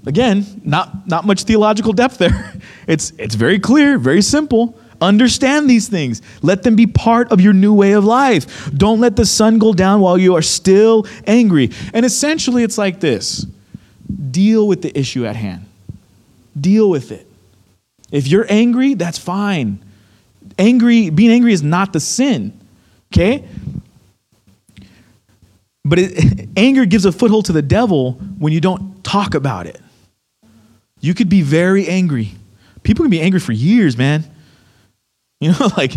Again, 0.06 0.46
not, 0.64 1.06
not 1.08 1.26
much 1.26 1.42
theological 1.42 1.92
depth 1.92 2.18
there. 2.18 2.54
It's, 2.88 3.12
it's 3.18 3.34
very 3.34 3.58
clear, 3.58 3.98
very 3.98 4.22
simple. 4.22 4.78
Understand 5.00 5.68
these 5.68 5.88
things. 5.88 6.22
Let 6.40 6.62
them 6.62 6.76
be 6.76 6.86
part 6.86 7.32
of 7.32 7.40
your 7.40 7.52
new 7.52 7.74
way 7.74 7.94
of 7.94 8.04
life. 8.04 8.70
Don't 8.70 9.00
let 9.00 9.16
the 9.16 9.26
sun 9.26 9.58
go 9.58 9.72
down 9.72 10.00
while 10.00 10.16
you 10.16 10.36
are 10.36 10.42
still 10.42 11.04
angry. 11.26 11.72
And 11.92 12.06
essentially, 12.06 12.62
it's 12.62 12.78
like 12.78 13.00
this 13.00 13.44
deal 14.30 14.68
with 14.68 14.82
the 14.82 14.96
issue 14.96 15.26
at 15.26 15.34
hand, 15.34 15.66
deal 16.58 16.88
with 16.88 17.10
it. 17.10 17.26
If 18.12 18.28
you're 18.28 18.46
angry, 18.48 18.94
that's 18.94 19.18
fine. 19.18 19.80
Angry, 20.58 21.10
being 21.10 21.32
angry 21.32 21.52
is 21.52 21.64
not 21.64 21.92
the 21.92 21.98
sin, 21.98 22.56
okay? 23.12 23.44
But 25.84 25.98
it, 25.98 26.48
anger 26.56 26.86
gives 26.86 27.04
a 27.04 27.10
foothold 27.10 27.46
to 27.46 27.52
the 27.52 27.62
devil 27.62 28.12
when 28.38 28.52
you 28.52 28.60
don't 28.60 29.02
talk 29.02 29.34
about 29.34 29.66
it. 29.66 29.80
You 31.00 31.14
could 31.14 31.28
be 31.28 31.42
very 31.42 31.86
angry. 31.86 32.32
People 32.82 33.04
can 33.04 33.10
be 33.10 33.20
angry 33.20 33.40
for 33.40 33.52
years, 33.52 33.96
man. 33.96 34.24
You 35.38 35.50
know, 35.52 35.68
like 35.76 35.92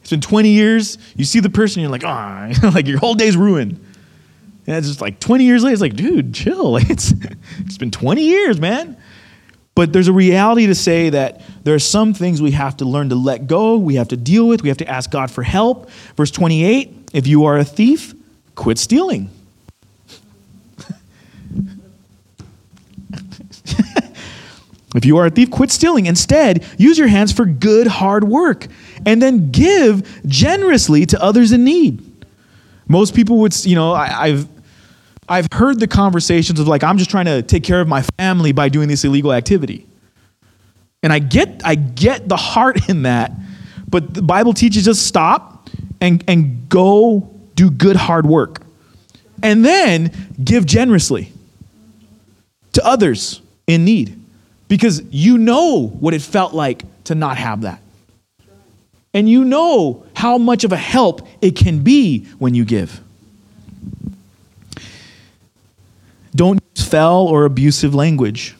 it's 0.00 0.10
been 0.10 0.20
20 0.20 0.50
years. 0.50 0.98
You 1.16 1.24
see 1.24 1.40
the 1.40 1.50
person, 1.50 1.82
you're 1.82 1.90
like, 1.90 2.04
ah, 2.04 2.48
like 2.74 2.86
your 2.86 2.98
whole 2.98 3.14
day's 3.14 3.36
ruined. 3.36 3.72
And 4.68 4.76
it's 4.76 4.86
just 4.86 5.00
like 5.00 5.18
20 5.18 5.42
years 5.42 5.64
later, 5.64 5.72
it's 5.72 5.82
like, 5.82 5.96
dude, 5.96 6.32
chill. 6.32 6.76
It's 6.88 7.12
it's 7.58 7.76
been 7.76 7.90
20 7.90 8.22
years, 8.22 8.60
man. 8.60 8.96
But 9.74 9.92
there's 9.92 10.06
a 10.06 10.12
reality 10.12 10.66
to 10.66 10.76
say 10.76 11.10
that 11.10 11.42
there 11.64 11.74
are 11.74 11.80
some 11.80 12.14
things 12.14 12.40
we 12.40 12.52
have 12.52 12.76
to 12.76 12.84
learn 12.84 13.08
to 13.08 13.16
let 13.16 13.48
go, 13.48 13.76
we 13.76 13.96
have 13.96 14.08
to 14.08 14.16
deal 14.16 14.46
with, 14.46 14.62
we 14.62 14.68
have 14.68 14.78
to 14.78 14.88
ask 14.88 15.10
God 15.10 15.28
for 15.30 15.42
help. 15.42 15.90
Verse 16.16 16.30
28 16.30 17.10
if 17.12 17.26
you 17.26 17.44
are 17.44 17.58
a 17.58 17.64
thief, 17.64 18.14
quit 18.54 18.78
stealing. 18.78 19.30
If 24.94 25.04
you 25.04 25.16
are 25.16 25.26
a 25.26 25.30
thief, 25.30 25.50
quit 25.50 25.70
stealing. 25.70 26.06
Instead, 26.06 26.64
use 26.78 26.96
your 26.96 27.08
hands 27.08 27.32
for 27.32 27.44
good, 27.44 27.88
hard 27.88 28.24
work, 28.24 28.68
and 29.04 29.20
then 29.20 29.50
give 29.50 30.22
generously 30.26 31.04
to 31.06 31.22
others 31.22 31.50
in 31.50 31.64
need. 31.64 32.02
Most 32.86 33.14
people 33.14 33.38
would, 33.38 33.64
you 33.64 33.74
know, 33.74 33.92
I, 33.92 34.28
have 34.30 34.48
I've 35.28 35.48
heard 35.52 35.80
the 35.80 35.88
conversations 35.88 36.60
of 36.60 36.68
like, 36.68 36.84
I'm 36.84 36.98
just 36.98 37.10
trying 37.10 37.24
to 37.26 37.42
take 37.42 37.64
care 37.64 37.80
of 37.80 37.88
my 37.88 38.02
family 38.18 38.52
by 38.52 38.68
doing 38.68 38.88
this 38.88 39.04
illegal 39.04 39.32
activity. 39.32 39.86
And 41.02 41.12
I 41.12 41.18
get, 41.18 41.62
I 41.64 41.74
get 41.74 42.28
the 42.28 42.36
heart 42.36 42.88
in 42.88 43.02
that, 43.02 43.32
but 43.88 44.14
the 44.14 44.22
Bible 44.22 44.52
teaches 44.52 44.86
us 44.86 44.98
stop 44.98 45.68
and, 46.00 46.22
and 46.28 46.68
go 46.68 47.30
do 47.56 47.70
good, 47.70 47.96
hard 47.96 48.26
work. 48.26 48.62
And 49.42 49.64
then 49.64 50.12
give 50.42 50.66
generously 50.66 51.32
to 52.72 52.86
others 52.86 53.42
in 53.66 53.84
need 53.84 54.23
because 54.68 55.02
you 55.10 55.38
know 55.38 55.86
what 55.86 56.14
it 56.14 56.22
felt 56.22 56.54
like 56.54 56.82
to 57.04 57.14
not 57.14 57.36
have 57.36 57.62
that. 57.62 57.80
And 59.12 59.28
you 59.28 59.44
know 59.44 60.04
how 60.14 60.38
much 60.38 60.64
of 60.64 60.72
a 60.72 60.76
help 60.76 61.26
it 61.40 61.54
can 61.56 61.84
be 61.84 62.24
when 62.38 62.54
you 62.54 62.64
give. 62.64 63.00
Don't 66.34 66.60
use 66.74 66.86
foul 66.86 67.26
or 67.28 67.44
abusive 67.44 67.94
language. 67.94 68.56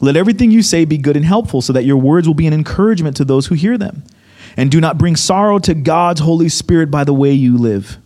Let 0.00 0.16
everything 0.16 0.50
you 0.50 0.62
say 0.62 0.84
be 0.84 0.98
good 0.98 1.16
and 1.16 1.24
helpful 1.24 1.62
so 1.62 1.72
that 1.72 1.84
your 1.84 1.96
words 1.96 2.26
will 2.26 2.34
be 2.34 2.46
an 2.46 2.52
encouragement 2.52 3.16
to 3.16 3.24
those 3.24 3.46
who 3.46 3.54
hear 3.54 3.78
them. 3.78 4.04
And 4.58 4.70
do 4.70 4.80
not 4.80 4.98
bring 4.98 5.16
sorrow 5.16 5.58
to 5.60 5.74
God's 5.74 6.20
Holy 6.20 6.50
Spirit 6.50 6.90
by 6.90 7.04
the 7.04 7.14
way 7.14 7.32
you 7.32 7.56
live. 7.56 7.96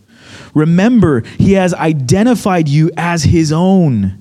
Remember, 0.53 1.21
He 1.37 1.53
has 1.53 1.73
identified 1.73 2.69
you 2.69 2.91
as 2.95 3.23
His 3.23 3.51
own 3.51 4.20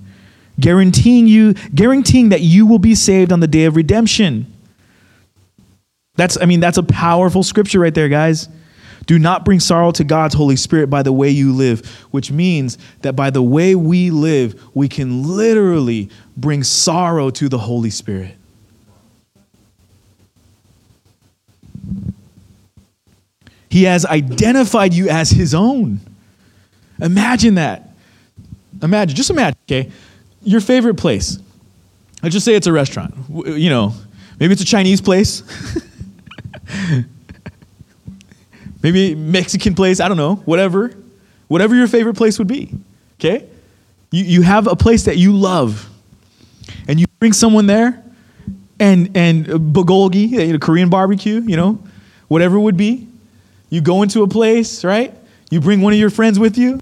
guaranteeing 0.61 1.27
you 1.27 1.55
guaranteeing 1.75 2.31
that 2.31 2.41
you 2.41 2.67
will 2.67 2.79
be 2.79 2.95
saved 2.95 3.33
on 3.33 3.41
the 3.41 3.49
day 3.49 3.65
of 3.65 3.77
redemption. 3.77 4.47
That's 6.17 6.41
I 6.41 6.45
mean 6.45 6.61
that's 6.61 6.79
a 6.79 6.83
powerful 6.83 7.43
scripture 7.43 7.81
right 7.81 7.95
there, 7.95 8.09
guys. 8.09 8.49
Do 9.07 9.19
not 9.19 9.45
bring 9.45 9.59
sorrow 9.59 9.91
to 9.93 10.05
God's 10.05 10.35
Holy 10.35 10.57
Spirit 10.57 10.89
by 10.89 11.03
the 11.03 11.13
way 11.13 11.31
you 11.31 11.53
live, 11.53 11.85
which 12.11 12.31
means 12.31 12.79
that 13.03 13.17
by 13.17 13.31
the 13.31 13.43
way 13.43 13.75
we 13.75 14.11
live, 14.11 14.63
we 14.75 14.89
can 14.89 15.37
literally 15.37 16.11
bring 16.37 16.63
sorrow 16.63 17.31
to 17.31 17.49
the 17.49 17.59
Holy 17.59 17.91
Spirit. 17.91 18.37
He 23.69 23.85
has 23.85 24.05
identified 24.05 24.93
you 24.93 25.09
as 25.09 25.31
his 25.31 25.55
own. 25.55 26.01
Imagine 27.01 27.55
that. 27.55 27.91
Imagine, 28.83 29.17
just 29.17 29.31
imagine, 29.31 29.59
okay? 29.67 29.91
Your 30.43 30.61
favorite 30.61 30.95
place. 30.95 31.39
Let's 32.23 32.35
just 32.35 32.45
say 32.45 32.55
it's 32.55 32.67
a 32.67 32.73
restaurant. 32.73 33.15
You 33.29 33.71
know, 33.71 33.95
maybe 34.39 34.53
it's 34.53 34.63
a 34.63 34.67
Chinese 34.67 35.01
place. 35.01 35.43
maybe 38.83 39.15
Mexican 39.15 39.75
place, 39.75 40.01
I 40.01 40.09
don't 40.09 40.17
know, 40.17 40.37
whatever. 40.37 40.95
Whatever 41.49 41.75
your 41.75 41.89
favorite 41.89 42.17
place 42.17 42.39
would 42.39 42.49
be. 42.49 42.73
Okay? 43.19 43.47
You, 44.11 44.25
you 44.25 44.43
have 44.43 44.67
a 44.67 44.77
place 44.77 45.05
that 45.05 45.17
you 45.17 45.33
love. 45.33 45.89
And 46.89 47.01
you 47.01 47.07
bring 47.19 47.33
someone 47.33 47.67
there 47.67 48.03
and 48.81 49.17
and 49.17 49.47
bulgogi, 49.47 50.31
you 50.31 50.53
know, 50.53 50.59
Korean 50.59 50.89
barbecue, 50.89 51.41
you 51.43 51.57
know, 51.57 51.79
whatever 52.29 52.57
it 52.57 52.61
would 52.61 52.77
be. 52.77 53.07
You 53.69 53.81
go 53.81 54.03
into 54.03 54.23
a 54.23 54.29
place, 54.29 54.83
right? 54.83 55.15
You 55.51 55.61
bring 55.61 55.81
one 55.81 55.93
of 55.93 55.99
your 55.99 56.11
friends 56.11 56.39
with 56.39 56.59
you, 56.59 56.81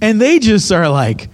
and 0.00 0.20
they 0.20 0.38
just 0.38 0.70
are 0.72 0.88
like, 0.88 1.28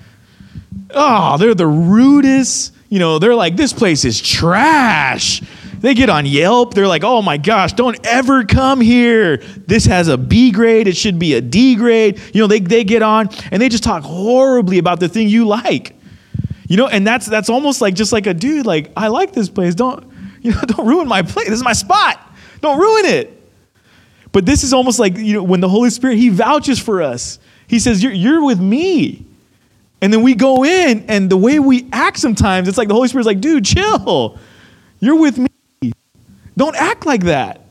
oh, 0.91 1.37
they're 1.39 1.55
the 1.55 1.67
rudest. 1.67 2.75
You 2.89 2.99
know, 2.99 3.19
they're 3.19 3.35
like, 3.35 3.57
this 3.57 3.73
place 3.73 4.05
is 4.05 4.21
trash. 4.21 5.43
They 5.81 5.95
get 5.95 6.11
on 6.11 6.27
Yelp. 6.27 6.75
They're 6.75 6.89
like, 6.89 7.05
oh 7.05 7.23
my 7.23 7.37
gosh, 7.37 7.73
don't 7.75 7.99
ever 8.05 8.45
come 8.45 8.81
here. 8.81 9.37
This 9.37 9.87
has 9.87 10.09
a 10.09 10.17
B 10.17 10.51
grade. 10.51 10.89
It 10.89 10.97
should 10.97 11.19
be 11.19 11.35
a 11.35 11.41
D 11.41 11.77
grade. 11.77 12.21
You 12.35 12.41
know, 12.41 12.47
they, 12.47 12.61
they 12.61 12.85
get 12.85 13.03
on 13.03 13.29
and 13.53 13.63
they 13.63 13.69
just 13.69 13.85
talk 13.85 14.03
horribly 14.03 14.79
about 14.79 15.01
the 15.01 15.09
thing 15.09 15.29
you 15.29 15.47
like. 15.47 15.95
You 16.67 16.77
know, 16.77 16.89
and 16.89 17.07
that's 17.07 17.27
that's 17.27 17.49
almost 17.49 17.81
like 17.81 17.95
just 17.95 18.13
like 18.13 18.27
a 18.27 18.35
dude, 18.35 18.67
like, 18.67 18.91
I 18.97 19.09
like 19.09 19.33
this 19.33 19.49
place. 19.49 19.75
Don't, 19.75 20.05
you 20.43 20.53
know, 20.53 20.61
don't 20.63 20.87
ruin 20.87 21.09
my 21.09 21.23
place. 21.23 21.49
This 21.49 21.59
is 21.59 21.65
my 21.65 21.73
spot. 21.73 22.21
Don't 22.61 22.79
ruin 22.79 23.07
it. 23.07 23.35
But 24.33 24.45
this 24.45 24.63
is 24.65 24.73
almost 24.73 24.99
like, 24.99 25.17
you 25.17 25.35
know, 25.35 25.43
when 25.43 25.61
the 25.61 25.69
Holy 25.69 25.91
Spirit, 25.91 26.19
He 26.19 26.29
vouches 26.29 26.79
for 26.79 27.03
us. 27.03 27.39
He 27.67 27.79
says, 27.79 28.03
You're, 28.03 28.13
you're 28.13 28.45
with 28.45 28.61
me. 28.61 29.28
And 30.01 30.13
then 30.13 30.23
we 30.23 30.35
go 30.35 30.65
in, 30.65 31.05
and 31.09 31.29
the 31.29 31.37
way 31.37 31.59
we 31.59 31.89
act 31.93 32.19
sometimes, 32.19 32.69
it's 32.69 32.79
like 32.79 32.89
the 32.89 32.95
Holy 32.95 33.09
Spirit's 33.09 33.27
like, 33.27 33.41
dude, 33.41 33.65
chill. 33.65 34.39
You're 35.01 35.21
with 35.21 35.39
me. 35.39 35.93
Don't 36.57 36.77
act 36.77 37.05
like 37.05 37.25
that. 37.25 37.65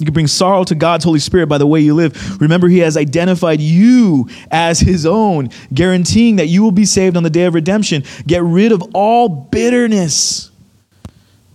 You 0.00 0.06
can 0.06 0.12
bring 0.12 0.26
sorrow 0.26 0.64
to 0.64 0.74
God's 0.74 1.04
Holy 1.04 1.20
Spirit 1.20 1.48
by 1.48 1.56
the 1.56 1.68
way 1.68 1.78
you 1.78 1.94
live. 1.94 2.40
Remember, 2.40 2.66
He 2.66 2.78
has 2.80 2.96
identified 2.96 3.60
you 3.60 4.28
as 4.50 4.80
His 4.80 5.06
own, 5.06 5.50
guaranteeing 5.72 6.36
that 6.36 6.48
you 6.48 6.64
will 6.64 6.72
be 6.72 6.84
saved 6.84 7.16
on 7.16 7.22
the 7.22 7.30
day 7.30 7.44
of 7.44 7.54
redemption. 7.54 8.02
Get 8.26 8.42
rid 8.42 8.72
of 8.72 8.82
all 8.92 9.28
bitterness. 9.28 10.50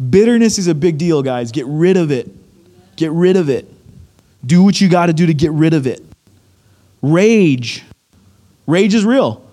Bitterness 0.09 0.57
is 0.57 0.67
a 0.67 0.75
big 0.75 0.97
deal, 0.97 1.21
guys. 1.21 1.51
Get 1.51 1.65
rid 1.67 1.97
of 1.97 2.11
it. 2.11 2.29
Get 2.95 3.11
rid 3.11 3.35
of 3.35 3.49
it. 3.49 3.69
Do 4.45 4.63
what 4.63 4.79
you 4.79 4.87
got 4.87 5.07
to 5.07 5.13
do 5.13 5.25
to 5.25 5.33
get 5.33 5.51
rid 5.51 5.73
of 5.73 5.85
it. 5.85 6.01
Rage. 7.01 7.83
Rage 8.67 8.93
is 8.93 9.05
real. 9.05 9.45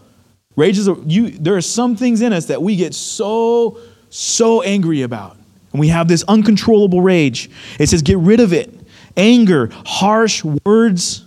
Rage 0.56 0.78
is 0.78 0.88
a, 0.88 0.96
you. 1.06 1.30
There 1.30 1.56
are 1.56 1.60
some 1.60 1.96
things 1.96 2.22
in 2.22 2.32
us 2.32 2.46
that 2.46 2.62
we 2.62 2.76
get 2.76 2.94
so 2.94 3.78
so 4.08 4.62
angry 4.62 5.02
about, 5.02 5.36
and 5.72 5.80
we 5.80 5.88
have 5.88 6.08
this 6.08 6.24
uncontrollable 6.28 7.02
rage. 7.02 7.50
It 7.78 7.88
says, 7.88 8.02
get 8.02 8.18
rid 8.18 8.40
of 8.40 8.52
it. 8.52 8.72
Anger, 9.16 9.70
harsh 9.84 10.44
words, 10.64 11.24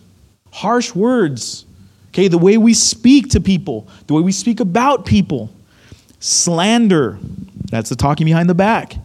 harsh 0.51 0.95
words. 0.95 1.65
Okay, 2.09 2.28
the 2.28 2.38
way 2.38 2.57
we 2.57 2.74
speak 2.74 3.30
to 3.30 3.39
people, 3.39 3.88
the 4.07 4.13
way 4.15 4.22
we 4.22 4.32
speak 4.32 4.59
about 4.59 5.05
people, 5.05 5.51
slander. 6.20 7.20
That's 7.70 7.89
the 7.89 7.95
talking 7.95 8.26
behind 8.26 8.49
the 8.49 8.55
back 8.55 8.95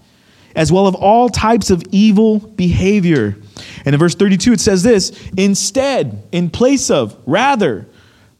as 0.55 0.71
well 0.71 0.87
of 0.87 0.95
all 0.95 1.29
types 1.29 1.71
of 1.71 1.83
evil 1.91 2.39
behavior. 2.39 3.37
And 3.85 3.95
in 3.95 3.99
verse 3.99 4.15
32, 4.15 4.55
it 4.55 4.61
says 4.61 4.83
this 4.83 5.11
instead, 5.37 6.23
in 6.33 6.51
place 6.51 6.91
of, 6.91 7.17
rather, 7.27 7.87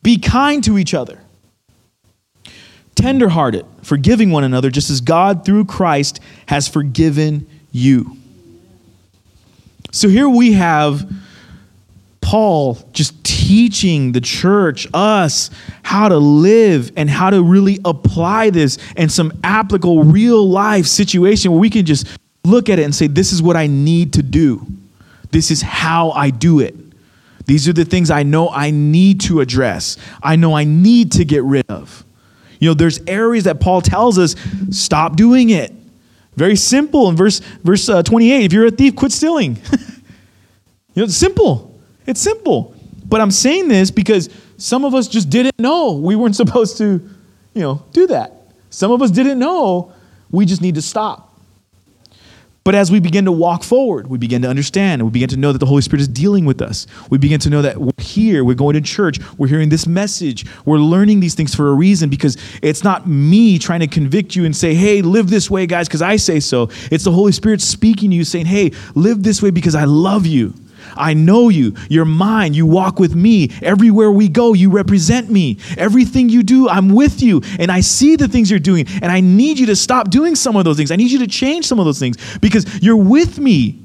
be 0.03 0.19
kind 0.19 0.63
to 0.65 0.79
each 0.79 0.95
other, 0.95 1.19
tenderhearted, 2.95 3.67
forgiving 3.83 4.31
one 4.31 4.45
another, 4.45 4.71
just 4.71 4.91
as 4.91 5.01
God 5.01 5.45
through 5.45 5.65
Christ 5.65 6.21
has 6.47 6.69
forgiven 6.69 7.47
you. 7.73 8.17
So 9.91 10.09
here 10.09 10.29
we 10.29 10.55
have 10.55 11.11
Paul 12.21 12.79
just 12.93 13.25
teaching 13.47 14.13
the 14.13 14.21
church, 14.23 14.87
us, 14.95 15.51
how 15.83 16.09
to 16.09 16.17
live 16.17 16.91
and 16.97 17.11
how 17.11 17.29
to 17.29 17.43
really 17.43 17.79
apply 17.85 18.49
this 18.49 18.79
in 18.97 19.09
some 19.11 19.33
applicable 19.45 20.03
real 20.03 20.49
life 20.49 20.87
situation 20.87 21.51
where 21.51 21.61
we 21.61 21.69
can 21.69 21.85
just 21.85 22.07
look 22.45 22.71
at 22.71 22.79
it 22.79 22.85
and 22.85 22.95
say, 22.95 23.07
This 23.07 23.33
is 23.33 23.43
what 23.43 23.55
I 23.55 23.67
need 23.67 24.15
to 24.15 24.23
do. 24.23 24.67
This 25.31 25.51
is 25.51 25.61
how 25.61 26.11
I 26.13 26.31
do 26.31 26.61
it. 26.61 26.75
These 27.45 27.69
are 27.69 27.75
the 27.75 27.85
things 27.85 28.11
I 28.11 28.23
know 28.23 28.49
I 28.49 28.71
need 28.71 29.21
to 29.23 29.41
address. 29.41 29.99
I 30.23 30.37
know 30.37 30.57
I 30.57 30.65
need 30.65 31.13
to 31.13 31.27
get 31.27 31.43
rid 31.45 31.69
of. 31.69 32.03
You 32.61 32.71
know, 32.71 32.75
there's 32.75 33.01
areas 33.07 33.45
that 33.45 33.61
Paul 33.61 33.83
tells 33.83 34.19
us, 34.19 34.37
stop 34.71 35.17
doing 35.17 35.51
it. 35.51 35.71
Very 36.35 36.57
simple 36.57 37.11
in 37.11 37.17
verse, 37.17 37.41
verse 37.63 37.91
uh, 37.91 38.03
28. 38.03 38.45
If 38.47 38.53
you're 38.55 38.67
a 38.67 38.71
thief, 38.71 38.97
quit 38.97 39.13
stealing. 39.13 39.57
you 39.71 39.83
know, 40.97 41.05
it's 41.05 41.17
simple. 41.17 41.79
It's 42.07 42.21
simple. 42.21 42.74
But 43.15 43.21
I'm 43.21 43.31
saying 43.31 43.69
this 43.69 43.93
because 43.93 44.29
some 44.57 44.85
of 44.85 44.93
us 44.93 45.07
just 45.07 45.31
didn't 45.31 45.57
know 45.57 45.93
we 45.93 46.17
weren't 46.17 46.35
supposed 46.45 46.79
to, 46.79 47.01
you 47.55 47.63
know, 47.63 47.81
do 47.93 48.09
that. 48.09 48.33
Some 48.71 48.91
of 48.91 49.03
us 49.03 49.13
didn't 49.13 49.39
know 49.39 49.93
we 50.33 50.45
just 50.45 50.61
need 50.61 50.75
to 50.75 50.83
stop. 50.83 51.33
But 52.65 52.75
as 52.75 52.91
we 52.91 52.99
begin 52.99 53.27
to 53.27 53.31
walk 53.31 53.63
forward, 53.63 54.09
we 54.09 54.19
begin 54.19 54.43
to 54.43 54.49
understand 54.49 55.01
and 55.01 55.07
we 55.09 55.13
begin 55.13 55.29
to 55.29 55.37
know 55.37 55.53
that 55.53 55.59
the 55.59 55.67
Holy 55.67 55.81
Spirit 55.83 56.01
is 56.01 56.09
dealing 56.09 56.45
with 56.45 56.61
us. 56.61 56.89
We 57.09 57.19
begin 57.19 57.39
to 57.39 57.51
know 57.51 57.63
that 57.63 57.77
we're 57.81 57.93
here, 57.99 58.43
we're 58.43 58.57
going 58.57 58.75
to 58.75 58.81
church, 58.81 59.21
we're 59.39 59.47
hearing 59.47 59.69
this 59.69 59.87
message, 59.87 60.45
we're 60.65 60.79
learning 60.79 61.21
these 61.21 61.37
things 61.37 61.55
for 61.55 61.69
a 61.69 61.73
reason 61.73 62.11
because 62.11 62.37
it's 62.63 62.83
not 62.83 63.07
me 63.07 63.61
trying 63.61 63.79
to 63.79 63.87
convict 63.87 64.35
you 64.35 64.45
and 64.45 64.57
say, 64.57 64.75
hey, 64.75 65.03
live 65.03 65.31
this 65.31 65.49
way, 65.49 65.69
guys, 65.69 65.87
because 65.87 66.03
I 66.03 66.17
say 66.17 66.41
so. 66.41 66.69
It's 66.91 67.05
the 67.05 67.13
Holy 67.13 67.31
Spirit 67.31 67.61
speaking 67.61 68.11
to 68.11 68.17
you 68.17 68.25
saying, 68.25 68.47
hey, 68.47 68.73
live 68.97 69.23
this 69.23 69.41
way 69.41 69.51
because 69.51 69.77
I 69.77 69.85
love 69.85 70.27
you. 70.27 70.53
I 70.97 71.15
know 71.15 71.49
you. 71.49 71.75
You're 71.89 72.05
mine. 72.05 72.55
You 72.55 72.67
walk 72.67 72.99
with 72.99 73.15
me. 73.15 73.51
Everywhere 73.63 74.11
we 74.11 74.29
go, 74.29 74.53
you 74.53 74.71
represent 74.71 75.31
me. 75.31 75.59
Everything 75.77 76.29
you 76.29 76.43
do, 76.43 76.69
I'm 76.69 76.89
with 76.89 77.23
you. 77.23 77.43
And 77.59 77.71
I 77.71 77.81
see 77.81 78.17
the 78.17 78.29
things 78.29 78.51
you're 78.51 78.61
doing. 78.61 78.87
And 79.03 79.07
I 79.07 79.21
need 79.21 79.59
you 79.59 79.67
to 79.67 79.77
stop 79.77 80.11
doing 80.11 80.35
some 80.35 80.57
of 80.57 80.65
those 80.65 80.77
things. 80.77 80.91
I 80.91 80.97
need 80.97 81.11
you 81.11 81.19
to 81.21 81.27
change 81.27 81.67
some 81.67 81.79
of 81.79 81.85
those 81.85 81.99
things 81.99 82.17
because 82.39 82.83
you're 82.83 82.97
with 82.97 83.39
me. 83.39 83.81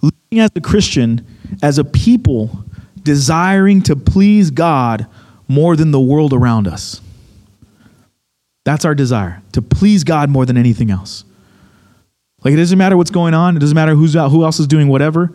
Living 0.00 0.40
as 0.40 0.50
a 0.56 0.60
Christian, 0.60 1.26
as 1.62 1.78
a 1.78 1.84
people, 1.84 2.64
desiring 3.02 3.82
to 3.82 3.94
please 3.94 4.50
God 4.50 5.06
more 5.48 5.76
than 5.76 5.90
the 5.90 6.00
world 6.00 6.32
around 6.32 6.66
us. 6.66 7.01
That's 8.64 8.84
our 8.84 8.94
desire, 8.94 9.42
to 9.52 9.62
please 9.62 10.04
God 10.04 10.30
more 10.30 10.46
than 10.46 10.56
anything 10.56 10.90
else. 10.90 11.24
Like 12.44 12.54
it 12.54 12.56
doesn't 12.56 12.78
matter 12.78 12.96
what's 12.96 13.10
going 13.10 13.34
on, 13.34 13.56
it 13.56 13.60
doesn't 13.60 13.74
matter 13.74 13.94
who's 13.94 14.16
out, 14.16 14.30
who 14.30 14.44
else 14.44 14.60
is 14.60 14.66
doing 14.66 14.88
whatever. 14.88 15.32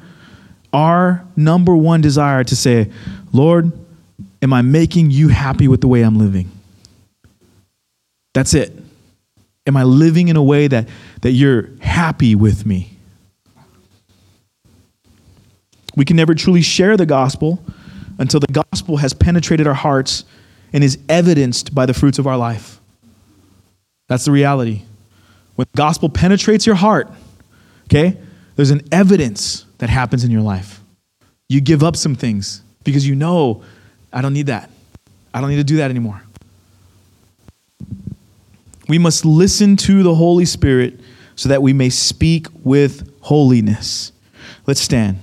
Our 0.74 1.26
number 1.36 1.76
one 1.76 2.02
desire 2.02 2.44
to 2.44 2.56
say, 2.56 2.92
Lord, 3.32 3.72
am 4.42 4.54
I 4.54 4.62
making 4.62 5.12
you 5.12 5.30
happy 5.30 5.68
with 5.68 5.82
the 5.82 5.88
way 5.88 6.02
I'm 6.02 6.18
living? 6.18 6.52
That's 8.34 8.54
it. 8.54 8.74
Am 9.66 9.76
I 9.76 9.84
living 9.84 10.28
in 10.28 10.36
a 10.36 10.44
way 10.44 10.68
that, 10.68 10.88
that 11.22 11.32
you're 11.32 11.70
happy 11.80 12.36
with 12.36 12.66
me? 12.66 12.98
We 15.96 16.06
can 16.06 16.16
never 16.16 16.36
truly 16.36 16.62
share 16.62 16.96
the 16.96 17.06
gospel 17.06 17.64
until 18.20 18.40
the 18.40 18.64
gospel 18.72 18.98
has 18.98 19.14
penetrated 19.14 19.66
our 19.68 19.74
hearts 19.74 20.24
and 20.72 20.84
is 20.84 21.00
evidenced 21.10 21.74
by 21.74 21.86
the 21.86 21.94
fruits 21.94 22.20
of 22.20 22.28
our 22.28 22.38
life. 22.38 22.80
That's 24.08 24.26
the 24.26 24.32
reality. 24.32 24.84
When 25.56 25.68
the 25.72 25.78
gospel 25.78 26.10
penetrates 26.10 26.66
your 26.66 26.76
heart, 26.76 27.10
okay, 27.86 28.18
there's 28.56 28.72
an 28.72 28.82
evidence 28.92 29.66
that 29.80 29.90
happens 29.90 30.24
in 30.24 30.32
your 30.32 30.42
life. 30.42 30.82
You 31.50 31.62
give 31.62 31.84
up 31.84 31.96
some 31.96 32.16
things 32.16 32.62
because 32.84 33.08
you 33.08 33.16
know, 33.16 33.64
I 34.12 34.22
don't 34.22 34.34
need 34.34 34.48
that. 34.48 34.70
I 35.34 35.42
don't 35.42 35.50
need 35.50 35.58
to 35.58 35.64
do 35.64 35.78
that 35.78 35.90
anymore. 35.90 36.22
We 38.88 38.98
must 38.98 39.26
listen 39.26 39.76
to 39.78 40.02
the 40.04 40.16
Holy 40.16 40.46
Spirit 40.46 41.00
so 41.36 41.50
that 41.50 41.62
we 41.62 41.74
may 41.74 41.90
speak 41.90 42.48
with 42.64 43.10
holiness. 43.22 44.12
Let's 44.66 44.82
stand. 44.82 45.20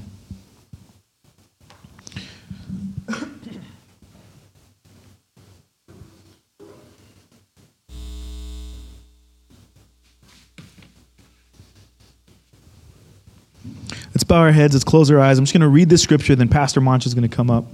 Let's 14.14 14.22
bow 14.22 14.36
our 14.36 14.52
heads. 14.52 14.74
Let's 14.74 14.84
close 14.84 15.10
our 15.10 15.18
eyes. 15.18 15.38
I'm 15.38 15.44
just 15.44 15.52
going 15.52 15.62
to 15.62 15.68
read 15.68 15.88
this 15.88 16.02
scripture, 16.02 16.36
then 16.36 16.48
Pastor 16.48 16.80
Mancha 16.80 17.08
is 17.08 17.14
going 17.14 17.28
to 17.28 17.36
come 17.36 17.50
up. 17.50 17.64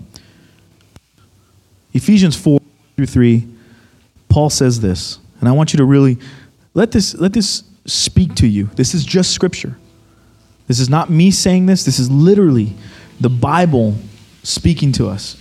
Ephesians 1.93 2.35
4 2.35 2.59
through 2.97 3.07
3. 3.07 3.47
Paul 4.31 4.49
says 4.49 4.81
this, 4.81 5.19
and 5.41 5.49
I 5.49 5.53
want 5.53 5.73
you 5.73 5.77
to 5.79 5.85
really 5.85 6.17
let 6.73 6.93
this 6.93 7.15
let 7.15 7.33
this 7.33 7.65
speak 7.85 8.37
to 8.37 8.47
you. 8.47 8.71
This 8.77 8.95
is 8.95 9.05
just 9.05 9.33
scripture. 9.33 9.77
This 10.69 10.79
is 10.79 10.89
not 10.89 11.11
me 11.11 11.31
saying 11.33 11.67
this. 11.67 11.85
This 11.85 11.99
is 11.99 12.11
literally 12.11 12.73
the 13.21 13.29
Bible 13.29 13.97
speaking 14.45 14.93
to 14.93 15.09
us. 15.09 15.37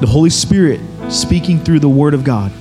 The 0.00 0.06
Holy 0.06 0.28
Spirit 0.28 0.80
speaking 1.08 1.60
through 1.60 1.78
the 1.78 1.88
word 1.88 2.12
of 2.12 2.24
God. 2.24 2.52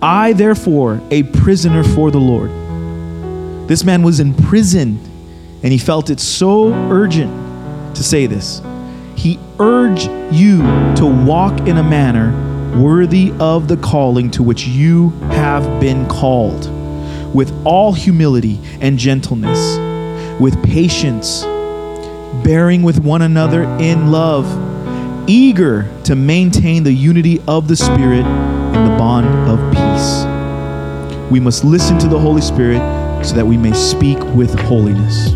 I 0.00 0.32
therefore 0.32 1.02
a 1.10 1.24
prisoner 1.24 1.82
for 1.82 2.10
the 2.10 2.18
Lord. 2.18 2.50
This 3.68 3.84
man 3.84 4.02
was 4.02 4.20
in 4.20 4.32
prison 4.32 5.09
and 5.62 5.72
he 5.72 5.78
felt 5.78 6.10
it 6.10 6.20
so 6.20 6.72
urgent 6.90 7.94
to 7.94 8.02
say 8.02 8.26
this. 8.26 8.62
He 9.16 9.38
urged 9.58 10.10
you 10.32 10.58
to 10.96 11.06
walk 11.06 11.60
in 11.68 11.76
a 11.76 11.82
manner 11.82 12.32
worthy 12.78 13.32
of 13.40 13.68
the 13.68 13.76
calling 13.76 14.30
to 14.30 14.42
which 14.42 14.66
you 14.66 15.10
have 15.32 15.80
been 15.80 16.06
called, 16.08 16.70
with 17.34 17.52
all 17.66 17.92
humility 17.92 18.58
and 18.80 18.98
gentleness, 18.98 19.76
with 20.40 20.62
patience, 20.64 21.42
bearing 22.44 22.82
with 22.82 23.00
one 23.00 23.22
another 23.22 23.64
in 23.78 24.10
love, 24.10 24.46
eager 25.28 25.90
to 26.04 26.14
maintain 26.14 26.82
the 26.82 26.92
unity 26.92 27.42
of 27.46 27.68
the 27.68 27.76
Spirit 27.76 28.24
in 28.24 28.84
the 28.84 28.96
bond 28.96 29.26
of 29.48 29.58
peace. 29.72 31.30
We 31.30 31.40
must 31.40 31.64
listen 31.64 31.98
to 31.98 32.08
the 32.08 32.18
Holy 32.18 32.40
Spirit 32.40 32.80
so 33.24 33.34
that 33.34 33.46
we 33.46 33.56
may 33.56 33.72
speak 33.72 34.18
with 34.34 34.58
holiness. 34.60 35.34